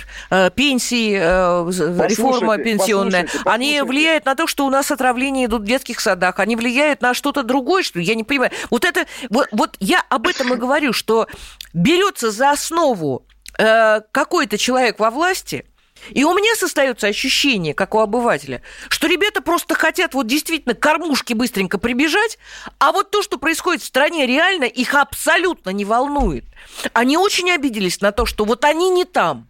пенсии, 0.55 1.13
реформа 1.13 2.57
пенсионная, 2.57 3.23
послушайте, 3.23 3.43
послушайте. 3.43 3.49
они 3.49 3.81
влияют 3.81 4.25
на 4.25 4.35
то, 4.35 4.47
что 4.47 4.65
у 4.65 4.69
нас 4.69 4.91
отравления 4.91 5.45
идут 5.45 5.63
в 5.63 5.65
детских 5.65 5.99
садах, 5.99 6.39
они 6.39 6.55
влияют 6.55 7.01
на 7.01 7.13
что-то 7.13 7.43
другое, 7.43 7.83
что 7.83 7.99
я 7.99 8.15
не 8.19 8.23
понимаю. 8.23 8.51
Вот 8.69 8.85
это, 8.85 9.05
вот, 9.29 9.47
вот 9.51 9.75
я 9.79 10.03
об 10.09 10.27
этом 10.27 10.53
и 10.53 10.57
говорю, 10.57 10.93
что 10.93 11.27
берется 11.73 12.31
за 12.31 12.51
основу 12.51 13.25
э, 13.57 14.01
какой-то 14.11 14.57
человек 14.57 14.99
во 14.99 15.09
власти, 15.09 15.65
и 16.11 16.23
у 16.23 16.33
меня 16.33 16.55
создается 16.55 17.07
ощущение, 17.07 17.73
как 17.73 17.93
у 17.95 17.99
обывателя, 17.99 18.61
что 18.87 19.07
ребята 19.07 19.41
просто 19.41 19.75
хотят 19.75 20.13
вот 20.13 20.27
действительно 20.27 20.75
кормушки 20.75 21.33
быстренько 21.33 21.77
прибежать, 21.77 22.37
а 22.79 22.91
вот 22.91 23.11
то, 23.11 23.21
что 23.21 23.37
происходит 23.37 23.81
в 23.81 23.85
стране, 23.85 24.25
реально 24.25 24.63
их 24.63 24.95
абсолютно 24.95 25.71
не 25.71 25.85
волнует. 25.85 26.45
Они 26.93 27.17
очень 27.17 27.51
обиделись 27.51 28.01
на 28.01 28.11
то, 28.11 28.25
что 28.25 28.45
вот 28.45 28.65
они 28.65 28.89
не 28.89 29.05
там. 29.05 29.47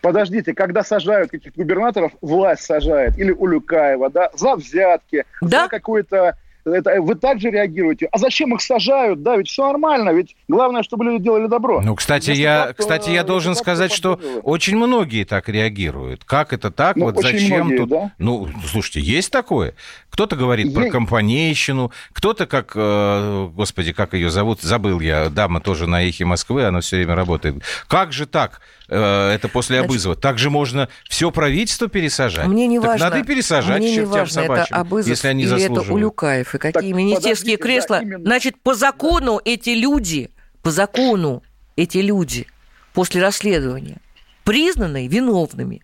Подождите, 0.00 0.54
когда 0.54 0.84
сажают 0.84 1.30
каких-то 1.30 1.58
губернаторов, 1.58 2.12
власть 2.20 2.62
сажает, 2.62 3.18
или 3.18 3.32
Улюкаева, 3.32 4.10
да, 4.10 4.30
за 4.34 4.54
взятки, 4.54 5.24
да? 5.40 5.64
за 5.64 5.68
какое-то 5.68 6.38
Это, 6.72 7.00
вы 7.00 7.14
также 7.14 7.50
реагируете. 7.50 8.08
А 8.12 8.18
зачем 8.18 8.54
их 8.54 8.60
сажают? 8.60 9.22
Да, 9.22 9.36
ведь 9.36 9.48
все 9.48 9.66
нормально, 9.66 10.10
ведь 10.10 10.36
главное, 10.48 10.82
чтобы 10.82 11.04
люди 11.04 11.24
делали 11.24 11.46
добро. 11.46 11.80
Ну, 11.80 11.94
кстати, 11.94 12.30
Если 12.30 12.42
я, 12.42 12.66
так, 12.66 12.76
кстати, 12.78 13.10
я 13.10 13.24
должен 13.24 13.54
сказать, 13.54 13.92
что 13.92 14.20
очень 14.42 14.76
многие 14.76 15.24
так 15.24 15.48
реагируют. 15.48 16.24
Как 16.24 16.52
это 16.52 16.70
так? 16.70 16.96
Ну, 16.96 17.06
вот 17.06 17.20
зачем 17.20 17.66
многие, 17.66 17.76
тут? 17.78 17.88
Да? 17.88 18.12
Ну, 18.18 18.48
слушайте, 18.66 19.00
есть 19.00 19.30
такое. 19.30 19.74
Кто-то 20.10 20.36
говорит 20.36 20.66
есть. 20.66 20.76
про 20.76 20.90
компанейщину, 20.90 21.92
кто-то 22.12 22.46
как, 22.46 22.72
э, 22.74 23.48
господи, 23.54 23.92
как 23.92 24.14
ее 24.14 24.30
зовут, 24.30 24.60
забыл 24.60 25.00
я, 25.00 25.28
дама 25.28 25.60
тоже 25.60 25.86
на 25.86 26.02
эхе 26.02 26.24
Москвы, 26.24 26.64
она 26.64 26.80
все 26.80 26.96
время 26.96 27.14
работает. 27.14 27.62
Как 27.86 28.12
же 28.12 28.26
так? 28.26 28.60
Э, 28.88 29.30
это 29.34 29.48
после 29.48 29.80
Абызова. 29.80 30.14
Значит, 30.14 30.22
так 30.22 30.38
же 30.38 30.50
можно 30.50 30.88
все 31.08 31.30
правительство 31.30 31.88
пересажать. 31.88 32.46
Мне 32.46 32.66
не 32.66 32.80
так 32.80 32.88
важно. 32.88 33.10
Надо 33.10 33.24
пересажать 33.24 33.78
мне 33.80 33.96
не 33.96 34.00
важно, 34.00 34.40
это 34.40 34.64
Абызов 34.70 35.08
если 35.08 35.28
они 35.28 35.44
или 35.44 35.62
это 35.62 35.92
Улюкаев, 35.92 36.54
и 36.54 36.58
какие 36.58 36.90
так, 36.92 36.98
министерские 36.98 37.58
кресла. 37.58 38.00
Да, 38.02 38.18
Значит, 38.18 38.60
по 38.62 38.74
закону 38.74 39.40
эти 39.44 39.70
люди, 39.70 40.30
по 40.62 40.70
закону 40.70 41.42
эти 41.76 41.98
люди 41.98 42.46
после 42.94 43.20
расследования 43.20 43.98
признаны 44.44 45.06
виновными. 45.06 45.82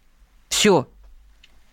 Все. 0.49 0.89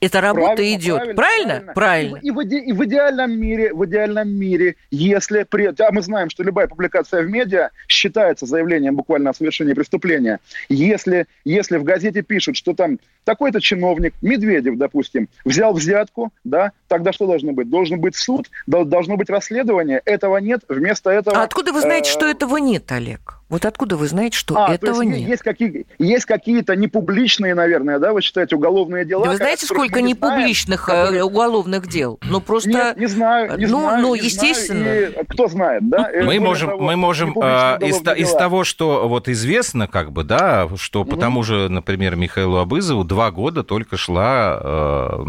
Эта 0.01 0.19
работа 0.19 0.55
правильно, 0.55 0.75
идет. 0.75 1.15
Правильно? 1.15 1.15
Правильно. 1.15 1.73
правильно. 1.73 2.17
И, 2.17 2.27
и, 2.27 2.31
в, 2.31 2.41
и 2.41 2.73
в 2.73 2.85
идеальном 2.85 3.39
мире, 3.39 3.71
в 3.71 3.85
идеальном 3.85 4.29
мире, 4.29 4.75
если 4.89 5.43
при... 5.43 5.65
А 5.67 5.91
мы 5.91 6.01
знаем, 6.01 6.31
что 6.31 6.41
любая 6.41 6.67
публикация 6.67 7.21
в 7.21 7.29
медиа 7.29 7.69
считается 7.87 8.47
заявлением 8.47 8.95
буквально 8.95 9.29
о 9.29 9.33
совершении 9.35 9.73
преступления. 9.73 10.39
Если, 10.69 11.27
если 11.45 11.77
в 11.77 11.83
газете 11.83 12.23
пишут, 12.23 12.57
что 12.57 12.73
там 12.73 12.97
такой-то 13.25 13.61
чиновник, 13.61 14.15
Медведев, 14.23 14.75
допустим, 14.77 15.29
взял 15.45 15.71
взятку, 15.71 16.33
да, 16.43 16.71
тогда 16.87 17.13
что 17.13 17.27
должно 17.27 17.51
быть? 17.51 17.69
Должен 17.69 17.99
быть 18.01 18.15
суд, 18.15 18.49
должно 18.65 19.17
быть 19.17 19.29
расследование. 19.29 20.01
Этого 20.05 20.37
нет. 20.37 20.61
Вместо 20.67 21.11
этого... 21.11 21.37
А 21.37 21.43
откуда 21.43 21.73
вы 21.73 21.81
знаете, 21.81 22.09
э... 22.09 22.13
что 22.13 22.25
этого 22.25 22.57
нет, 22.57 22.91
Олег? 22.91 23.40
Вот 23.51 23.65
откуда 23.65 23.97
вы 23.97 24.07
знаете, 24.07 24.37
что 24.37 24.55
а, 24.57 24.73
этого 24.73 25.01
есть, 25.01 25.19
нет? 25.19 25.29
Есть, 25.29 25.41
какие, 25.41 25.85
есть 25.99 26.23
какие-то 26.23 26.73
непубличные, 26.77 27.53
наверное, 27.53 27.99
да, 27.99 28.13
вы 28.13 28.21
считаете, 28.21 28.55
уголовные 28.55 29.03
дела? 29.03 29.25
Да 29.25 29.31
вы 29.31 29.35
знаете, 29.35 29.65
сколько 29.65 29.99
непубличных 30.01 30.85
знаем, 30.85 31.01
которые... 31.01 31.23
уголовных 31.25 31.87
дел? 31.87 32.17
Ну, 32.29 32.39
просто... 32.39 32.69
Нет, 32.69 32.97
не 32.97 33.07
знаю, 33.07 33.59
не 33.59 33.65
ну, 33.65 33.81
знаю. 33.81 34.01
Ну, 34.03 34.15
не 34.15 34.21
естественно. 34.21 34.83
Знаю, 34.83 35.11
и 35.11 35.25
кто 35.25 35.49
знает, 35.49 35.89
да? 35.89 36.09
Мы 36.23 36.39
можем, 36.39 36.69
того, 36.69 36.81
мы 36.81 36.95
можем 36.95 37.37
а, 37.41 37.77
из, 37.81 37.97
из 37.97 38.31
того, 38.31 38.63
что 38.63 39.09
вот 39.09 39.27
известно, 39.27 39.85
как 39.85 40.13
бы, 40.13 40.23
да, 40.23 40.69
что 40.77 41.01
угу. 41.01 41.11
по 41.11 41.17
тому 41.17 41.43
же, 41.43 41.67
например, 41.67 42.15
Михаилу 42.15 42.55
Абызову 42.55 43.03
два 43.03 43.31
года 43.31 43.63
только 43.63 43.97
шла 43.97 44.61
э, 44.63 45.23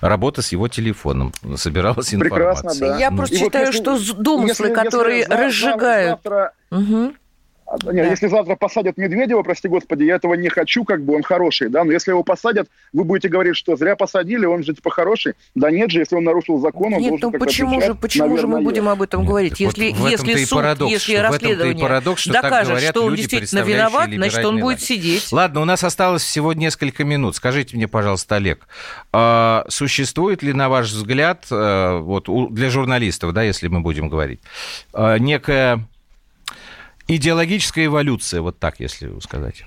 работа 0.00 0.40
с 0.40 0.50
его 0.50 0.66
телефоном, 0.68 1.34
собиралась 1.56 2.14
информация. 2.14 2.70
Прекрасно, 2.70 2.88
да. 2.88 2.98
Я 2.98 3.10
просто 3.10 3.34
и 3.34 3.38
считаю, 3.38 3.66
вот 3.66 3.74
если, 3.74 4.02
что 4.02 4.14
домыслы, 4.14 4.68
если, 4.68 4.74
которые 4.74 5.18
если 5.18 5.34
разжигают... 5.34 6.20
Завтра, 6.24 6.52
Угу. 6.72 7.12
Нет, 7.84 7.94
да. 7.94 8.02
Если 8.10 8.26
завтра 8.26 8.54
посадят 8.56 8.98
Медведева, 8.98 9.42
прости 9.42 9.68
господи, 9.68 10.04
я 10.04 10.16
этого 10.16 10.34
не 10.34 10.48
хочу, 10.48 10.84
как 10.84 11.02
бы 11.04 11.14
он 11.14 11.22
хороший, 11.22 11.70
да, 11.70 11.84
но 11.84 11.92
если 11.92 12.10
его 12.10 12.22
посадят, 12.22 12.68
вы 12.92 13.04
будете 13.04 13.28
говорить, 13.28 13.56
что 13.56 13.76
зря 13.76 13.96
посадили, 13.96 14.44
он 14.44 14.62
же 14.62 14.74
типа 14.74 14.90
хороший. 14.90 15.34
Да 15.54 15.70
нет 15.70 15.90
же, 15.90 16.00
если 16.00 16.16
он 16.16 16.24
нарушил 16.24 16.58
закон, 16.58 16.92
он 16.92 17.00
нет, 17.00 17.08
должен 17.08 17.30
ну 17.32 17.38
почему 17.38 17.80
же, 17.80 17.94
почему 17.94 18.28
наверное, 18.28 18.40
же 18.40 18.58
мы 18.58 18.64
будем 18.64 18.88
об 18.88 19.00
этом 19.00 19.20
нет, 19.22 19.28
говорить? 19.28 19.60
Если, 19.60 19.92
вот 19.92 20.10
если 20.10 20.44
суд, 20.44 20.58
парадокс, 20.58 20.92
если 20.92 21.14
расследование 21.16 21.82
парадокс, 21.82 22.20
что 22.22 22.32
докажет, 22.32 22.68
говорят 22.68 22.90
что 22.90 23.04
он 23.04 23.14
действительно 23.14 23.60
виноват, 23.60 24.10
значит, 24.12 24.44
он 24.44 24.60
будет 24.60 24.82
сидеть. 24.82 25.32
Ладно, 25.32 25.62
у 25.62 25.64
нас 25.64 25.82
осталось 25.82 26.22
всего 26.22 26.52
несколько 26.52 27.04
минут. 27.04 27.36
Скажите 27.36 27.76
мне, 27.76 27.88
пожалуйста, 27.88 28.36
Олег, 28.36 28.66
а 29.12 29.64
существует 29.68 30.42
ли, 30.42 30.52
на 30.52 30.68
ваш 30.68 30.90
взгляд, 30.90 31.46
э, 31.50 31.98
вот 31.98 32.28
для 32.52 32.68
журналистов, 32.70 33.32
да, 33.32 33.42
если 33.42 33.68
мы 33.68 33.80
будем 33.80 34.08
говорить, 34.08 34.40
э, 34.92 35.16
некая 35.18 35.86
Идеологическая 37.14 37.84
эволюция, 37.84 38.40
вот 38.40 38.58
так, 38.58 38.80
если 38.80 39.06
сказать. 39.20 39.64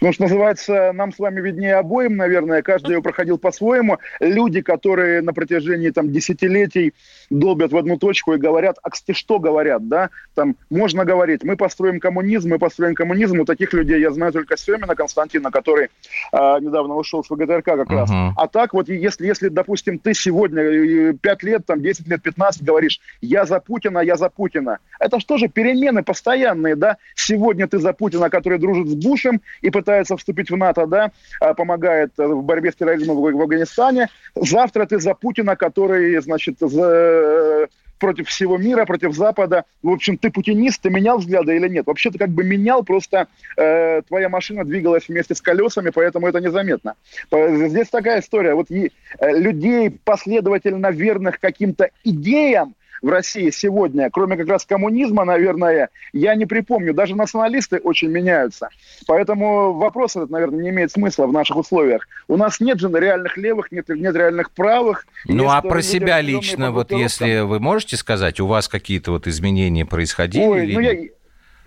Ну, 0.00 0.12
что 0.12 0.24
называется, 0.24 0.92
нам 0.92 1.12
с 1.12 1.18
вами 1.18 1.40
виднее 1.40 1.76
обоим, 1.76 2.16
наверное, 2.16 2.62
каждый 2.62 2.92
его 2.92 3.02
проходил 3.02 3.38
по-своему. 3.38 3.98
Люди, 4.20 4.60
которые 4.60 5.22
на 5.22 5.32
протяжении 5.32 5.90
там, 5.90 6.12
десятилетий 6.12 6.92
долбят 7.30 7.72
в 7.72 7.76
одну 7.76 7.96
точку 7.96 8.34
и 8.34 8.38
говорят, 8.38 8.76
а 8.82 8.90
кстати, 8.90 9.16
что 9.16 9.38
говорят, 9.38 9.88
да? 9.88 10.10
Там 10.34 10.56
можно 10.68 11.04
говорить, 11.04 11.42
мы 11.42 11.56
построим 11.56 12.00
коммунизм, 12.00 12.50
мы 12.50 12.58
построим 12.58 12.94
коммунизм. 12.94 13.40
У 13.40 13.44
таких 13.44 13.72
людей 13.72 14.00
я 14.00 14.10
знаю 14.10 14.32
только 14.32 14.56
Семина 14.56 14.94
Константина, 14.94 15.50
который 15.50 15.84
э, 15.84 15.88
недавно 16.32 16.96
ушел 16.96 17.24
с 17.24 17.30
ВГТРК 17.30 17.64
как 17.64 17.90
uh-huh. 17.90 17.94
раз. 17.94 18.10
А 18.36 18.46
так 18.48 18.74
вот, 18.74 18.88
если, 18.88 19.26
если, 19.26 19.48
допустим, 19.48 19.98
ты 19.98 20.12
сегодня 20.12 21.14
5 21.14 21.42
лет, 21.44 21.66
там, 21.66 21.80
10 21.80 22.08
лет, 22.08 22.22
15 22.22 22.62
говоришь, 22.62 23.00
я 23.22 23.46
за 23.46 23.58
Путина, 23.60 24.00
я 24.00 24.16
за 24.16 24.28
Путина. 24.28 24.78
Это 25.00 25.18
что 25.18 25.38
же 25.38 25.48
перемены 25.48 26.02
постоянные, 26.02 26.76
да? 26.76 26.98
Сегодня 27.14 27.66
ты 27.68 27.78
за 27.78 27.92
Путина, 27.92 28.28
который 28.28 28.58
дружит 28.58 28.88
с 28.88 28.94
Бушем 28.94 29.40
и 29.62 29.70
пытается 29.70 29.93
пытается 29.94 30.16
вступить 30.16 30.50
в 30.50 30.56
НАТО, 30.56 30.86
да, 30.86 31.12
а 31.40 31.54
помогает 31.54 32.10
в 32.16 32.42
борьбе 32.42 32.72
с 32.72 32.74
терроризмом 32.74 33.16
в 33.20 33.26
Афганистане. 33.26 34.08
Завтра 34.34 34.86
ты 34.86 34.98
за 34.98 35.14
Путина, 35.14 35.54
который, 35.54 36.20
значит, 36.20 36.56
за 36.58 36.84
э, 36.84 37.66
против 38.00 38.28
всего 38.28 38.58
мира, 38.58 38.84
против 38.86 39.14
Запада. 39.14 39.64
В 39.82 39.90
общем, 39.90 40.18
ты 40.18 40.30
путинист, 40.30 40.82
ты 40.82 40.90
менял 40.90 41.18
взгляды 41.18 41.56
или 41.56 41.68
нет? 41.68 41.86
Вообще 41.86 42.10
ты 42.10 42.18
как 42.18 42.30
бы 42.30 42.42
менял, 42.42 42.82
просто 42.82 43.28
э, 43.56 44.02
твоя 44.08 44.28
машина 44.28 44.64
двигалась 44.64 45.08
вместе 45.08 45.34
с 45.34 45.40
колесами, 45.40 45.90
поэтому 45.90 46.26
это 46.26 46.40
незаметно. 46.40 46.94
Здесь 47.30 47.88
такая 47.88 48.20
история. 48.20 48.54
Вот 48.54 48.70
и, 48.70 48.90
э, 49.20 49.38
людей 49.38 49.90
последовательно 50.04 50.90
верных 50.90 51.38
каким-то 51.38 51.90
идеям, 52.02 52.74
в 53.02 53.08
России 53.08 53.50
сегодня, 53.50 54.10
кроме 54.10 54.36
как 54.36 54.48
раз 54.48 54.64
коммунизма, 54.64 55.24
наверное, 55.24 55.90
я 56.12 56.34
не 56.34 56.46
припомню. 56.46 56.94
Даже 56.94 57.14
националисты 57.14 57.78
очень 57.78 58.08
меняются. 58.08 58.68
Поэтому 59.06 59.72
вопрос 59.74 60.16
этот, 60.16 60.30
наверное, 60.30 60.62
не 60.62 60.70
имеет 60.70 60.92
смысла 60.92 61.26
в 61.26 61.32
наших 61.32 61.56
условиях. 61.56 62.06
У 62.28 62.36
нас 62.36 62.60
нет 62.60 62.80
же 62.80 62.88
реальных 62.88 63.36
левых, 63.36 63.72
нет, 63.72 63.88
нет 63.88 64.14
реальных 64.14 64.50
правых. 64.50 65.06
Ну, 65.26 65.48
а 65.50 65.60
про 65.62 65.82
себя 65.82 66.20
лично, 66.20 66.70
вот 66.70 66.92
если 66.92 67.40
вы 67.40 67.60
можете 67.60 67.96
сказать, 67.96 68.40
у 68.40 68.46
вас 68.46 68.68
какие-то 68.68 69.12
вот 69.12 69.26
изменения 69.26 69.84
происходили? 69.84 70.44
Ой, 70.44 70.64
или 70.64 70.74
ну, 70.74 70.80
я, 70.80 71.08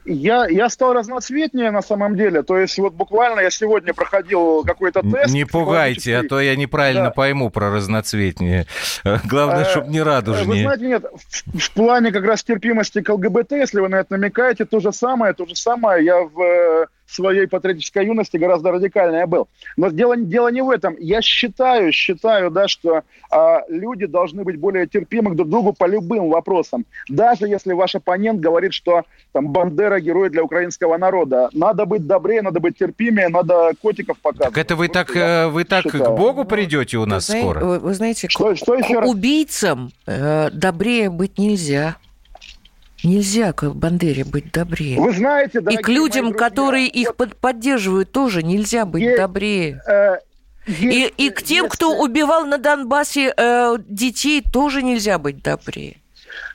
я, 0.08 0.48
я 0.48 0.70
стал 0.70 0.94
разноцветнее 0.94 1.72
на 1.72 1.82
самом 1.82 2.16
деле. 2.16 2.44
То 2.44 2.58
есть 2.58 2.78
вот 2.78 2.94
буквально 2.94 3.42
я 3.42 3.50
сегодня 3.50 3.94
проходил 3.94 4.64
какой-то 4.64 5.02
тест. 5.02 5.34
Не 5.34 5.46
пугайте, 5.46 6.18
а 6.18 6.24
то 6.24 6.40
я 6.40 6.56
неправильно 6.56 7.06
да. 7.06 7.12
пойму 7.12 7.50
про 7.50 7.70
разноцветнее. 7.70 8.66
Главное, 9.26 9.66
э, 9.66 9.70
чтобы 9.70 9.90
не 9.90 10.02
радужнее. 10.02 10.46
Вы 10.46 10.62
знаете, 10.62 10.88
нет, 10.88 11.06
в, 11.14 11.60
в 11.60 11.72
плане 11.72 12.12
как 12.12 12.24
раз 12.24 12.44
терпимости 12.44 13.02
к 13.02 13.10
ЛГБТ, 13.10 13.52
если 13.52 13.80
вы 13.80 13.90
на 13.90 13.98
это 13.98 14.14
намекаете, 14.14 14.66
то 14.66 14.80
же 14.80 14.94
самое, 14.94 15.34
то 15.34 15.46
же 15.46 15.56
самое. 15.56 16.04
Я 16.06 16.22
в 16.22 16.42
э, 16.42 16.86
своей 17.08 17.48
патриотической 17.48 18.06
юности 18.06 18.38
гораздо 18.38 18.72
радикальнее 18.72 19.26
был. 19.26 19.48
Но 19.78 19.90
дело, 19.90 20.18
дело 20.18 20.50
не 20.50 20.62
в 20.62 20.70
этом. 20.70 20.96
Я 21.00 21.22
считаю, 21.22 21.92
считаю, 21.92 22.52
да, 22.52 22.68
что 22.68 23.04
а, 23.32 23.62
люди 23.70 24.06
должны 24.06 24.44
быть 24.44 24.58
более 24.58 24.88
терпимы 24.88 25.34
друг 25.36 25.48
к 25.48 25.52
другу 25.52 25.74
по 25.74 25.86
любым 25.86 26.30
вопросам. 26.30 26.86
Даже 27.10 27.48
если 27.48 27.74
ваш 27.74 27.96
оппонент 27.96 28.40
говорит, 28.40 28.74
что 28.74 29.04
там 29.32 29.50
Бандера 29.50 30.00
герой 30.00 30.30
для 30.30 30.44
украинского 30.44 30.98
народа. 30.98 31.50
Надо 31.54 31.86
быть 31.86 32.06
добрее, 32.06 32.42
надо 32.42 32.60
быть 32.60 32.78
терпимее, 32.78 33.30
надо 33.30 33.72
котиков 33.82 34.18
показывать. 34.20 34.54
Так 34.54 34.58
это 34.58 34.76
вы 34.76 34.88
так, 34.88 35.16
э, 35.16 35.48
вы 35.48 35.64
так 35.64 35.84
считаю. 35.84 36.06
к 36.06 36.18
Богу 36.18 36.46
придете 36.46 36.98
у 36.98 37.06
нас 37.06 37.30
вы 37.30 37.40
скоро? 37.40 37.66
Вы, 37.66 37.80
вы 37.80 37.94
знаете, 37.94 38.28
что, 38.30 38.54
к, 38.54 38.58
что 38.58 38.76
еще 38.76 39.02
к 39.02 39.06
убийцам 39.06 39.92
э, 40.06 40.50
добрее 40.52 41.10
быть 41.10 41.38
нельзя. 41.38 41.98
Нельзя 43.04 43.54
к 43.54 43.70
Бандере 43.74 44.24
быть 44.24 44.52
добрее. 44.52 45.00
Вы 45.00 45.14
знаете, 45.14 45.60
И 45.70 45.78
к 45.78 45.88
людям, 45.88 46.30
друзья, 46.30 46.50
которые 46.50 46.88
их 46.88 47.14
вот, 47.18 47.36
поддерживают, 47.36 48.12
тоже 48.12 48.42
нельзя 48.42 48.86
быть 48.86 49.04
е- 49.04 49.18
добрее. 49.18 49.82
Э, 49.88 50.18
и, 50.68 51.14
и 51.18 51.30
к 51.30 51.44
тем, 51.44 51.66
если... 51.66 51.76
кто 51.76 51.98
убивал 51.98 52.46
на 52.46 52.58
Донбассе 52.58 53.34
э, 53.36 53.76
детей, 53.88 54.42
тоже 54.42 54.82
нельзя 54.82 55.20
быть 55.20 55.42
добрее. 55.44 55.98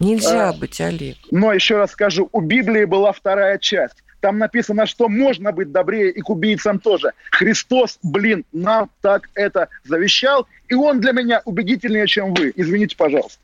Нельзя 0.01 0.51
а, 0.51 0.53
быть, 0.53 0.80
Олег. 0.80 1.16
Но 1.30 1.53
еще 1.53 1.76
раз 1.76 1.93
скажу, 1.93 2.28
у 2.32 2.40
Библии 2.40 2.84
была 2.84 3.12
вторая 3.12 3.59
часть. 3.59 4.03
Там 4.20 4.38
написано, 4.38 4.86
что 4.86 5.09
можно 5.09 5.51
быть 5.51 5.72
добрее 5.72 6.11
и 6.11 6.20
к 6.20 6.30
убийцам 6.30 6.78
тоже. 6.78 7.12
Христос, 7.30 7.99
блин, 8.03 8.45
нам 8.53 8.90
так 9.01 9.28
это 9.34 9.68
завещал, 9.84 10.47
и 10.68 10.74
он 10.74 11.01
для 11.01 11.12
меня 11.12 11.43
убедительнее, 11.45 12.07
чем 12.07 12.32
вы. 12.34 12.53
Извините, 12.55 12.97
пожалуйста. 12.97 13.38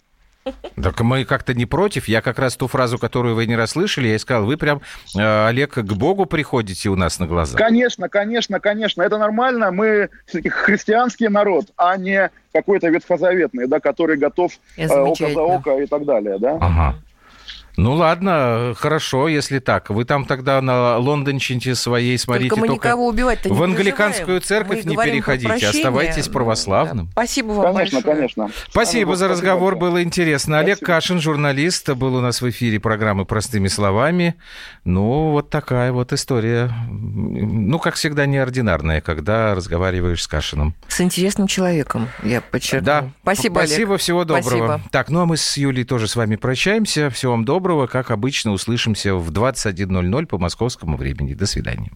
Так 0.80 1.00
мы 1.00 1.24
как-то 1.24 1.54
не 1.54 1.66
против. 1.66 2.08
Я 2.08 2.22
как 2.22 2.38
раз 2.38 2.56
ту 2.56 2.66
фразу, 2.66 2.98
которую 2.98 3.34
вы 3.34 3.46
не 3.46 3.56
расслышали, 3.56 4.08
я 4.08 4.18
сказал, 4.18 4.44
вы 4.44 4.56
прям, 4.56 4.80
э, 5.16 5.46
Олег, 5.46 5.74
к 5.74 5.92
Богу 5.92 6.26
приходите 6.26 6.88
у 6.88 6.96
нас 6.96 7.18
на 7.18 7.26
глаза. 7.26 7.56
Конечно, 7.56 8.08
конечно, 8.08 8.60
конечно. 8.60 9.02
Это 9.02 9.18
нормально. 9.18 9.70
Мы 9.70 10.10
христианский 10.26 11.28
народ, 11.28 11.66
а 11.76 11.96
не 11.96 12.30
какой-то 12.52 12.88
ветхозаветный, 12.88 13.66
да, 13.66 13.80
который 13.80 14.16
готов 14.16 14.52
э, 14.76 14.86
око 14.86 15.30
за 15.30 15.40
око 15.40 15.78
и 15.78 15.86
так 15.86 16.04
далее. 16.04 16.38
Да? 16.38 16.58
Ага. 16.60 16.96
Ну 17.78 17.94
ладно, 17.94 18.74
хорошо, 18.76 19.28
если 19.28 19.60
так. 19.60 19.88
Вы 19.88 20.04
там 20.04 20.24
тогда 20.24 20.60
на 20.60 20.98
лондончине 20.98 21.76
своей 21.76 22.18
смотрите 22.18 22.48
только. 22.48 22.60
Мы 22.60 22.66
только 22.66 22.88
никого 22.88 23.06
убивать-то 23.06 23.48
не 23.48 23.54
в 23.54 23.62
англиканскую 23.62 24.40
церковь 24.40 24.84
Мы 24.84 24.90
не 24.90 24.96
про 24.96 25.04
переходите, 25.04 25.68
оставайтесь 25.68 26.26
православным. 26.26 27.06
Да. 27.06 27.12
Спасибо 27.12 27.52
вам 27.52 27.76
Конечно, 27.76 27.98
большое. 27.98 28.16
конечно. 28.16 28.50
Спасибо 28.68 29.14
за 29.14 29.28
разговор, 29.28 29.74
большое. 29.74 29.92
было 29.92 30.02
интересно. 30.02 30.58
Олег 30.58 30.78
Спасибо. 30.78 30.86
Кашин, 30.92 31.20
журналист, 31.20 31.88
был 31.90 32.16
у 32.16 32.20
нас 32.20 32.42
в 32.42 32.50
эфире 32.50 32.80
программы 32.80 33.24
«Простыми 33.24 33.68
словами». 33.68 34.34
Ну, 34.82 35.30
вот 35.30 35.50
такая 35.50 35.92
вот 35.92 36.12
история. 36.12 36.72
Ну, 36.90 37.78
как 37.78 37.94
всегда, 37.94 38.26
неординарная, 38.26 39.00
когда 39.00 39.54
разговариваешь 39.54 40.24
с 40.24 40.26
Кашином. 40.26 40.74
С 40.88 41.00
интересным 41.00 41.46
человеком, 41.46 42.08
я 42.24 42.40
подчеркну. 42.40 42.84
Да. 42.84 43.10
Спасибо, 43.22 43.60
Олег. 43.60 43.70
Спасибо, 43.70 43.98
всего 43.98 44.24
доброго. 44.24 44.42
Спасибо. 44.42 44.80
Так, 44.90 45.10
ну 45.10 45.20
а 45.20 45.26
мы 45.26 45.36
с 45.36 45.56
Юлей 45.56 45.84
тоже 45.84 46.08
с 46.08 46.16
вами 46.16 46.34
прощаемся. 46.34 47.08
Всего 47.10 47.32
вам 47.32 47.44
доброго. 47.68 47.86
Как 47.86 48.10
обычно, 48.10 48.52
услышимся 48.52 49.14
в 49.14 49.30
21.00 49.30 50.26
по 50.26 50.38
московскому 50.38 50.96
времени. 50.96 51.34
До 51.34 51.46
свидания. 51.46 51.92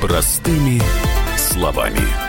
Простыми 0.00 0.80
словами. 1.36 2.25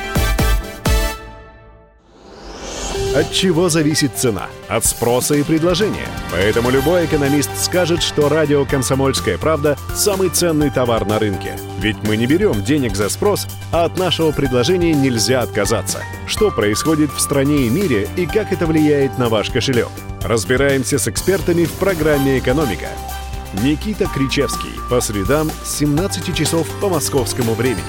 От 3.18 3.32
чего 3.32 3.68
зависит 3.68 4.15
цена? 4.15 4.45
От 4.68 4.86
спроса 4.86 5.34
и 5.34 5.41
предложения. 5.41 6.07
Поэтому 6.32 6.70
любой 6.70 7.05
экономист 7.05 7.49
скажет, 7.59 8.03
что 8.03 8.30
радио 8.30 8.63
«Комсомольская 8.63 9.39
правда»– 9.39 9.76
самый 9.95 10.30
ценный 10.30 10.70
товар 10.70 11.03
на 11.07 11.18
рынке. 11.18 11.57
Ведь 11.80 11.97
мы 12.03 12.15
не 12.15 12.28
берем 12.28 12.63
денег 12.63 12.95
за 12.95 13.09
спрос, 13.09 13.47
а 13.72 13.86
от 13.86 13.97
нашего 13.97 14.32
предложения 14.32 14.93
нельзя 14.93 15.41
отказаться. 15.41 16.03
Что 16.28 16.51
происходит 16.51 17.09
в 17.11 17.20
стране 17.20 17.65
и 17.65 17.72
мире 17.72 18.07
и 18.18 18.28
как 18.28 18.51
это 18.51 18.68
влияет 18.68 19.18
на 19.18 19.30
ваш 19.30 19.49
кошелек? 19.49 19.89
Разбираемся 20.22 20.99
с 20.99 21.07
экспертами 21.07 21.65
в 21.65 21.72
программе 21.72 22.38
«Экономика». 22.38 22.89
Никита 23.63 24.05
Кричевский. 24.05 24.80
По 24.91 25.01
средам 25.01 25.49
с 25.63 25.76
17 25.78 26.36
часов 26.36 26.68
по 26.80 26.88
московскому 26.88 27.55
времени. 27.55 27.82